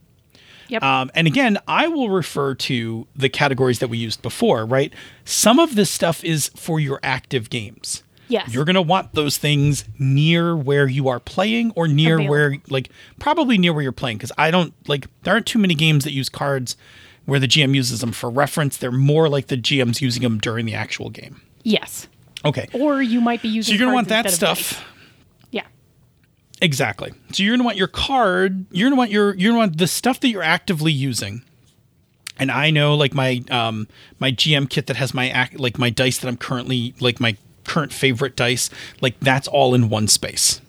Yep. 0.68 0.82
Um, 0.82 1.10
and 1.14 1.26
again, 1.26 1.58
I 1.68 1.86
will 1.88 2.08
refer 2.08 2.54
to 2.54 3.06
the 3.14 3.28
categories 3.28 3.78
that 3.80 3.88
we 3.88 3.98
used 3.98 4.20
before, 4.22 4.64
right? 4.66 4.92
Some 5.24 5.58
of 5.60 5.74
this 5.76 5.90
stuff 5.90 6.24
is 6.24 6.50
for 6.56 6.80
your 6.80 6.98
active 7.04 7.50
games. 7.50 8.02
Yes. 8.28 8.52
You're 8.52 8.64
going 8.64 8.74
to 8.74 8.82
want 8.82 9.14
those 9.14 9.38
things 9.38 9.84
near 9.98 10.56
where 10.56 10.86
you 10.88 11.08
are 11.08 11.20
playing 11.20 11.72
or 11.76 11.86
near 11.86 12.14
Available. 12.14 12.30
where, 12.30 12.56
like, 12.68 12.90
probably 13.20 13.56
near 13.58 13.72
where 13.72 13.82
you're 13.82 13.92
playing. 13.92 14.16
Because 14.18 14.32
I 14.36 14.50
don't, 14.50 14.74
like, 14.88 15.06
there 15.22 15.34
aren't 15.34 15.46
too 15.46 15.58
many 15.60 15.74
games 15.74 16.04
that 16.04 16.12
use 16.12 16.28
cards 16.28 16.76
where 17.24 17.38
the 17.38 17.46
GM 17.48 17.74
uses 17.74 18.00
them 18.00 18.12
for 18.12 18.28
reference. 18.30 18.76
They're 18.76 18.90
more 18.92 19.28
like 19.28 19.46
the 19.46 19.56
GM's 19.56 20.00
using 20.02 20.22
them 20.22 20.38
during 20.38 20.66
the 20.66 20.74
actual 20.74 21.10
game. 21.10 21.40
yes. 21.62 22.08
Okay. 22.44 22.68
Or 22.74 23.02
you 23.02 23.20
might 23.20 23.42
be 23.42 23.48
using. 23.48 23.72
So 23.72 23.76
you're 23.76 23.80
going 23.86 23.90
to 23.90 23.94
want 23.94 24.08
that 24.08 24.30
stuff. 24.30 24.84
Yeah. 25.50 25.64
Exactly. 26.62 27.12
So 27.32 27.42
you're 27.42 27.54
gonna 27.56 27.64
want 27.64 27.76
your 27.76 27.88
card. 27.88 28.66
You're 28.70 28.88
gonna 28.88 28.96
want 28.98 29.10
your. 29.10 29.34
You're 29.34 29.50
gonna 29.50 29.58
want 29.58 29.78
the 29.78 29.86
stuff 29.88 30.20
that 30.20 30.28
you're 30.28 30.42
actively 30.44 30.92
using. 30.92 31.42
And 32.38 32.50
I 32.52 32.70
know, 32.70 32.94
like 32.94 33.14
my 33.14 33.42
um 33.50 33.88
my 34.20 34.30
GM 34.30 34.68
kit 34.70 34.86
that 34.86 34.96
has 34.96 35.12
my 35.12 35.28
act 35.28 35.58
like 35.58 35.78
my 35.78 35.90
dice 35.90 36.18
that 36.18 36.28
I'm 36.28 36.36
currently 36.36 36.94
like 37.00 37.18
my 37.18 37.36
current 37.66 37.92
favorite 37.92 38.36
dice. 38.36 38.70
Like 39.00 39.18
that's 39.20 39.48
all 39.48 39.74
in 39.74 39.88
one 39.88 40.08
space, 40.08 40.60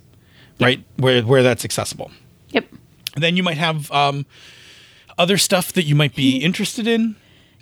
right? 0.60 0.84
Where 0.98 1.22
where 1.22 1.44
that's 1.44 1.64
accessible. 1.66 2.12
Yep. 2.50 2.68
And 3.16 3.24
then 3.24 3.38
you 3.38 3.44
might 3.44 3.58
have 3.58 3.92
um 3.92 4.26
other 5.18 5.38
stuff 5.38 5.74
that 5.74 5.84
you 5.84 5.96
might 5.96 6.16
be 6.16 6.38
interested 6.38 6.88
in. 6.88 7.16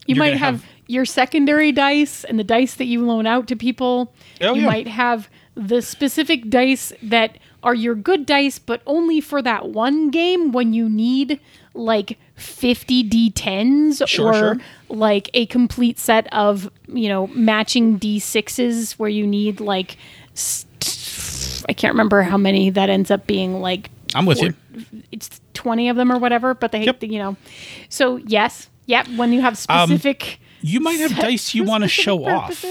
You 0.05 0.15
You're 0.15 0.17
might 0.17 0.27
gonna 0.31 0.39
have, 0.39 0.65
your 0.87 1.05
secondary 1.05 1.71
dice 1.71 2.23
and 2.23 2.37
the 2.37 2.43
dice 2.43 2.75
that 2.75 2.85
you 2.85 3.05
loan 3.05 3.25
out 3.25 3.47
to 3.47 3.55
people. 3.55 4.13
Oh, 4.41 4.53
you 4.53 4.61
yeah. 4.61 4.67
might 4.67 4.87
have 4.87 5.29
the 5.55 5.81
specific 5.81 6.49
dice 6.49 6.93
that 7.01 7.37
are 7.63 7.73
your 7.73 7.95
good 7.95 8.25
dice, 8.25 8.59
but 8.59 8.81
only 8.85 9.19
for 9.19 9.41
that 9.41 9.69
one 9.69 10.11
game 10.11 10.51
when 10.51 10.73
you 10.73 10.87
need 10.87 11.39
like 11.73 12.19
50 12.35 13.03
D10s 13.09 14.07
Sure, 14.07 14.27
or 14.29 14.33
sure. 14.33 14.57
like 14.89 15.29
a 15.33 15.45
complete 15.47 15.97
set 15.99 16.31
of, 16.33 16.69
you 16.87 17.07
know, 17.09 17.27
matching 17.27 17.97
D6s 17.99 18.93
where 18.93 19.09
you 19.09 19.25
need 19.25 19.59
like, 19.61 19.97
I 21.67 21.73
can't 21.73 21.93
remember 21.93 22.21
how 22.23 22.37
many 22.37 22.69
that 22.71 22.89
ends 22.89 23.09
up 23.09 23.25
being 23.25 23.61
like 23.61 23.89
I'm 24.13 24.25
with 24.25 24.39
four- 24.39 24.47
you. 24.47 24.55
it's 25.11 25.41
20 25.53 25.89
of 25.89 25.95
them 25.97 26.11
or 26.11 26.17
whatever, 26.19 26.53
but 26.53 26.71
they, 26.71 26.83
Yep. 26.83 27.03
you 27.03 27.17
know. 27.19 27.37
So, 27.89 28.17
yes, 28.17 28.69
yep, 28.85 29.07
when 29.15 29.31
you 29.33 29.41
have 29.41 29.57
specific. 29.57 30.39
You 30.61 30.79
might 30.79 30.99
have 30.99 31.15
dice 31.15 31.53
you 31.53 31.63
want 31.63 31.83
to 31.83 31.87
show 31.87 32.25
off. 32.25 32.63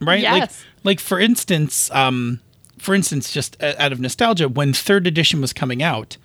right? 0.00 0.22
Like, 0.24 0.40
Yes. 0.42 0.64
like 0.84 1.00
for 1.00 1.18
instance, 1.20 1.90
um, 1.92 2.40
for 2.78 2.94
instance, 2.94 3.32
just 3.32 3.60
out 3.62 3.92
of 3.92 4.00
nostalgia, 4.00 4.48
when 4.48 4.72
third 4.72 5.06
edition 5.06 5.40
was 5.40 5.52
coming 5.52 5.82
out, 5.82 6.16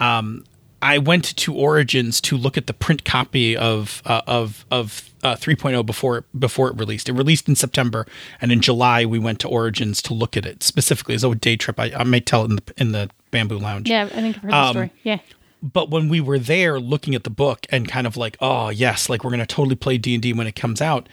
um, 0.00 0.44
I 0.82 0.98
went 0.98 1.24
to 1.36 1.54
Origins 1.54 2.20
to 2.22 2.36
look 2.36 2.58
at 2.58 2.66
the 2.66 2.74
print 2.74 3.04
copy 3.04 3.56
of 3.56 4.02
uh, 4.04 4.22
of 4.26 4.66
of 4.70 5.08
uh, 5.22 5.36
3.0 5.36 5.86
before 5.86 6.18
it, 6.18 6.24
before 6.38 6.68
it 6.68 6.76
released. 6.76 7.08
It 7.08 7.12
released 7.12 7.48
in 7.48 7.54
September, 7.54 8.04
and 8.40 8.50
in 8.50 8.60
July 8.60 9.04
we 9.04 9.20
went 9.20 9.38
to 9.40 9.48
Origins 9.48 10.02
to 10.02 10.14
look 10.14 10.36
at 10.36 10.44
it 10.44 10.64
specifically 10.64 11.14
as 11.14 11.22
a 11.22 11.32
day 11.36 11.54
trip. 11.56 11.78
I, 11.78 11.92
I 11.96 12.02
may 12.02 12.18
tell 12.20 12.42
it 12.44 12.50
in 12.50 12.56
the 12.56 12.62
in 12.76 12.92
the 12.92 13.10
Bamboo 13.30 13.58
Lounge. 13.58 13.88
Yeah, 13.88 14.04
I 14.06 14.08
think 14.08 14.36
I've 14.36 14.42
heard 14.42 14.50
the 14.52 14.56
Um, 14.56 14.72
story. 14.72 14.90
Yeah. 15.04 15.18
But 15.62 15.90
when 15.90 16.08
we 16.08 16.20
were 16.20 16.40
there 16.40 16.80
looking 16.80 17.14
at 17.14 17.22
the 17.22 17.30
book 17.30 17.66
and 17.70 17.86
kind 17.86 18.04
of 18.06 18.16
like, 18.16 18.36
oh 18.40 18.70
yes, 18.70 19.08
like 19.08 19.22
we're 19.22 19.30
gonna 19.30 19.46
totally 19.46 19.76
play 19.76 19.96
D 19.98 20.14
and 20.14 20.22
D 20.22 20.32
when 20.32 20.48
it 20.48 20.56
comes 20.56 20.80
out, 20.82 21.08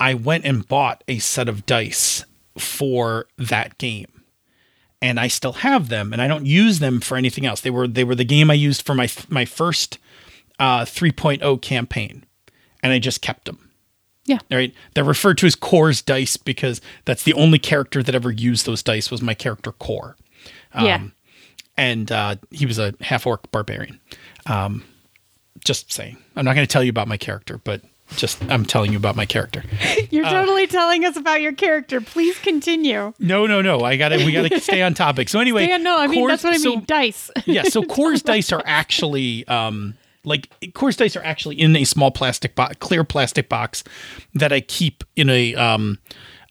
I 0.00 0.14
went 0.14 0.46
and 0.46 0.66
bought 0.66 1.04
a 1.06 1.18
set 1.18 1.46
of 1.50 1.66
dice 1.66 2.24
for 2.56 3.26
that 3.36 3.76
game. 3.76 4.19
And 5.02 5.18
I 5.18 5.28
still 5.28 5.54
have 5.54 5.88
them, 5.88 6.12
and 6.12 6.20
I 6.20 6.28
don't 6.28 6.44
use 6.44 6.78
them 6.78 7.00
for 7.00 7.16
anything 7.16 7.46
else. 7.46 7.62
They 7.62 7.70
were 7.70 7.88
they 7.88 8.04
were 8.04 8.14
the 8.14 8.24
game 8.24 8.50
I 8.50 8.54
used 8.54 8.84
for 8.84 8.94
my 8.94 9.08
my 9.30 9.46
first 9.46 9.98
uh, 10.58 10.84
3.0 10.84 11.62
campaign, 11.62 12.24
and 12.82 12.92
I 12.92 12.98
just 12.98 13.22
kept 13.22 13.46
them. 13.46 13.70
Yeah. 14.26 14.40
All 14.50 14.58
right, 14.58 14.74
they're 14.94 15.02
referred 15.02 15.38
to 15.38 15.46
as 15.46 15.54
Core's 15.54 16.02
dice 16.02 16.36
because 16.36 16.82
that's 17.06 17.22
the 17.22 17.32
only 17.32 17.58
character 17.58 18.02
that 18.02 18.14
ever 18.14 18.30
used 18.30 18.66
those 18.66 18.82
dice 18.82 19.10
was 19.10 19.22
my 19.22 19.32
character 19.32 19.72
Core 19.72 20.16
yeah. 20.74 21.02
and 21.76 22.12
uh, 22.12 22.36
he 22.50 22.66
was 22.66 22.78
a 22.78 22.94
half 23.00 23.26
orc 23.26 23.50
barbarian. 23.50 24.00
Um, 24.46 24.84
just 25.64 25.92
saying, 25.92 26.16
I'm 26.36 26.44
not 26.44 26.54
going 26.54 26.66
to 26.66 26.72
tell 26.72 26.82
you 26.82 26.90
about 26.90 27.08
my 27.08 27.16
character, 27.16 27.60
but 27.62 27.82
just 28.16 28.42
I'm 28.50 28.64
telling 28.64 28.90
you 28.92 28.98
about 28.98 29.16
my 29.16 29.26
character. 29.26 29.62
You're 30.10 30.24
uh, 30.26 30.30
totally 30.30 30.66
telling 30.66 31.04
us 31.04 31.16
about 31.16 31.40
your 31.40 31.52
character. 31.52 32.00
Please 32.00 32.38
continue. 32.38 33.12
No, 33.18 33.46
no, 33.46 33.62
no. 33.62 33.80
I 33.80 33.96
got 33.96 34.10
to 34.10 34.24
we 34.24 34.32
got 34.32 34.50
to 34.50 34.60
stay 34.60 34.82
on 34.82 34.94
topic. 34.94 35.28
So 35.28 35.40
anyway, 35.40 35.66
Yeah, 35.68 35.76
no, 35.78 35.98
I 35.98 36.06
mean, 36.06 36.26
that's 36.26 36.44
what 36.44 36.52
I 36.54 36.58
so- 36.58 36.70
mean. 36.70 36.84
Dice. 36.86 37.30
yeah, 37.46 37.62
so 37.64 37.82
Core's 37.84 38.22
dice 38.22 38.52
are 38.52 38.62
actually 38.66 39.46
um 39.48 39.94
like 40.24 40.48
Core's 40.74 40.96
dice 40.96 41.16
are 41.16 41.22
actually 41.24 41.60
in 41.60 41.74
a 41.76 41.84
small 41.84 42.10
plastic 42.10 42.54
box, 42.54 42.76
clear 42.80 43.04
plastic 43.04 43.48
box 43.48 43.84
that 44.34 44.52
I 44.52 44.60
keep 44.60 45.04
in 45.16 45.30
a 45.30 45.54
um 45.54 45.98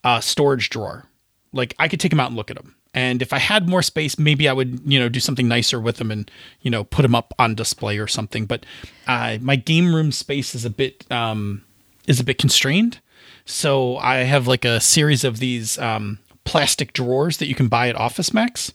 uh 0.04 0.20
storage 0.22 0.70
drawer. 0.70 1.06
Like 1.54 1.76
I 1.80 1.88
could 1.88 2.00
take 2.00 2.12
them 2.12 2.20
out 2.20 2.28
and 2.28 2.36
look 2.36 2.50
at 2.52 2.58
them. 2.58 2.76
And 2.94 3.22
if 3.22 3.34
I 3.34 3.38
had 3.38 3.70
more 3.70 3.84
space, 3.84 4.18
maybe 4.18 4.50
I 4.50 4.54
would, 4.54 4.82
you 4.84 5.00
know, 5.00 5.10
do 5.10 5.20
something 5.20 5.48
nicer 5.48 5.80
with 5.80 5.98
them 5.98 6.10
and, 6.10 6.30
you 6.62 6.72
know, 6.72 6.84
put 6.84 7.04
them 7.04 7.14
up 7.14 7.34
on 7.38 7.54
display 7.54 8.00
or 8.00 8.08
something. 8.08 8.46
But 8.46 8.66
uh, 9.08 9.38
my 9.42 9.56
game 9.56 9.94
room 9.94 10.12
space 10.12 10.56
is 10.56 10.66
a 10.66 10.70
bit 10.70 11.06
um, 11.12 11.64
is 12.08 12.20
a 12.20 12.24
bit 12.24 12.40
constrained. 12.40 13.00
So 13.46 13.98
I 13.98 14.18
have 14.18 14.48
like 14.48 14.66
a 14.66 14.80
series 14.80 15.24
of 15.24 15.38
these 15.38 15.78
um, 15.78 16.20
plastic 16.46 16.94
drawers 16.94 17.38
that 17.38 17.48
you 17.48 17.56
can 17.56 17.68
buy 17.68 17.90
at 17.90 17.96
Office 17.96 18.34
Max 18.34 18.74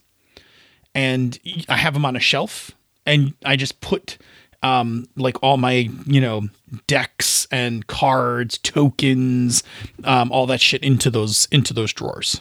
and 0.94 1.38
I 1.68 1.76
have 1.76 1.94
them 1.94 2.04
on 2.04 2.16
a 2.16 2.20
shelf, 2.20 2.70
and 3.04 3.34
I 3.44 3.56
just 3.56 3.80
put 3.80 4.16
um, 4.62 5.08
like 5.16 5.42
all 5.42 5.56
my 5.56 5.90
you 6.06 6.20
know 6.20 6.48
decks 6.86 7.46
and 7.50 7.86
cards, 7.86 8.58
tokens, 8.58 9.62
um, 10.04 10.30
all 10.30 10.46
that 10.46 10.60
shit 10.60 10.82
into 10.82 11.10
those 11.10 11.48
into 11.50 11.74
those 11.74 11.92
drawers. 11.92 12.40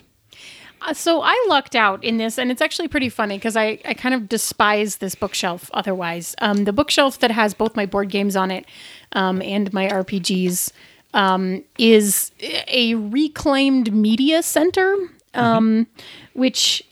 Uh, 0.83 0.93
so 0.93 1.21
I 1.21 1.45
lucked 1.47 1.75
out 1.75 2.03
in 2.03 2.17
this, 2.17 2.37
and 2.37 2.51
it's 2.51 2.61
actually 2.61 2.89
pretty 2.89 3.09
funny 3.09 3.37
because 3.37 3.55
I, 3.55 3.79
I 3.85 3.93
kind 3.93 4.13
of 4.13 4.27
despise 4.27 4.97
this 4.97 5.15
bookshelf 5.15 5.69
otherwise. 5.73 6.35
Um, 6.39 6.65
the 6.65 6.73
bookshelf 6.73 7.19
that 7.19 7.31
has 7.31 7.53
both 7.53 7.75
my 7.75 7.85
board 7.85 8.09
games 8.09 8.35
on 8.35 8.51
it 8.51 8.65
um, 9.13 9.41
and 9.41 9.71
my 9.71 9.87
RPGs 9.87 10.71
um, 11.13 11.63
is 11.77 12.31
a 12.41 12.95
reclaimed 12.95 13.93
media 13.93 14.43
center, 14.43 14.95
um, 15.33 15.87
which 16.33 16.83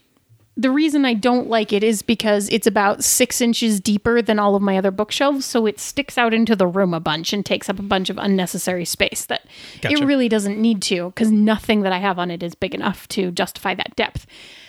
the 0.57 0.69
reason 0.69 1.05
I 1.05 1.13
don't 1.13 1.47
like 1.47 1.71
it 1.71 1.83
is 1.83 2.01
because 2.01 2.49
it's 2.49 2.67
about 2.67 3.03
six 3.03 3.39
inches 3.39 3.79
deeper 3.79 4.21
than 4.21 4.37
all 4.37 4.55
of 4.55 4.61
my 4.61 4.77
other 4.77 4.91
bookshelves, 4.91 5.45
so 5.45 5.65
it 5.65 5.79
sticks 5.79 6.17
out 6.17 6.33
into 6.33 6.55
the 6.55 6.67
room 6.67 6.93
a 6.93 6.99
bunch 6.99 7.31
and 7.31 7.45
takes 7.45 7.69
up 7.69 7.79
a 7.79 7.83
bunch 7.83 8.09
of 8.09 8.17
unnecessary 8.17 8.85
space 8.85 9.25
that 9.25 9.45
Gotcha. 9.81 9.95
it 9.95 10.05
really 10.05 10.27
doesn't 10.27 10.61
need 10.61 10.81
to 10.83 11.07
because 11.07 11.31
nothing 11.31 11.81
that 11.81 11.93
I 11.93 11.99
have 11.99 12.19
on 12.19 12.29
it 12.29 12.43
is 12.43 12.53
big 12.53 12.75
enough 12.75 13.07
to 13.09 13.31
justify 13.31 13.73
that 13.75 13.95
depth. 13.95 14.27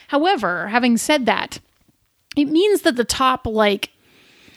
However, 0.09 0.68
having 0.68 0.97
said 0.97 1.26
that, 1.26 1.59
it 2.37 2.47
means 2.47 2.83
that 2.83 2.97
the 2.97 3.05
top 3.05 3.47
like 3.47 3.91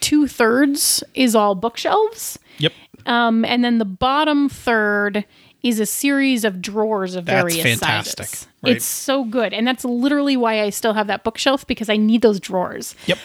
two 0.01 0.27
thirds 0.27 1.03
is 1.15 1.35
all 1.35 1.55
bookshelves, 1.55 2.37
Yep, 2.59 2.73
um, 3.07 3.43
and 3.45 3.63
then 3.63 3.79
the 3.79 3.85
bottom 3.85 4.47
third 4.47 5.25
is 5.65 5.79
a 5.79 5.85
series 5.85 6.45
of 6.45 6.61
drawers 6.61 7.15
of 7.15 7.25
That's 7.25 7.41
various 7.53 7.63
fantastic, 7.79 8.25
sizes. 8.27 8.47
right. 8.63 8.75
It's 8.75 8.85
so 8.85 9.23
good, 9.25 9.51
and 9.53 9.67
that's 9.67 9.83
literally 9.83 10.37
why 10.37 10.61
I 10.61 10.69
still 10.69 10.93
have 10.93 11.07
that 11.07 11.23
bookshelf 11.23 11.65
because 11.67 11.89
I 11.89 11.97
need 11.97 12.21
those 12.21 12.39
drawers. 12.39 12.95
yep. 13.07 13.17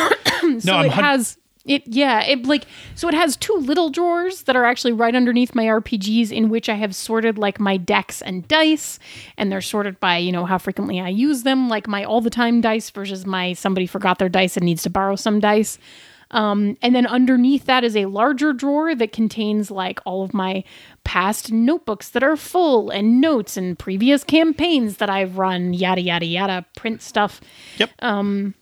So 0.61 0.75
I'm 0.75 0.87
it 0.87 0.93
hun- 0.93 1.05
has 1.05 1.37
it 1.67 1.83
yeah 1.87 2.23
it 2.25 2.47
like 2.47 2.65
so 2.95 3.07
it 3.09 3.15
has 3.15 3.37
two 3.37 3.53
little 3.53 3.91
drawers 3.91 4.45
that 4.45 4.57
are 4.57 4.65
actually 4.65 4.93
right 4.93 5.15
underneath 5.15 5.55
my 5.55 5.65
rpgs 5.65 6.33
in 6.33 6.49
which 6.49 6.71
i 6.71 6.75
have 6.75 6.95
sorted 6.95 7.37
like 7.37 7.61
my 7.61 7.77
decks 7.77 8.23
and 8.23 8.49
dice 8.49 8.99
and 9.37 9.53
they're 9.53 9.61
sorted 9.61 10.01
by 10.01 10.17
you 10.17 10.33
know 10.33 10.47
how 10.47 10.57
frequently 10.57 10.99
i 10.99 11.09
use 11.09 11.43
them 11.43 11.69
like 11.69 11.87
my 11.87 12.03
all 12.03 12.23
the 12.23 12.31
time 12.31 12.63
dice 12.63 12.89
versus 12.89 13.27
my 13.27 13.53
somebody 13.53 13.87
forgot 13.87 14.19
their 14.19 14.31
dice 14.31 14.57
and 14.57 14.65
needs 14.65 14.83
to 14.83 14.89
borrow 14.91 15.15
some 15.15 15.39
dice 15.39 15.79
um, 16.33 16.77
and 16.81 16.95
then 16.95 17.07
underneath 17.07 17.65
that 17.67 17.83
is 17.85 17.97
a 17.97 18.07
larger 18.07 18.53
drawer 18.53 18.95
that 18.95 19.13
contains 19.13 19.69
like 19.71 19.99
all 20.07 20.23
of 20.23 20.33
my 20.33 20.63
past 21.05 21.51
notebooks 21.51 22.09
that 22.11 22.23
are 22.23 22.37
full 22.37 22.91
and 22.91 23.21
notes 23.21 23.57
and 23.57 23.79
previous 23.79 24.25
campaigns 24.25 24.99
that 24.99 25.11
I've 25.11 25.39
run, 25.39 25.75
yada, 25.75 26.01
yada, 26.01 26.27
yada, 26.27 26.67
print 26.77 27.03
stuff. 27.03 27.41
Yep. 27.79 27.91
Um, 28.01 28.55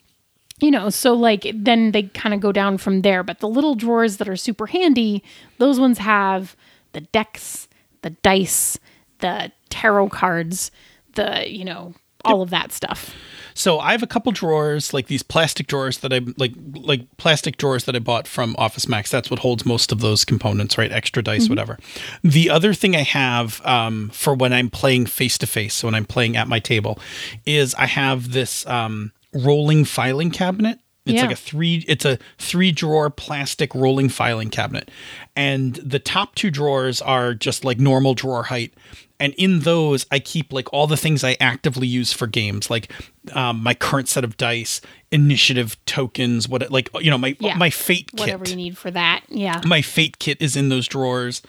you 0.61 0.71
know, 0.71 0.91
so 0.91 1.15
like 1.15 1.47
then 1.55 1.93
they 1.93 2.05
kind 2.05 2.35
of 2.35 2.41
go 2.41 2.53
down 2.53 2.79
from 2.79 3.03
there. 3.03 3.23
But 3.23 3.41
the 3.41 3.49
little 3.49 3.75
drawers 3.75 4.17
that 4.17 4.29
are 4.29 4.37
super 4.37 4.67
handy, 4.67 5.23
those 5.59 5.79
ones 5.79 5.99
have 5.99 6.57
the 6.93 7.01
decks, 7.01 7.69
the 8.03 8.11
dice, 8.11 8.79
the 9.19 9.53
tarot 9.69 10.09
cards, 10.09 10.71
the, 11.15 11.45
you 11.49 11.65
know, 11.65 11.95
all 12.29 12.43
of 12.43 12.51
that 12.51 12.73
stuff. 12.73 13.15
So 13.55 13.81
I 13.81 13.91
have 13.91 14.05
a 14.05 14.07
couple 14.07 14.31
drawers, 14.31 14.95
like 14.95 15.09
these 15.09 15.25
plastic 15.25 15.67
drawers 15.67 15.99
that 15.99 16.13
I 16.13 16.21
like, 16.37 16.53
like 16.75 17.17
plastic 17.17 17.57
drawers 17.57 17.85
that 17.87 17.97
I 17.97 17.99
bought 17.99 18.29
from 18.29 18.55
Office 18.57 18.89
Max. 18.89 19.11
That's 19.11 19.31
what 19.33 19.41
holds 19.41 19.67
most 19.67 19.91
of 19.91 19.99
those 19.99 20.25
components, 20.25 20.79
right? 20.79 20.93
Extra 20.93 21.25
dice, 21.25 21.49
whatever. 21.49 21.77
The 22.23 22.51
other 22.51 22.73
thing 22.73 22.95
I 22.95 23.03
have 23.03 23.61
um, 23.67 24.11
for 24.11 24.33
when 24.33 24.53
I'm 24.53 24.71
playing 24.71 25.07
face 25.07 25.39
to 25.39 25.47
face, 25.49 25.75
so 25.75 25.89
when 25.89 25.97
I'm 25.97 26.05
playing 26.05 26.37
at 26.37 26.47
my 26.47 26.61
table, 26.61 27.01
is 27.47 27.75
I 27.75 27.87
have 27.87 28.31
this 28.31 28.65
um, 28.69 29.11
rolling 29.35 29.85
filing 29.85 30.31
cabinet. 30.31 30.79
It's 31.09 31.17
Yeah. 31.17 31.23
like 31.23 31.33
a 31.33 31.37
three. 31.37 31.85
It's 31.89 32.05
a 32.05 32.19
three 32.39 32.71
drawer 32.73 33.11
plastic 33.11 33.75
rolling 33.75 34.09
filing 34.09 34.51
cabinet, 34.51 34.91
and 35.37 35.75
the 35.77 35.99
top 35.99 36.35
two 36.35 36.51
drawers 36.51 37.01
are 37.03 37.35
just 37.35 37.65
like 37.65 37.79
normal 37.79 38.15
drawer 38.15 38.45
height. 38.45 38.73
And 39.21 39.35
in 39.35 39.61
those, 39.61 40.07
I 40.13 40.21
keep 40.21 40.53
like 40.53 40.73
all 40.73 40.87
the 40.87 40.97
things 40.97 41.25
I 41.25 41.37
actively 41.41 41.89
use 41.89 42.13
for 42.13 42.29
games, 42.29 42.71
like 42.71 42.93
um, 43.33 43.61
my 43.65 43.75
current 43.75 44.09
set 44.09 44.23
of 44.23 44.37
dice, 44.37 44.81
initiative 45.11 45.77
tokens, 45.87 46.49
what 46.49 46.71
like 46.71 46.89
you 47.01 47.11
know 47.11 47.19
my 47.19 47.37
Yeah. 47.41 47.57
my 47.57 47.71
fate 47.71 48.11
kit 48.13 48.21
Whatever 48.21 48.49
you 48.49 48.55
need 48.57 48.79
for 48.79 48.91
that. 48.93 49.23
Yeah. 49.29 49.61
my 49.65 49.83
fate 49.83 50.19
kit 50.21 50.41
is 50.41 50.55
in 50.55 50.69
those 50.69 50.87
drawers 50.87 51.43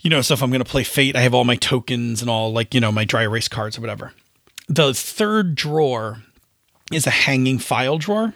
you 0.00 0.08
know 0.10 0.20
so 0.20 0.32
if 0.32 0.42
i'm 0.44 0.50
going 0.50 0.62
to 0.62 0.70
play 0.70 0.84
fate 0.84 1.16
i 1.16 1.20
have 1.22 1.34
all 1.34 1.42
my 1.44 1.56
tokens 1.56 2.20
and 2.20 2.30
all 2.30 2.52
like 2.52 2.72
you 2.72 2.80
know 2.80 2.92
my 2.92 3.04
dry 3.04 3.22
erase 3.24 3.48
cards 3.48 3.76
or 3.76 3.80
whatever 3.80 4.12
the 4.68 4.94
third 4.94 5.56
drawer 5.56 6.22
is 6.92 7.04
a 7.04 7.10
hanging 7.10 7.58
file 7.58 7.98
drawer 7.98 8.32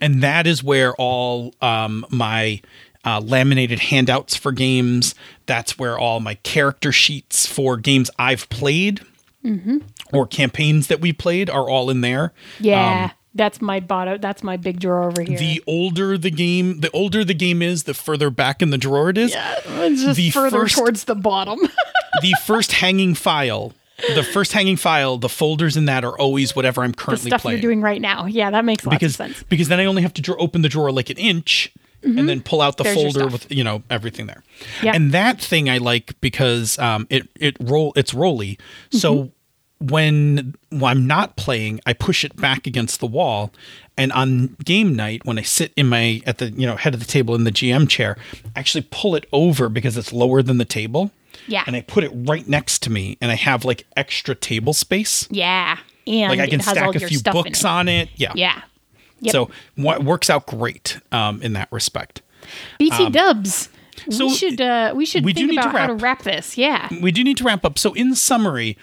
and 0.00 0.22
that 0.22 0.46
is 0.46 0.62
where 0.62 0.94
all 0.96 1.54
um, 1.62 2.04
my 2.10 2.60
uh, 3.04 3.20
laminated 3.20 3.78
handouts 3.80 4.36
for 4.36 4.52
games 4.52 5.14
that's 5.46 5.78
where 5.78 5.98
all 5.98 6.20
my 6.20 6.34
character 6.36 6.92
sheets 6.92 7.46
for 7.46 7.76
games 7.76 8.10
i've 8.18 8.48
played 8.50 9.00
or 10.12 10.26
campaigns 10.26 10.86
that 10.86 11.00
we 11.00 11.12
played 11.12 11.50
are 11.50 11.68
all 11.68 11.90
in 11.90 12.00
there 12.00 12.32
Yeah. 12.60 13.10
that's 13.34 13.60
my 13.62 13.80
bottom. 13.80 14.20
That's 14.20 14.42
my 14.44 14.56
big 14.56 14.78
drawer 14.78 15.04
over 15.04 15.22
here. 15.22 15.36
Um, 15.38 15.44
the 15.44 15.62
older 15.66 16.16
the 16.18 16.30
game 16.30 16.80
the 16.80 16.90
older 16.92 17.24
the 17.24 17.34
game 17.34 17.60
is 17.62 17.84
the 17.84 17.94
further 17.94 18.30
back 18.30 18.60
in 18.62 18.70
the 18.70 18.78
drawer 18.78 19.08
it 19.10 19.18
is 19.18 19.34
it's 19.36 20.02
just 20.02 20.16
the 20.16 20.30
further 20.30 20.60
first- 20.60 20.76
towards 20.76 21.04
the 21.04 21.14
bottom. 21.16 21.58
the 22.22 22.34
first 22.44 22.72
hanging 22.72 23.14
file, 23.14 23.72
the 24.14 24.22
first 24.22 24.52
hanging 24.52 24.76
file, 24.76 25.18
the 25.18 25.28
folders 25.28 25.76
in 25.76 25.84
that 25.86 26.04
are 26.04 26.18
always 26.18 26.56
whatever 26.56 26.82
I'm 26.82 26.92
currently 26.94 27.24
the 27.30 27.36
stuff 27.36 27.42
playing. 27.42 27.58
you're 27.62 27.70
doing 27.70 27.80
right 27.80 28.00
now. 28.00 28.26
Yeah, 28.26 28.50
that 28.50 28.64
makes 28.64 28.84
lots 28.84 28.96
because 28.96 29.12
of 29.12 29.16
sense. 29.16 29.42
because 29.44 29.68
then 29.68 29.80
I 29.80 29.84
only 29.84 30.02
have 30.02 30.14
to 30.14 30.22
draw, 30.22 30.36
open 30.36 30.62
the 30.62 30.68
drawer 30.68 30.90
like 30.90 31.10
an 31.10 31.18
inch 31.18 31.72
and 32.04 32.28
then 32.28 32.40
pull 32.40 32.60
out 32.60 32.78
the 32.78 32.84
Mm-hmm. 32.84 32.94
There's 33.00 33.14
folder 33.14 33.28
with 33.32 33.50
you 33.52 33.62
know 33.62 33.82
everything 33.88 34.26
there. 34.26 34.42
Yeah. 34.82 34.92
And 34.94 35.12
that 35.12 35.40
thing 35.40 35.70
I 35.70 35.78
like 35.78 36.20
because 36.20 36.78
um, 36.80 37.06
it 37.10 37.28
it 37.38 37.56
roll 37.60 37.92
it's 37.96 38.12
rolly. 38.12 38.58
So 38.90 39.14
Mm-hmm. 39.14 39.86
when, 39.88 40.54
when 40.70 40.84
I'm 40.84 41.06
not 41.08 41.36
playing, 41.36 41.80
I 41.86 41.92
push 41.92 42.24
it 42.24 42.36
back 42.36 42.66
against 42.68 43.00
the 43.00 43.06
wall. 43.06 43.52
And 43.96 44.12
on 44.12 44.56
game 44.64 44.94
night, 44.96 45.24
when 45.24 45.38
I 45.38 45.42
sit 45.42 45.72
in 45.76 45.88
my 45.88 46.22
at 46.26 46.38
the 46.38 46.50
you 46.50 46.66
know 46.66 46.76
head 46.76 46.94
of 46.94 47.00
the 47.00 47.06
table 47.06 47.34
in 47.34 47.44
the 47.44 47.50
GM 47.52 47.88
chair, 47.88 48.16
I 48.56 48.60
actually 48.60 48.86
pull 48.90 49.14
it 49.14 49.26
over 49.32 49.68
because 49.68 49.96
it's 49.96 50.12
lower 50.12 50.42
than 50.42 50.58
the 50.58 50.64
table. 50.64 51.10
Yeah. 51.46 51.64
And 51.66 51.74
I 51.76 51.80
put 51.82 52.04
it 52.04 52.10
right 52.14 52.46
next 52.46 52.82
to 52.84 52.90
me, 52.90 53.18
and 53.20 53.30
I 53.30 53.34
have 53.36 53.64
like 53.64 53.86
extra 53.96 54.34
table 54.34 54.72
space. 54.72 55.26
Yeah, 55.30 55.78
and 56.06 56.30
Like 56.30 56.40
I 56.40 56.46
can 56.48 56.60
stack 56.60 56.94
a 56.94 57.00
few 57.00 57.20
books 57.22 57.60
it. 57.60 57.66
on 57.66 57.88
it. 57.88 58.08
Yeah. 58.16 58.32
Yeah. 58.34 58.62
Yep. 59.20 59.32
So 59.32 59.50
what 59.76 60.02
works 60.04 60.28
out 60.30 60.46
great 60.46 60.98
um, 61.12 61.40
in 61.42 61.52
that 61.52 61.68
respect. 61.70 62.22
BT 62.78 63.10
Dubs. 63.10 63.68
um, 64.06 64.12
so 64.12 64.26
we 64.26 64.34
should 64.34 64.60
uh, 64.60 64.92
we 64.96 65.06
should 65.06 65.24
we 65.24 65.32
think 65.32 65.50
need 65.50 65.56
to 65.56 65.68
about 65.68 65.78
how 65.78 65.86
to 65.86 65.92
wrap. 65.94 66.02
wrap 66.02 66.22
this. 66.24 66.58
Yeah. 66.58 66.88
we 67.00 67.12
do 67.12 67.22
need 67.22 67.36
to 67.36 67.44
wrap 67.44 67.64
up. 67.64 67.78
So, 67.78 67.92
in 67.92 68.16
summary, 68.16 68.76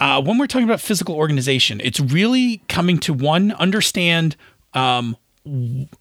uh, 0.00 0.22
when 0.22 0.38
we're 0.38 0.46
talking 0.46 0.64
about 0.66 0.80
physical 0.80 1.14
organization, 1.14 1.80
it's 1.84 2.00
really 2.00 2.62
coming 2.68 2.98
to 3.00 3.12
one 3.12 3.52
understand 3.52 4.34
um, 4.72 5.16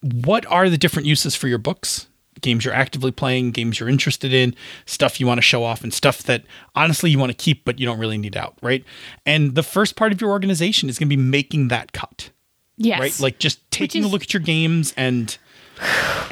what 0.01 0.45
are 0.47 0.69
the 0.69 0.77
different 0.77 1.05
uses 1.07 1.35
for 1.35 1.47
your 1.49 1.57
books, 1.57 2.07
games 2.41 2.65
you're 2.65 2.73
actively 2.73 3.11
playing, 3.11 3.51
games 3.51 3.79
you're 3.79 3.89
interested 3.89 4.33
in, 4.33 4.55
stuff 4.85 5.19
you 5.19 5.27
want 5.27 5.37
to 5.37 5.41
show 5.41 5.63
off, 5.63 5.83
and 5.83 5.93
stuff 5.93 6.23
that 6.23 6.43
honestly 6.75 7.09
you 7.09 7.19
want 7.19 7.31
to 7.31 7.37
keep 7.37 7.65
but 7.65 7.79
you 7.79 7.85
don't 7.85 7.99
really 7.99 8.17
need 8.17 8.35
out, 8.35 8.57
right? 8.61 8.83
And 9.25 9.55
the 9.55 9.63
first 9.63 9.95
part 9.95 10.11
of 10.11 10.21
your 10.21 10.31
organization 10.31 10.89
is 10.89 10.99
going 10.99 11.09
to 11.09 11.15
be 11.15 11.21
making 11.21 11.69
that 11.69 11.91
cut, 11.91 12.31
Yes. 12.77 12.99
right? 12.99 13.19
Like 13.19 13.39
just 13.39 13.69
taking 13.71 14.03
a 14.03 14.07
look 14.07 14.23
at 14.23 14.33
your 14.33 14.41
games 14.41 14.93
and. 14.97 15.37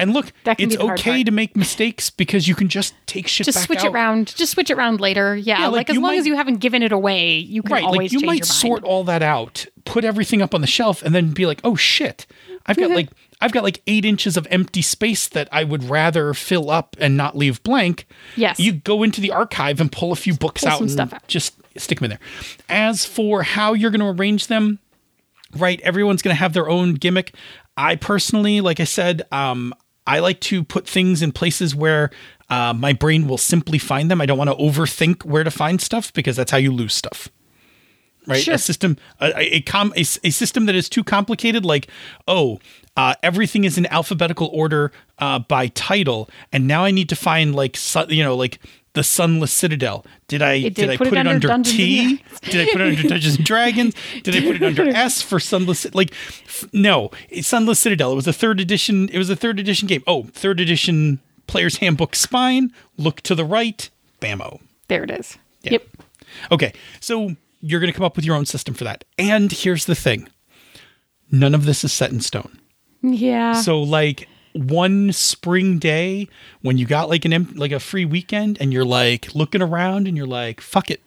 And 0.00 0.14
look, 0.14 0.32
it's 0.46 0.58
be 0.58 0.64
the 0.76 0.86
hard 0.86 0.98
okay 1.00 1.22
to 1.22 1.30
make 1.30 1.54
mistakes 1.56 2.08
because 2.08 2.48
you 2.48 2.54
can 2.54 2.68
just 2.68 2.94
take 3.04 3.28
shit 3.28 3.44
just 3.44 3.62
switch 3.62 3.80
out. 3.80 3.86
it 3.86 3.92
around. 3.92 4.34
Just 4.34 4.52
switch 4.52 4.70
it 4.70 4.78
around 4.78 5.00
later. 5.00 5.36
Yeah. 5.36 5.60
Yeah, 5.60 5.66
like, 5.66 5.76
like, 5.76 5.90
as 5.90 5.96
long 5.96 6.12
might- 6.12 6.18
as 6.20 6.26
you 6.26 6.34
haven't 6.34 6.60
given 6.60 6.82
it 6.82 6.92
away, 6.92 7.36
you 7.36 7.62
can 7.62 7.72
right 7.72 7.84
always 7.84 8.10
like 8.10 8.22
you 8.22 8.26
might 8.26 8.46
sort 8.46 8.84
all 8.84 9.04
that 9.04 9.22
out 9.22 9.66
put 9.84 10.04
everything 10.04 10.42
up 10.42 10.54
on 10.54 10.60
the 10.60 10.66
shelf 10.66 11.02
and 11.02 11.14
then 11.14 11.30
be 11.32 11.46
like 11.46 11.60
oh 11.64 11.76
shit 11.76 12.26
i've 12.66 12.76
got 12.76 12.86
mm-hmm. 12.86 12.94
like 12.94 13.10
i've 13.44 13.52
got 13.52 13.62
like 13.62 13.82
eight 13.86 14.04
inches 14.04 14.36
of 14.36 14.46
empty 14.50 14.82
space 14.82 15.28
that 15.28 15.48
i 15.52 15.62
would 15.62 15.84
rather 15.84 16.32
fill 16.34 16.70
up 16.70 16.96
and 16.98 17.16
not 17.16 17.36
leave 17.36 17.62
blank 17.62 18.06
Yes. 18.36 18.58
you 18.58 18.72
go 18.72 19.02
into 19.02 19.20
the 19.20 19.30
archive 19.30 19.80
and 19.80 19.90
pull 19.92 20.12
a 20.12 20.16
few 20.16 20.34
books 20.34 20.62
pull 20.62 20.70
out 20.72 20.80
and 20.80 20.90
stuff 20.90 21.12
out. 21.12 21.26
just 21.28 21.54
stick 21.76 21.98
them 22.00 22.04
in 22.06 22.10
there 22.10 22.20
as 22.68 23.04
for 23.04 23.42
how 23.42 23.72
you're 23.74 23.90
going 23.90 24.00
to 24.00 24.06
arrange 24.20 24.46
them 24.46 24.78
right 25.56 25.80
everyone's 25.82 26.22
going 26.22 26.34
to 26.34 26.38
have 26.38 26.52
their 26.52 26.68
own 26.68 26.94
gimmick 26.94 27.34
i 27.76 27.94
personally 27.96 28.60
like 28.60 28.80
i 28.80 28.84
said 28.84 29.22
um 29.32 29.72
i 30.06 30.18
like 30.18 30.40
to 30.40 30.62
put 30.64 30.86
things 30.88 31.22
in 31.22 31.32
places 31.32 31.74
where 31.74 32.10
uh, 32.50 32.74
my 32.74 32.92
brain 32.92 33.26
will 33.26 33.38
simply 33.38 33.78
find 33.78 34.10
them 34.10 34.20
i 34.20 34.26
don't 34.26 34.38
want 34.38 34.50
to 34.50 34.56
overthink 34.56 35.24
where 35.24 35.44
to 35.44 35.50
find 35.50 35.80
stuff 35.80 36.12
because 36.12 36.36
that's 36.36 36.50
how 36.50 36.58
you 36.58 36.70
lose 36.72 36.92
stuff 36.94 37.28
right 38.26 38.42
Sure. 38.42 38.54
a 38.54 38.58
system 38.58 38.96
a, 39.20 39.56
a, 39.56 39.60
com, 39.62 39.92
a, 39.96 40.00
a 40.00 40.30
system 40.30 40.66
that 40.66 40.74
is 40.74 40.88
too 40.88 41.02
complicated 41.04 41.64
like 41.64 41.88
oh 42.28 42.58
uh, 42.96 43.14
everything 43.22 43.64
is 43.64 43.76
in 43.76 43.86
alphabetical 43.86 44.48
order 44.52 44.92
uh, 45.18 45.38
by 45.38 45.68
title. 45.68 46.28
And 46.52 46.66
now 46.66 46.84
i 46.84 46.90
need 46.90 47.08
to 47.08 47.16
find 47.16 47.54
like 47.54 47.76
su- 47.76 48.06
you 48.08 48.22
know 48.22 48.36
like 48.36 48.60
the 48.94 49.02
sunless 49.02 49.52
citadel. 49.52 50.06
Did 50.28 50.42
i 50.42 50.60
did 50.60 50.74
did. 50.74 50.90
I 50.90 50.96
put 50.96 51.08
put, 51.08 51.18
it 51.18 51.26
it 51.26 51.26
under 51.26 51.50
under 51.50 51.68
t 51.68 52.22
did 52.42 52.68
i 52.68 52.72
put 52.72 52.80
it 52.80 52.98
under 52.98 53.08
dungeons 53.08 53.36
and 53.36 53.44
dragons? 53.44 53.94
Did 54.22 54.36
i 54.36 54.40
put 54.40 54.56
it 54.56 54.62
under 54.62 54.88
s 54.88 55.20
for 55.22 55.40
sunless 55.40 55.92
like 55.94 56.12
f- 56.46 56.64
no. 56.72 57.10
Sunless 57.40 57.80
citadel. 57.80 58.12
It 58.12 58.16
was 58.16 58.28
a 58.28 58.32
third 58.32 58.60
edition 58.60 59.08
it 59.10 59.18
was 59.18 59.30
a 59.30 59.36
third 59.36 59.58
edition 59.58 59.88
game. 59.88 60.02
Oh 60.06 60.24
third 60.24 60.60
edition 60.60 61.20
player's 61.46 61.76
handbook 61.76 62.14
spine. 62.14 62.72
Look 62.96 63.20
to 63.22 63.34
the 63.34 63.44
right. 63.44 63.90
Bammo. 64.20 64.60
There 64.88 65.04
it 65.04 65.10
is. 65.10 65.38
Yeah. 65.62 65.72
Yep. 65.72 65.86
Okay, 66.52 66.72
so 67.00 67.36
you're 67.60 67.80
going 67.80 67.92
to 67.92 67.96
come 67.96 68.04
up 68.04 68.16
with 68.16 68.24
your 68.24 68.36
own 68.36 68.46
system 68.46 68.74
for 68.74 68.84
that. 68.84 69.04
And 69.18 69.50
here's 69.50 69.86
the 69.86 69.94
thing. 69.94 70.28
None 71.30 71.54
of 71.54 71.64
this 71.64 71.84
is 71.84 71.92
set 71.92 72.12
in 72.12 72.20
stone. 72.20 72.60
Yeah. 73.12 73.52
So, 73.52 73.80
like, 73.80 74.28
one 74.54 75.12
spring 75.12 75.78
day 75.78 76.28
when 76.62 76.78
you 76.78 76.86
got 76.86 77.08
like 77.08 77.24
an 77.24 77.52
like 77.56 77.72
a 77.72 77.80
free 77.80 78.04
weekend 78.04 78.56
and 78.60 78.72
you're 78.72 78.84
like 78.84 79.34
looking 79.34 79.60
around 79.60 80.06
and 80.06 80.16
you're 80.16 80.28
like 80.28 80.60
fuck 80.60 80.92
it 80.92 81.02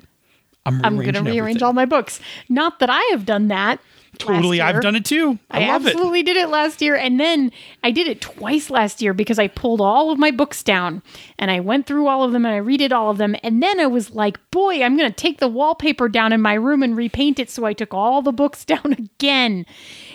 i'm, 0.65 0.83
I'm 0.83 0.97
going 0.97 1.13
to 1.13 1.21
rearrange 1.21 1.61
all 1.61 1.71
my 1.71 1.85
books. 1.85 2.19
Not 2.49 2.79
that 2.79 2.89
I 2.89 3.01
have 3.11 3.25
done 3.25 3.47
that. 3.47 3.79
Totally 4.17 4.61
i've 4.61 4.81
done 4.81 4.95
it 4.95 5.05
too 5.05 5.37
i, 5.51 5.63
I, 5.63 5.67
love 5.67 5.85
it 5.85 5.97
absolutely 6.07 6.23
did 6.23 6.37
it 6.37 6.49
last 6.49 6.81
year. 6.81 6.95
And 6.95 7.19
then 7.19 7.51
I 7.83 7.91
did 7.91 8.07
it 8.07 8.21
twice 8.21 8.69
last 8.69 9.01
year 9.01 9.13
because 9.13 9.39
I 9.39 9.47
pulled 9.47 9.81
all 9.81 10.11
of 10.11 10.19
my 10.19 10.31
books 10.31 10.63
down 10.63 11.01
and 11.37 11.51
I 11.51 11.59
went 11.59 11.85
through 11.85 12.07
all 12.07 12.23
of 12.23 12.31
them 12.31 12.45
and 12.45 12.55
I 12.55 12.59
redid 12.59 12.91
all 12.91 13.09
of 13.09 13.17
them. 13.17 13.35
And 13.43 13.61
then 13.61 13.79
I 13.79 13.87
was 13.87 14.11
like, 14.11 14.39
boy, 14.51 14.83
I'm 14.83 14.97
going 14.97 15.09
to 15.09 15.15
take 15.15 15.39
the 15.39 15.47
wallpaper 15.47 16.09
down 16.09 16.33
in 16.33 16.41
my 16.41 16.53
room 16.53 16.83
and 16.83 16.95
repaint 16.95 17.39
it. 17.39 17.49
So 17.49 17.65
I 17.65 17.73
took 17.73 17.93
all 17.93 18.21
the 18.21 18.31
books 18.31 18.65
down 18.65 18.93
again. 18.93 19.65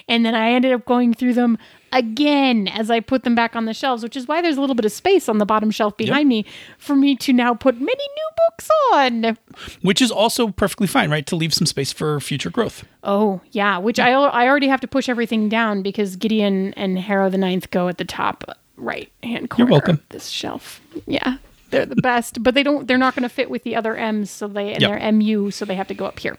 And 0.09 0.25
then 0.25 0.35
I 0.35 0.51
ended 0.51 0.73
up 0.73 0.85
going 0.85 1.15
through 1.15 1.35
them 1.35 1.59
again 1.93 2.69
as 2.69 2.91
I 2.91 3.01
put 3.01 3.25
them 3.25 3.35
back 3.35 3.55
on 3.55 3.65
the 3.67 3.75
shelves, 3.75 4.03
which 4.03 4.17
is 4.17 4.27
why 4.27 4.41
there's 4.43 4.57
a 4.57 4.61
little 4.61 4.75
bit 4.75 4.85
of 4.85 4.93
space 4.93 5.29
on 5.29 5.39
the 5.39 5.47
bottom 5.47 5.71
shelf 5.71 5.97
behind 5.97 6.29
me 6.29 6.45
for 6.79 6.97
me 6.97 7.15
to 7.17 7.33
now 7.33 7.55
put 7.55 7.77
many 7.77 7.93
new 7.93 8.29
books 8.49 8.69
on. 8.95 9.39
which 9.83 10.01
is 10.03 10.11
also 10.11 10.49
perfectly 10.49 10.87
fine 10.87 11.11
right 11.11 11.27
to 11.27 11.37
leave 11.37 11.53
some 11.55 11.67
space 11.67 11.93
for 11.93 12.19
future 12.21 12.51
growth 12.51 12.85
Oh, 13.05 13.41
yeah, 13.51 13.79
which 13.79 13.99
I 13.99 14.13
I 14.13 14.47
already 14.49 14.69
have 14.69 14.81
to 14.81 14.87
push 14.89 15.09
everything 15.09 15.49
down 15.49 15.83
because 15.83 16.17
Gideon 16.17 16.73
and 16.75 16.99
Harrow 16.99 17.29
the 17.31 17.39
Ninth 17.39 17.71
go 17.71 17.89
at 17.89 17.99
the 17.99 18.05
top 18.05 18.45
right 18.77 19.11
hand 19.23 19.51
corner 19.51 19.69
You're 19.69 19.73
welcome. 19.73 19.97
of 19.97 20.09
this 20.11 20.29
shelf. 20.29 20.81
Yeah. 21.07 21.37
They're 21.71 21.87
the 21.87 21.97
best, 21.97 22.43
but 22.43 22.55
they 22.55 22.63
don't 22.63 22.87
they're 22.87 22.99
not 22.99 23.15
going 23.15 23.23
to 23.23 23.29
fit 23.31 23.49
with 23.49 23.63
the 23.65 23.75
other 23.77 23.97
M's 23.97 24.31
so 24.31 24.47
they 24.47 24.73
and 24.75 24.83
Yep. 24.83 24.91
they're 25.01 25.13
MU 25.13 25.51
so 25.51 25.65
they 25.65 25.75
have 25.75 25.89
to 25.89 25.95
go 25.95 26.05
up 26.05 26.19
here. 26.19 26.37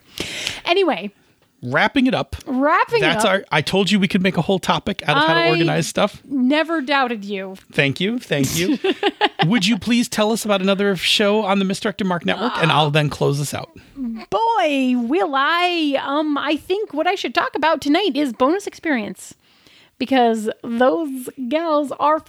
Anyway, 0.65 1.11
wrapping 1.63 2.07
it 2.07 2.13
up 2.13 2.35
wrapping 2.45 3.01
that's 3.01 3.23
it 3.23 3.27
up. 3.27 3.33
our 3.33 3.45
i 3.51 3.61
told 3.61 3.89
you 3.89 3.99
we 3.99 4.07
could 4.07 4.21
make 4.21 4.37
a 4.37 4.41
whole 4.41 4.59
topic 4.59 5.01
out 5.07 5.17
of 5.17 5.23
how 5.27 5.35
I- 5.35 5.43
to 5.45 5.49
organize 5.51 5.87
stuff 5.87 6.21
never 6.25 6.81
doubted 6.81 7.23
you. 7.25 7.55
Thank 7.71 7.99
you. 7.99 8.19
Thank 8.19 8.55
you. 8.57 8.77
Would 9.45 9.65
you 9.65 9.77
please 9.79 10.07
tell 10.09 10.31
us 10.31 10.45
about 10.45 10.61
another 10.61 10.95
show 10.95 11.41
on 11.41 11.59
the 11.59 11.65
Misdirected 11.65 12.05
Mark 12.07 12.25
Network? 12.25 12.53
And 12.57 12.71
I'll 12.71 12.91
then 12.91 13.09
close 13.09 13.39
this 13.39 13.53
out. 13.53 13.71
Boy, 13.95 14.95
will 14.97 15.33
I 15.35 15.99
um 16.03 16.37
I 16.37 16.55
think 16.57 16.93
what 16.93 17.07
I 17.07 17.15
should 17.15 17.33
talk 17.35 17.55
about 17.55 17.81
tonight 17.81 18.15
is 18.15 18.33
bonus 18.33 18.67
experience. 18.67 19.33
because 19.97 20.49
those 20.63 21.29
gals 21.49 21.91
are 21.99 22.19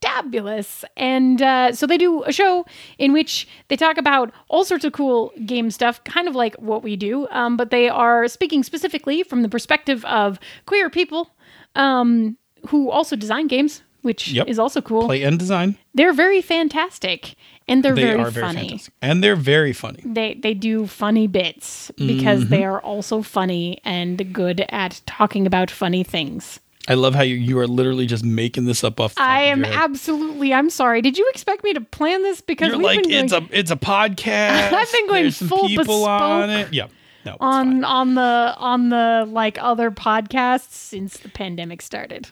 fantabulous. 0.00 0.84
And 0.96 1.40
uh, 1.42 1.72
so 1.72 1.86
they 1.86 1.98
do 1.98 2.22
a 2.24 2.32
show 2.32 2.66
in 2.98 3.12
which 3.12 3.46
they 3.68 3.76
talk 3.76 3.98
about 3.98 4.32
all 4.48 4.64
sorts 4.64 4.84
of 4.84 4.92
cool 4.92 5.32
game 5.46 5.70
stuff, 5.70 6.02
kind 6.04 6.28
of 6.28 6.34
like 6.34 6.54
what 6.56 6.82
we 6.82 6.96
do, 6.96 7.28
um, 7.30 7.56
but 7.56 7.70
they 7.70 7.88
are 7.88 8.28
speaking 8.28 8.62
specifically 8.62 9.22
from 9.22 9.42
the 9.42 9.48
perspective 9.48 10.04
of 10.04 10.38
queer 10.66 10.90
people 10.90 11.30
um, 11.74 12.36
who 12.68 12.90
also 12.90 13.16
design 13.16 13.46
games, 13.46 13.82
which 14.02 14.28
Yep. 14.32 14.48
is 14.48 14.58
also 14.58 14.80
cool. 14.80 15.06
Play 15.06 15.22
and 15.22 15.38
design. 15.38 15.76
They're 15.94 16.12
very 16.12 16.40
fantastic 16.42 17.34
and 17.68 17.82
they're 17.84 17.94
They 17.94 18.02
very 18.02 18.30
very 18.30 18.46
funny. 18.46 18.68
fantastic. 18.68 18.94
And 19.02 19.22
they're 19.22 19.36
very 19.36 19.72
funny. 19.72 20.02
They 20.04 20.34
they 20.34 20.54
do 20.54 20.86
funny 20.86 21.26
bits 21.26 21.90
because 21.96 22.40
Mm-hmm. 22.42 22.50
they 22.50 22.64
are 22.64 22.80
also 22.80 23.22
funny 23.22 23.78
and 23.84 24.32
good 24.32 24.64
at 24.70 25.00
talking 25.06 25.46
about 25.46 25.70
funny 25.70 26.02
things. 26.04 26.60
I 26.88 26.94
love 26.94 27.14
how 27.14 27.22
you, 27.22 27.34
you 27.36 27.58
are 27.58 27.66
literally 27.66 28.06
just 28.06 28.24
making 28.24 28.64
this 28.64 28.82
up 28.82 29.00
off 29.00 29.14
the 29.14 29.20
top 29.20 29.28
I 29.28 29.40
of 29.42 29.52
am 29.52 29.58
your 29.58 29.66
head. 29.68 29.76
absolutely. 29.90 30.54
I'm 30.54 30.70
sorry. 30.70 31.02
Did 31.02 31.18
you 31.18 31.28
expect 31.30 31.62
me 31.62 31.72
to 31.74 31.80
plan 31.80 32.22
this? 32.22 32.40
Because 32.40 32.68
You're 32.68 32.78
we've 32.78 32.84
like 32.86 33.02
been 33.02 33.10
it's 33.12 33.32
doing 33.32 33.48
a 33.52 33.56
it's 33.56 33.70
a 33.70 33.76
podcast. 33.76 34.72
I've 34.72 34.90
been 34.92 35.06
going 35.06 35.22
There's 35.24 35.36
some 35.36 35.48
full 35.48 35.68
people 35.68 36.04
on 36.04 36.48
it. 36.50 36.72
Yeah. 36.72 36.86
No. 37.26 37.36
on 37.38 37.66
fine. 37.82 37.84
on 37.84 38.14
the 38.14 38.54
on 38.56 38.88
the 38.88 39.26
like 39.30 39.58
other 39.60 39.90
podcasts 39.90 40.72
since 40.72 41.18
the 41.18 41.28
pandemic 41.28 41.82
started. 41.82 42.28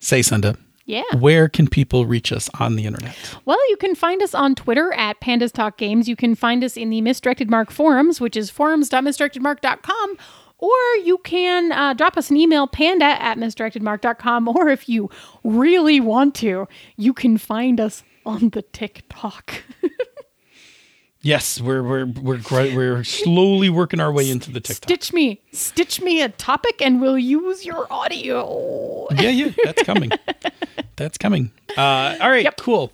Say 0.00 0.20
Senda. 0.22 0.56
Yeah. 0.84 1.04
Where 1.16 1.48
can 1.48 1.68
people 1.68 2.06
reach 2.06 2.32
us 2.32 2.50
on 2.58 2.74
the 2.74 2.86
internet? 2.86 3.14
Well, 3.44 3.58
you 3.70 3.76
can 3.76 3.94
find 3.94 4.20
us 4.20 4.34
on 4.34 4.56
Twitter 4.56 4.92
at 4.94 5.20
Pandas 5.20 5.52
Talk 5.52 5.78
Games. 5.78 6.08
You 6.08 6.16
can 6.16 6.34
find 6.34 6.64
us 6.64 6.76
in 6.76 6.90
the 6.90 7.00
Misdirected 7.00 7.48
Mark 7.48 7.70
forums, 7.70 8.20
which 8.20 8.36
is 8.36 8.50
forums.misdirectedmark.com. 8.50 10.16
Or 10.62 10.78
you 11.04 11.18
can 11.24 11.72
uh, 11.72 11.92
drop 11.94 12.16
us 12.16 12.30
an 12.30 12.36
email, 12.36 12.68
panda 12.68 13.04
at 13.20 13.36
misdirectedmark.com. 13.36 14.46
Or 14.48 14.68
if 14.68 14.88
you 14.88 15.10
really 15.42 15.98
want 15.98 16.36
to, 16.36 16.68
you 16.96 17.12
can 17.12 17.36
find 17.36 17.80
us 17.80 18.04
on 18.24 18.50
the 18.50 18.62
TikTok. 18.62 19.64
Yes, 21.24 21.60
we're 21.60 21.84
we're 21.84 22.06
we're 22.06 22.40
we're 22.50 23.04
slowly 23.04 23.70
working 23.70 24.00
our 24.00 24.10
way 24.10 24.28
into 24.28 24.50
the 24.50 24.58
TikTok. 24.58 24.88
Stitch 24.88 25.12
me, 25.12 25.40
stitch 25.52 26.00
me 26.00 26.20
a 26.20 26.28
topic, 26.30 26.82
and 26.82 27.00
we'll 27.00 27.16
use 27.16 27.64
your 27.64 27.86
audio. 27.92 29.06
Yeah, 29.12 29.28
yeah, 29.28 29.52
that's 29.62 29.84
coming. 29.84 30.10
that's 30.96 31.18
coming. 31.18 31.52
Uh, 31.76 32.16
all 32.20 32.28
right, 32.28 32.42
Yep. 32.42 32.56
cool. 32.56 32.90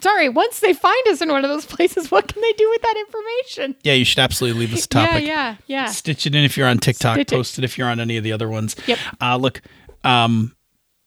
Sorry, 0.00 0.28
once 0.28 0.60
they 0.60 0.72
find 0.72 1.08
us 1.08 1.20
in 1.20 1.30
one 1.30 1.44
of 1.44 1.50
those 1.50 1.66
places, 1.66 2.10
what 2.10 2.28
can 2.28 2.40
they 2.42 2.52
do 2.52 2.68
with 2.70 2.82
that 2.82 2.96
information? 2.96 3.76
Yeah, 3.82 3.94
you 3.94 4.04
should 4.04 4.18
absolutely 4.18 4.60
leave 4.60 4.74
us 4.74 4.84
a 4.84 4.88
topic. 4.88 5.24
Yeah, 5.24 5.28
yeah, 5.28 5.56
yeah. 5.66 5.86
Stitch 5.86 6.26
it 6.26 6.34
in 6.34 6.44
if 6.44 6.56
you're 6.56 6.68
on 6.68 6.78
TikTok. 6.78 7.14
Stitch 7.14 7.32
it. 7.32 7.36
post 7.36 7.58
it 7.58 7.64
if 7.64 7.78
you're 7.78 7.88
on 7.88 8.00
any 8.00 8.16
of 8.16 8.24
the 8.24 8.32
other 8.32 8.48
ones. 8.48 8.76
Yep. 8.86 8.98
Uh, 9.20 9.36
look, 9.36 9.62
um, 10.04 10.54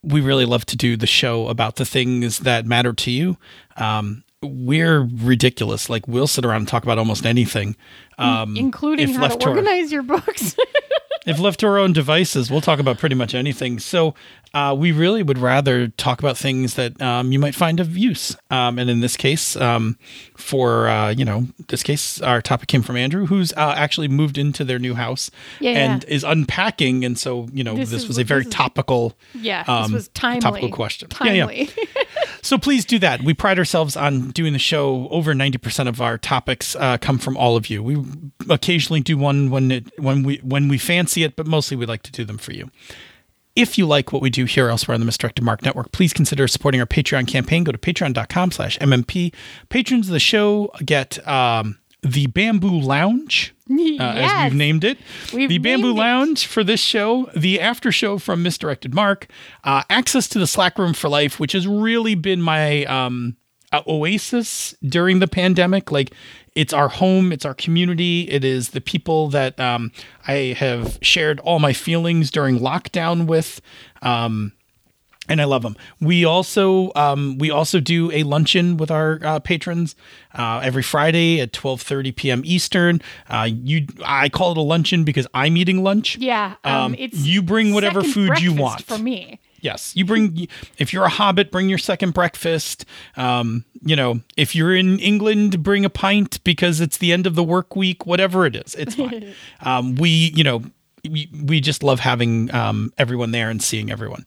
we 0.04 0.22
really 0.22 0.46
love 0.46 0.66
to 0.68 0.78
do 0.78 0.96
the 0.98 1.08
show 1.08 1.48
about 1.48 1.76
the 1.76 1.86
things 1.86 2.40
that 2.40 2.66
matter 2.66 2.94
to 2.94 3.12
you. 3.12 3.38
Um, 3.78 4.24
we're 4.42 5.02
ridiculous. 5.02 5.90
Like 5.90 6.08
we'll 6.08 6.28
sit 6.28 6.46
around 6.46 6.58
and 6.58 6.68
talk 6.68 6.84
about 6.84 6.98
almost 6.98 7.26
anything. 7.26 7.76
Um, 8.20 8.56
Including 8.58 9.14
how 9.14 9.22
left 9.24 9.40
to 9.40 9.46
to 9.46 9.50
our- 9.52 9.58
organize 9.58 9.92
your 9.92 10.04
books. 10.04 10.56
if 11.26 11.40
left 11.40 11.60
to 11.62 11.68
our 11.68 11.78
own 11.78 11.94
devices, 11.94 12.52
we'll 12.52 12.62
talk 12.62 12.80
about 12.80 12.98
pretty 12.98 13.16
much 13.16 13.34
anything. 13.34 13.80
So 13.80 14.14
uh, 14.54 14.76
we 14.78 14.92
really 14.92 15.22
would 15.22 15.38
rather 15.38 15.90
talk 15.90 16.20
about 16.20 16.36
things 16.38 16.74
that 16.74 17.00
um, 17.02 17.32
you 17.32 17.38
might 17.40 17.54
find 17.56 17.80
of 17.80 17.96
use. 17.98 18.36
Um, 18.50 18.80
and 18.80 18.90
in 18.90 19.00
this 19.00 19.16
case, 19.16 19.56
um, 19.56 19.98
for 20.36 20.88
uh, 20.88 21.10
you 21.12 21.24
know, 21.24 21.48
this 21.68 21.84
case, 21.84 22.20
our 22.22 22.42
topic 22.42 22.68
came 22.68 22.82
from 22.82 22.98
Andrew, 22.98 23.26
who's 23.28 23.54
uh, 23.54 23.74
actually 23.78 24.08
moved 24.08 24.38
into 24.38 24.64
their 24.66 24.80
new 24.80 24.96
house 24.96 25.30
Yeah, 25.60 25.72
and 25.72 26.04
yeah. 26.04 26.14
is 26.16 26.24
unpacking. 26.24 27.06
And 27.06 27.18
so 27.18 27.48
you 27.54 27.64
know, 27.64 27.76
This 27.76 27.92
this, 27.92 28.02
is- 28.04 28.08
was 28.08 28.18
a 28.18 28.24
very 28.24 28.42
this 28.42 28.48
is- 28.48 28.54
topical. 28.56 29.16
yeah, 29.36 29.64
this 29.64 29.70
um, 29.70 29.92
was 29.94 30.08
timely. 30.10 30.42
topical 30.42 30.70
question. 30.72 31.10
Yeah, 31.24 31.32
yeah. 31.34 31.46
Timely. 31.46 31.70
So 32.42 32.58
please 32.58 32.86
do 32.86 33.00
that. 33.00 33.22
We 33.22 33.34
pride 33.34 33.60
ourselves 33.60 33.98
on 33.98 34.32
doing 34.32 34.54
the 34.54 34.60
show. 34.60 35.10
Over 35.10 35.34
ninety 35.36 35.58
percent 35.58 35.90
of 35.90 36.00
our 36.02 36.18
topics 36.18 36.74
uh, 36.78 36.98
come 36.98 37.18
from 37.18 37.36
all 37.36 37.58
of 37.58 37.70
you. 37.70 37.84
We 37.84 37.98
occasionally 38.50 39.02
do 39.02 39.18
one 39.18 39.50
when 39.50 39.72
it 39.72 40.00
when 40.00 40.24
we 40.24 40.38
when 40.38 40.68
we 40.68 40.78
fancy 40.78 41.24
it, 41.24 41.36
but 41.36 41.48
mostly 41.48 41.78
we 41.78 41.86
like 41.86 42.04
to 42.04 42.12
do 42.12 42.24
them 42.24 42.38
for 42.38 42.54
you. 42.54 42.70
If 43.56 43.78
you 43.78 43.86
like 43.86 44.14
what 44.14 44.22
we 44.22 44.30
do 44.30 44.46
here 44.46 44.70
elsewhere 44.70 44.94
on 44.94 45.02
the 45.02 45.06
Misdirected 45.06 45.44
Mark 45.44 45.64
Network, 45.64 45.92
please 45.92 46.14
consider 46.14 46.48
supporting 46.48 46.80
our 46.80 46.88
Patreon 46.88 47.28
campaign. 47.28 47.64
Go 47.64 47.72
to 47.72 47.78
patreon.com 47.78 48.52
slash 48.52 48.78
MMP. 48.80 49.34
Patrons 49.70 50.08
of 50.08 50.14
the 50.14 50.20
show 50.20 50.72
get 50.86 51.26
um, 51.28 51.78
the 52.02 52.28
Bamboo 52.28 52.80
Lounge, 52.80 53.54
uh, 53.70 54.00
as 54.00 54.44
we've 54.46 54.58
named 54.58 54.84
it. 54.84 54.98
We've 55.34 55.50
the 55.50 55.58
Bamboo 55.58 55.88
named 55.88 55.98
it. 55.98 56.02
Lounge 56.02 56.48
for 56.48 56.64
this 56.64 56.80
show, 56.80 57.30
the 57.36 57.60
after 57.60 57.92
show 57.92 58.18
from 58.18 58.44
Misdirected 58.44 58.94
Mark, 58.94 59.28
uh, 59.64 59.84
access 59.90 60.28
to 60.30 60.40
the 60.40 60.48
Slack 60.48 60.78
room 60.78 60.94
for 60.94 61.10
life, 61.10 61.40
which 61.40 61.52
has 61.52 61.68
really 61.68 62.16
been 62.16 62.42
my 62.42 62.86
um, 62.86 63.36
uh, 63.72 63.82
oasis 63.88 64.74
during 64.84 65.20
the 65.20 65.28
pandemic. 65.28 65.92
Like, 65.92 66.14
it's 66.56 66.74
our 66.74 66.90
home, 66.90 67.32
it's 67.32 67.46
our 67.46 67.54
community, 67.54 68.22
it 68.30 68.44
is 68.44 68.70
the 68.70 68.82
people 68.82 69.30
that 69.30 69.60
um, 69.60 69.92
I 70.28 70.56
have 70.58 70.98
shared 71.02 71.40
all 71.42 71.60
my 71.60 71.74
feelings 71.74 72.32
during 72.32 72.60
lockdown 72.60 73.26
with. 73.28 73.62
Um, 74.02 74.54
and 75.28 75.40
I 75.40 75.44
love 75.44 75.62
them. 75.62 75.78
We 76.02 76.26
also 76.26 76.92
um, 76.96 77.38
we 77.38 77.52
also 77.52 77.80
do 77.80 78.12
a 78.12 78.24
luncheon 78.24 78.78
with 78.78 78.90
our 78.90 79.20
uh, 79.24 79.38
patrons 79.40 79.96
uh, 80.34 80.60
every 80.64 80.82
Friday 80.82 81.40
at 81.40 81.54
twelve 81.54 81.84
thirty 81.84 82.12
p.m. 82.12 82.42
Eastern. 82.44 83.00
Uh, 83.30 83.48
you, 83.52 83.86
I 84.04 84.30
call 84.30 84.54
it 84.54 84.58
a 84.58 84.62
luncheon 84.62 85.04
because 85.04 85.28
I'm 85.36 85.56
eating 85.56 85.84
lunch. 85.84 86.18
Yeah, 86.18 86.56
um, 86.64 86.74
Um, 86.76 86.96
it's 86.98 87.20
you 87.20 87.44
bring 87.44 87.76
whatever 87.76 88.02
food 88.02 88.40
you 88.42 88.54
want. 88.56 88.82
for 88.82 88.98
me. 88.98 89.40
Yes, 89.62 89.96
you 89.96 90.06
bring. 90.06 90.48
If 90.78 90.94
you're 90.94 91.06
a 91.06 91.10
hobbit, 91.10 91.52
bring 91.52 91.70
your 91.70 91.78
second 91.78 92.14
breakfast. 92.14 92.86
Um, 93.16 93.66
you 93.82 93.96
know, 93.96 94.22
if 94.38 94.56
you're 94.56 94.76
in 94.76 95.00
England, 95.00 95.64
bring 95.64 95.86
a 95.86 95.90
pint 95.90 96.44
because 96.44 96.82
it's 96.82 96.98
the 96.98 97.14
end 97.14 97.28
of 97.28 97.36
the 97.36 97.44
work 97.44 97.76
week. 97.76 98.06
Whatever 98.06 98.46
it 98.46 98.56
is, 98.56 98.76
it's 98.76 98.96
fine. 98.96 99.34
um, 99.62 99.96
we, 99.96 100.32
you 100.36 100.44
know, 100.44 100.64
we, 101.10 101.30
we 101.44 101.62
just 101.62 101.84
love 101.84 102.00
having 102.00 102.54
um, 102.54 102.94
everyone 102.98 103.32
there 103.32 103.50
and 103.50 103.62
seeing 103.62 103.92
everyone 103.92 104.26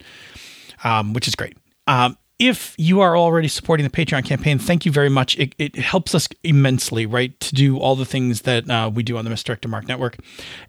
um, 0.85 1.13
which 1.13 1.29
is 1.29 1.35
great. 1.35 1.57
Um, 1.87 2.17
if 2.43 2.75
you 2.77 3.01
are 3.01 3.17
already 3.17 3.47
supporting 3.47 3.85
the 3.85 3.91
Patreon 3.91 4.25
campaign, 4.25 4.59
thank 4.59 4.85
you 4.85 4.91
very 4.91 5.09
much. 5.09 5.39
It, 5.39 5.55
it 5.59 5.77
helps 5.77 6.13
us 6.13 6.27
immensely, 6.43 7.07
right, 7.07 7.39
to 7.39 7.55
do 7.55 7.79
all 7.79 7.95
the 7.95 8.05
things 8.05 8.43
that 8.43 8.69
uh, 8.69 8.91
we 8.93 9.05
do 9.05 9.17
on 9.17 9.23
the 9.23 9.31
Misdirected 9.31 9.71
Mark 9.71 9.87
Network. 9.87 10.19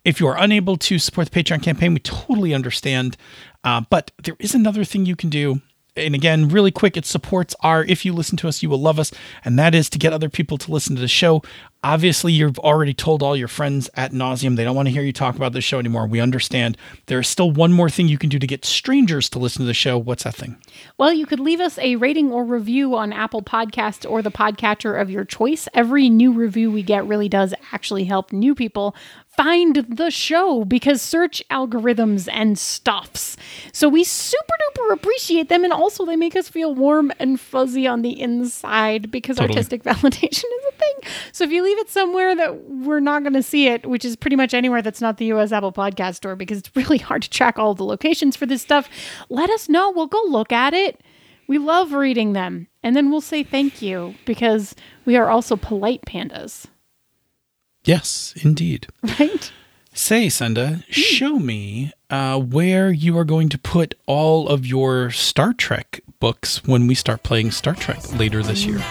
If 0.06 0.20
you 0.20 0.28
are 0.28 0.38
unable 0.38 0.78
to 0.78 1.00
support 1.00 1.32
the 1.32 1.44
Patreon 1.44 1.64
campaign, 1.64 1.96
we 1.96 2.00
totally 2.00 2.54
understand. 2.54 3.18
Uh, 3.64 3.82
but 3.90 4.12
there 4.24 4.36
is 4.38 4.54
another 4.54 4.84
thing 4.84 5.08
you 5.08 5.16
can 5.16 5.32
do. 5.32 5.62
And 5.96 6.16
again, 6.16 6.50
really 6.50 6.72
quick, 6.72 6.98
it 6.98 7.06
supports 7.06 7.56
our 7.60 7.84
if 7.84 8.04
you 8.04 8.14
listen 8.14 8.36
to 8.38 8.48
us, 8.48 8.64
you 8.64 8.70
will 8.70 8.82
love 8.82 9.00
us. 9.00 9.12
And 9.46 9.60
that 9.60 9.76
is 9.76 9.90
to 9.92 10.00
get 10.00 10.12
other 10.12 10.30
people 10.30 10.58
to 10.58 10.72
listen 10.72 10.96
to 10.96 11.02
the 11.02 11.08
show. 11.08 11.44
Obviously, 11.84 12.32
you've 12.32 12.58
already 12.60 12.94
told 12.94 13.22
all 13.22 13.36
your 13.36 13.50
friends 13.50 13.90
at 13.96 14.12
nauseum 14.12 14.56
they 14.56 14.64
don't 14.64 14.76
want 14.76 14.88
to 14.88 14.92
hear 14.92 15.04
you 15.04 15.12
talk 15.12 15.36
about 15.36 15.52
this 15.52 15.66
show 15.66 15.80
anymore. 15.80 16.08
We 16.08 16.22
understand. 16.22 16.78
There 17.08 17.20
is 17.20 17.28
still 17.28 17.52
one 17.52 17.74
more 17.74 17.90
thing 17.90 18.08
you 18.08 18.18
can 18.18 18.30
do 18.30 18.40
to 18.40 18.48
get 18.48 18.64
strangers 18.64 19.30
to 19.30 19.40
listen 19.40 19.60
to 19.60 19.66
the 19.66 19.74
show. 19.74 19.98
What's 19.98 20.24
that 20.24 20.34
thing? 20.34 20.58
Well, 20.98 21.14
you 21.14 21.26
could 21.26 21.42
leave 21.42 21.60
us 21.60 21.78
a 21.78 21.98
rating 21.98 22.32
or 22.32 22.46
review 22.46 22.96
on 22.96 23.12
Apple 23.12 23.44
Podcasts 23.44 24.10
or 24.10 24.22
the 24.22 24.32
podcatcher 24.32 25.00
of 25.00 25.10
your 25.10 25.26
choice. 25.26 25.68
Every 25.74 26.10
new 26.10 26.32
review 26.32 26.72
we 26.72 26.84
get 26.84 27.06
really 27.06 27.30
does 27.30 27.54
actually 27.74 28.06
help 28.06 28.32
new 28.32 28.56
people 28.56 28.96
find 29.36 29.78
the 29.90 30.10
show 30.12 30.64
because 30.66 31.02
search 31.02 31.44
algorithms 31.50 32.28
and 32.32 32.58
stuffs. 32.58 33.36
So 33.72 33.90
we 33.90 34.04
super 34.04 34.54
duper 34.76 34.94
appreciate 34.94 35.50
them 35.50 35.64
and 35.64 35.74
also 35.74 36.06
they 36.06 36.16
make 36.16 36.36
us 36.36 36.48
feel 36.48 36.76
warm 36.76 37.12
and 37.20 37.40
fuzzy 37.40 37.88
on 37.88 38.02
the 38.02 38.20
inside 38.20 39.10
because 39.12 39.38
Totally. 39.38 39.56
artistic 39.56 39.84
validation 39.84 40.44
is 40.44 40.66
a 40.70 40.72
thing. 40.78 41.12
So 41.32 41.44
if 41.44 41.52
you 41.52 41.64
leave 41.64 41.80
it 41.80 41.90
somewhere 41.90 42.36
that 42.36 42.70
we're 42.70 43.00
not 43.00 43.24
going 43.24 43.34
to 43.34 43.44
see 43.44 43.68
it, 43.68 43.86
which 43.86 44.06
is 44.06 44.16
pretty 44.16 44.36
much 44.36 44.54
anywhere 44.54 44.82
that's 44.82 45.02
not 45.02 45.18
the 45.18 45.26
US 45.34 45.52
Apple 45.52 45.74
Podcast 45.74 46.16
Store 46.16 46.36
because 46.36 46.60
it's 46.60 46.72
really 46.76 47.00
hard 47.00 47.24
to 47.24 47.30
track 47.30 47.58
all 47.58 47.74
the 47.74 47.84
locations 47.86 48.36
for 48.36 48.46
this 48.46 48.62
stuff, 48.62 48.88
let 49.30 49.50
us 49.50 49.68
know. 49.70 49.92
We'll 49.92 50.08
go 50.08 50.22
look 50.28 50.52
at 50.52 50.74
it. 50.74 51.02
We 51.48 51.58
love 51.58 51.92
reading 51.94 52.34
them. 52.34 52.68
And 52.84 52.96
then 52.96 53.10
we'll 53.12 53.22
say 53.22 53.44
thank 53.44 53.82
you 53.82 54.16
because 54.26 54.76
we 55.06 55.16
are 55.18 55.30
also 55.30 55.56
polite 55.56 56.02
pandas, 56.06 56.68
Yes, 57.86 58.34
indeed. 58.42 58.88
right? 59.20 59.52
Say, 59.94 60.30
Senda, 60.30 60.84
show 60.90 61.38
me 61.38 61.92
uh, 62.10 62.40
where 62.40 62.92
you 62.92 63.18
are 63.18 63.26
going 63.26 63.50
to 63.50 63.60
put 63.60 63.94
all 64.08 64.48
of 64.48 64.66
your 64.66 65.12
Star 65.12 65.54
Trek 65.54 66.02
books 66.20 66.64
when 66.66 66.88
we 66.88 66.96
start 66.96 67.22
playing 67.22 67.52
Star 67.52 67.76
Trek 67.76 68.00
later 68.18 68.42
this 68.42 68.66
year. 68.66 68.82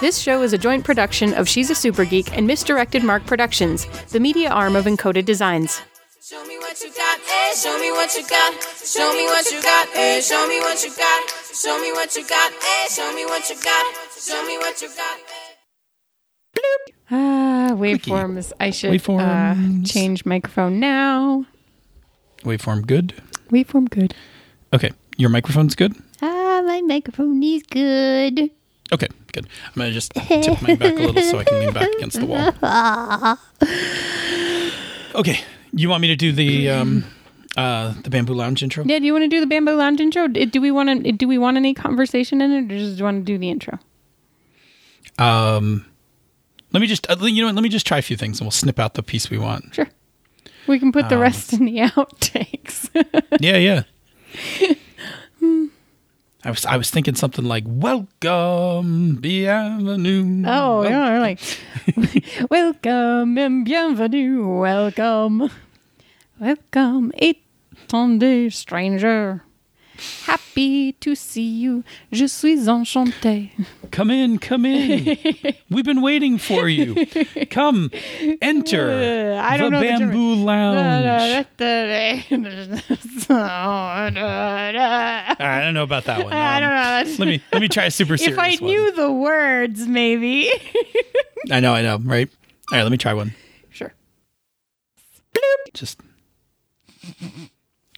This 0.00 0.18
show 0.18 0.42
is 0.42 0.54
a 0.54 0.58
joint 0.58 0.82
production 0.82 1.34
of 1.34 1.46
She's 1.46 1.68
a 1.68 1.74
Super 1.74 2.06
Geek 2.06 2.34
and 2.36 2.46
Misdirected 2.46 3.04
Mark 3.04 3.24
Productions, 3.26 3.84
the 4.08 4.18
media 4.18 4.48
arm 4.48 4.74
of 4.74 4.86
Encoded 4.86 5.26
Designs. 5.26 5.82
Show 6.70 6.76
me 6.86 6.86
what 6.86 6.86
you 6.86 6.94
got, 6.94 7.18
eh? 7.18 7.22
Hey, 7.26 7.52
show 7.56 7.78
me 7.80 7.90
what 7.90 8.14
you 8.14 8.22
got. 8.28 8.54
Show 8.86 9.12
me 9.12 9.24
what 9.24 9.50
you 9.50 9.60
got. 9.60 9.88
Hey, 9.88 10.20
show 10.20 10.46
me 10.46 10.60
what 10.60 10.84
you 10.84 10.94
got. 10.94 11.30
Show 11.52 11.80
me 11.80 11.90
what 11.90 12.14
you 12.14 12.24
got. 12.28 12.52
Hey, 12.52 12.86
show 12.88 13.12
me 13.12 13.24
what 13.26 13.50
you 13.50 13.56
got. 13.60 13.86
Show 14.16 14.46
me 14.46 14.56
what 14.56 14.80
you 14.80 14.88
got. 14.88 15.18
Hey. 16.54 16.92
Ah, 17.10 17.70
waveforms. 17.72 18.52
I 18.60 18.70
should 18.70 18.92
Waveforms. 18.92 19.82
Uh, 19.82 19.84
change 19.84 20.24
microphone 20.24 20.78
now. 20.78 21.44
Waveform 22.44 22.86
good. 22.86 23.14
Waveform 23.50 23.90
good. 23.90 24.14
Okay, 24.72 24.92
your 25.16 25.28
microphone's 25.30 25.74
good. 25.74 25.96
Ah, 26.22 26.62
my 26.64 26.82
microphone 26.82 27.42
is 27.42 27.64
good. 27.64 28.48
Okay, 28.92 29.08
good. 29.32 29.48
I'm 29.66 29.72
gonna 29.74 29.90
just 29.90 30.12
tip 30.14 30.62
mine 30.62 30.76
back 30.76 30.92
a 30.92 30.94
little 30.94 31.20
so 31.22 31.38
I 31.40 31.44
can 31.44 31.58
lean 31.58 31.72
back 31.72 31.90
against 31.96 32.20
the 32.20 32.26
wall. 32.26 33.38
Okay, 35.12 35.40
you 35.72 35.88
want 35.88 36.02
me 36.02 36.08
to 36.08 36.16
do 36.16 36.32
the 36.32 36.68
um, 36.70 37.04
uh, 37.56 37.94
the 38.02 38.10
bamboo 38.10 38.34
lounge 38.34 38.62
intro? 38.62 38.84
Yeah, 38.86 38.98
do 38.98 39.04
you 39.04 39.12
want 39.12 39.24
to 39.24 39.28
do 39.28 39.40
the 39.40 39.46
bamboo 39.46 39.74
lounge 39.74 40.00
intro? 40.00 40.28
Do 40.28 40.60
we 40.60 40.70
want 40.70 41.04
to? 41.04 41.12
Do 41.12 41.26
we 41.28 41.38
want 41.38 41.56
any 41.56 41.74
conversation 41.74 42.40
in 42.40 42.50
it, 42.52 42.64
or 42.72 42.78
just 42.78 42.92
do 42.96 42.98
you 42.98 43.04
want 43.04 43.24
to 43.26 43.32
do 43.32 43.38
the 43.38 43.50
intro? 43.50 43.78
Um, 45.18 45.86
let 46.72 46.80
me 46.80 46.86
just 46.86 47.08
uh, 47.10 47.16
you 47.26 47.42
know 47.42 47.48
what, 47.48 47.54
let 47.54 47.62
me 47.62 47.68
just 47.68 47.86
try 47.86 47.98
a 47.98 48.02
few 48.02 48.16
things 48.16 48.38
and 48.40 48.46
we'll 48.46 48.50
snip 48.52 48.78
out 48.78 48.94
the 48.94 49.02
piece 49.02 49.28
we 49.30 49.38
want. 49.38 49.74
Sure. 49.74 49.88
We 50.66 50.78
can 50.78 50.92
put 50.92 51.08
the 51.08 51.16
Um, 51.16 51.22
rest 51.22 51.52
in 51.52 51.64
the 51.64 51.76
outtakes. 51.78 52.88
Yeah, 53.40 53.56
yeah. 53.56 53.82
I 56.42 56.50
was 56.50 56.64
I 56.64 56.78
was 56.78 56.88
thinking 56.90 57.14
something 57.16 57.44
like 57.44 57.64
"Welcome, 57.66 59.16
bienvenue." 59.16 60.42
oh, 60.46 60.82
yeah, 60.84 61.20
like, 61.20 61.38
welcome 62.50 63.36
and 63.36 63.64
bienvenue, 63.64 64.48
welcome, 64.48 65.50
welcome, 66.40 67.12
attendez, 67.20 68.56
stranger. 68.56 69.42
Happy 70.24 70.92
to 71.00 71.14
see 71.14 71.42
you. 71.48 71.84
Je 72.12 72.26
suis 72.26 72.66
enchanté. 72.68 73.50
Come 73.90 74.10
in, 74.10 74.38
come 74.38 74.64
in. 74.66 75.16
We've 75.70 75.84
been 75.84 76.02
waiting 76.02 76.38
for 76.38 76.68
you. 76.68 77.06
Come, 77.50 77.90
enter 78.42 78.90
Uh, 78.90 79.42
I 79.42 79.56
don't 79.56 79.72
the 79.72 79.80
know 79.80 79.80
the 79.80 79.86
bamboo 80.06 80.34
lounge. 80.44 81.46
I 81.58 82.24
I 85.38 85.60
don't 85.62 85.74
know 85.74 85.82
about 85.82 86.04
that 86.04 86.24
one. 86.24 86.32
I 86.32 86.60
don't 86.60 86.68
Um, 86.70 86.74
know. 86.74 86.82
That's- 86.82 87.18
Let 87.18 87.28
me 87.28 87.42
let 87.52 87.60
me 87.60 87.68
try 87.68 87.84
a 87.84 87.90
super 87.90 88.16
serious 88.16 88.32
if 88.38 88.38
I 88.38 88.56
one. 88.56 88.70
knew 88.70 88.92
the 88.92 89.10
words, 89.12 89.86
maybe. 89.86 90.50
I 91.50 91.60
know, 91.60 91.72
I 91.74 91.82
know, 91.82 91.98
right? 92.02 92.28
All 92.72 92.78
right, 92.78 92.82
let 92.82 92.92
me 92.92 92.98
try 92.98 93.14
one. 93.14 93.34
sure. 93.70 93.92
Just 95.74 96.00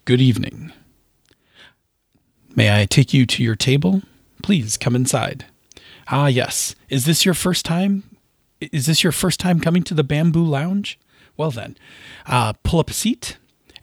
good 0.04 0.20
evening. 0.20 0.61
May 2.62 2.80
I 2.80 2.86
take 2.86 3.12
you 3.12 3.26
to 3.26 3.42
your 3.42 3.56
table? 3.56 4.02
Please 4.40 4.76
come 4.76 4.94
inside. 4.94 5.46
Ah, 6.06 6.28
yes. 6.28 6.76
Is 6.88 7.06
this 7.06 7.24
your 7.24 7.34
first 7.34 7.64
time? 7.64 8.04
Is 8.60 8.86
this 8.86 9.02
your 9.02 9.10
first 9.10 9.40
time 9.40 9.58
coming 9.58 9.82
to 9.82 9.94
the 9.94 10.04
Bamboo 10.04 10.44
Lounge? 10.44 10.96
Well, 11.36 11.50
then, 11.50 11.76
uh, 12.24 12.52
pull 12.62 12.78
up 12.78 12.88
a 12.88 12.92
seat 12.92 13.36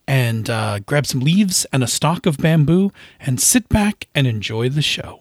and 0.08 0.50
uh, 0.50 0.80
grab 0.80 1.06
some 1.06 1.20
leaves 1.20 1.66
and 1.74 1.84
a 1.84 1.88
stalk 1.88 2.26
of 2.26 2.38
bamboo 2.38 2.94
and 3.20 3.42
sit 3.42 3.68
back 3.68 4.08
and 4.16 4.26
enjoy 4.26 4.70
the 4.70 4.82
show. 4.82 5.20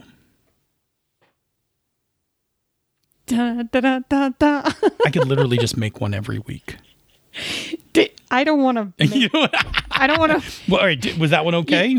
Da, 3.26 3.64
da, 3.64 4.28
da. 4.38 4.70
I 5.04 5.10
could 5.10 5.26
literally 5.26 5.58
just 5.58 5.76
make 5.76 6.00
one 6.00 6.14
every 6.14 6.38
week. 6.38 6.76
I 8.30 8.44
don't 8.44 8.62
want 8.62 8.96
to. 8.98 9.06
you 9.18 9.28
know 9.32 9.40
what? 9.40 9.54
I 9.90 10.06
don't 10.06 10.18
want 10.18 10.32
to. 10.42 10.52
Well, 10.68 10.80
all 10.80 10.86
right, 10.86 11.18
was 11.18 11.30
that 11.30 11.44
one 11.44 11.54
okay? 11.54 11.98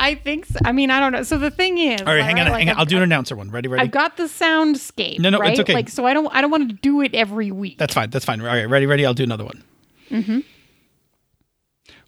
I 0.00 0.14
think. 0.14 0.46
So. 0.46 0.58
I 0.64 0.72
mean, 0.72 0.90
I 0.90 1.00
don't 1.00 1.12
know. 1.12 1.22
So 1.22 1.36
the 1.38 1.50
thing 1.50 1.76
is, 1.78 2.00
all 2.00 2.06
right, 2.06 2.24
hang 2.24 2.40
on, 2.40 2.48
like, 2.48 2.60
hang 2.60 2.68
on. 2.68 2.74
I've- 2.74 2.78
I'll 2.80 2.86
do 2.86 2.96
an 2.96 3.02
announcer 3.02 3.36
one. 3.36 3.50
Ready, 3.50 3.68
ready? 3.68 3.82
I've 3.82 3.90
got 3.90 4.16
the 4.16 4.24
soundscape. 4.24 5.18
No, 5.18 5.28
no, 5.30 5.38
it's 5.38 5.42
right? 5.42 5.60
okay. 5.60 5.74
Like, 5.74 5.88
so 5.90 6.06
I 6.06 6.14
don't. 6.14 6.26
I 6.34 6.40
don't 6.40 6.50
want 6.50 6.68
to 6.70 6.74
do 6.76 7.02
it 7.02 7.14
every 7.14 7.50
week. 7.50 7.78
That's 7.78 7.94
fine. 7.94 8.10
That's 8.10 8.24
fine. 8.24 8.40
All 8.40 8.46
right, 8.46 8.64
ready, 8.68 8.86
ready. 8.86 9.04
I'll 9.04 9.14
do 9.14 9.24
another 9.24 9.44
one. 9.44 9.62
Mm-hmm. 10.10 10.40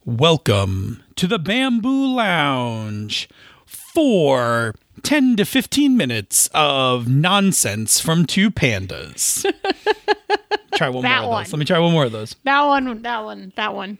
Welcome 0.04 1.02
to 1.16 1.26
the 1.26 1.38
Bamboo 1.38 2.14
Lounge 2.14 3.28
for 3.66 4.74
10 5.02 5.36
to 5.36 5.44
15 5.44 5.96
minutes 5.96 6.48
of 6.54 7.08
nonsense 7.08 8.00
from 8.00 8.26
two 8.26 8.50
pandas. 8.50 9.42
try 10.74 10.88
one 10.88 11.02
That 11.02 11.22
more 11.24 11.40
of 11.40 11.44
those. 11.46 11.52
Let 11.52 11.58
me 11.58 11.64
try 11.64 11.78
one 11.78 11.92
more 11.92 12.04
of 12.04 12.12
those. 12.12 12.36
that 12.44 12.62
one. 12.62 13.02
That 13.02 13.24
one. 13.24 13.52
That 13.56 13.74
one. 13.74 13.98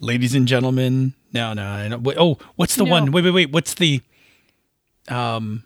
Ladies 0.00 0.34
and 0.34 0.46
gentlemen. 0.46 1.14
No, 1.32 1.52
no. 1.54 1.64
I 1.64 1.88
know. 1.88 1.98
Wait, 1.98 2.16
oh, 2.18 2.38
what's 2.56 2.76
the 2.76 2.84
No. 2.84 2.90
one? 2.90 3.10
Wait, 3.12 3.24
wait, 3.24 3.30
wait. 3.32 3.52
What's 3.52 3.74
the. 3.74 4.00
Um. 5.08 5.64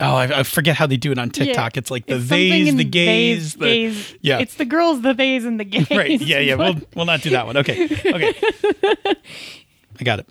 Oh, 0.00 0.14
I, 0.14 0.38
I 0.40 0.42
forget 0.44 0.76
how 0.76 0.86
they 0.86 0.96
do 0.96 1.10
it 1.10 1.18
on 1.18 1.28
TikTok. 1.30 1.76
It's 1.76 1.90
like 1.90 2.06
the 2.06 2.14
It's 2.16 2.28
theys, 2.28 2.76
the 2.76 2.84
gays, 2.84 3.54
the 3.54 3.64
gays. 3.66 4.14
yeah. 4.20 4.38
It's 4.38 4.54
the 4.54 4.64
girls, 4.64 5.00
the 5.02 5.12
theys, 5.12 5.44
and 5.44 5.58
the 5.58 5.64
gays. 5.64 5.90
right. 5.90 6.20
Yeah, 6.20 6.38
yeah. 6.38 6.54
We'll 6.54 6.76
we'll 6.94 7.04
not 7.04 7.20
do 7.20 7.30
that 7.30 7.46
one. 7.46 7.56
Okay. 7.56 7.84
Okay. 7.84 8.32
I 10.00 10.04
got 10.04 10.20
it. 10.20 10.28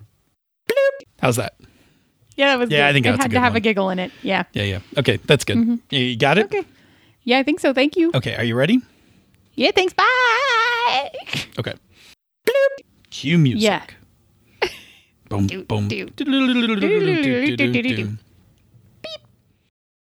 Bloop. 0.68 1.06
How's 1.20 1.36
that? 1.36 1.54
Yeah, 2.36 2.48
that 2.48 2.58
was. 2.58 2.70
Yeah, 2.70 2.78
good. 2.78 2.88
I 2.88 2.92
think 2.92 3.06
I 3.06 3.22
had 3.22 3.30
to 3.32 3.40
have 3.40 3.52
one. 3.52 3.56
a 3.56 3.60
giggle 3.60 3.90
in 3.90 3.98
it. 3.98 4.12
Yeah. 4.22 4.44
Yeah, 4.52 4.62
yeah. 4.62 4.80
Okay, 4.96 5.16
that's 5.26 5.44
good. 5.44 5.56
Mm-hmm. 5.56 5.76
You 5.90 6.16
got 6.16 6.38
it. 6.38 6.46
Okay. 6.46 6.64
Yeah, 7.24 7.38
I 7.38 7.42
think 7.42 7.60
so. 7.60 7.74
Thank 7.74 7.96
you. 7.96 8.12
Okay, 8.14 8.36
are 8.36 8.44
you 8.44 8.54
ready? 8.54 8.80
Yeah. 9.54 9.72
Thanks. 9.72 9.92
Bye. 9.92 11.10
Okay. 11.58 11.74
Bloop. 12.46 12.84
Cue 13.10 13.38
music. 13.38 13.62
Yeah. 13.62 13.82
boom. 15.28 15.48
Boom. 15.66 15.88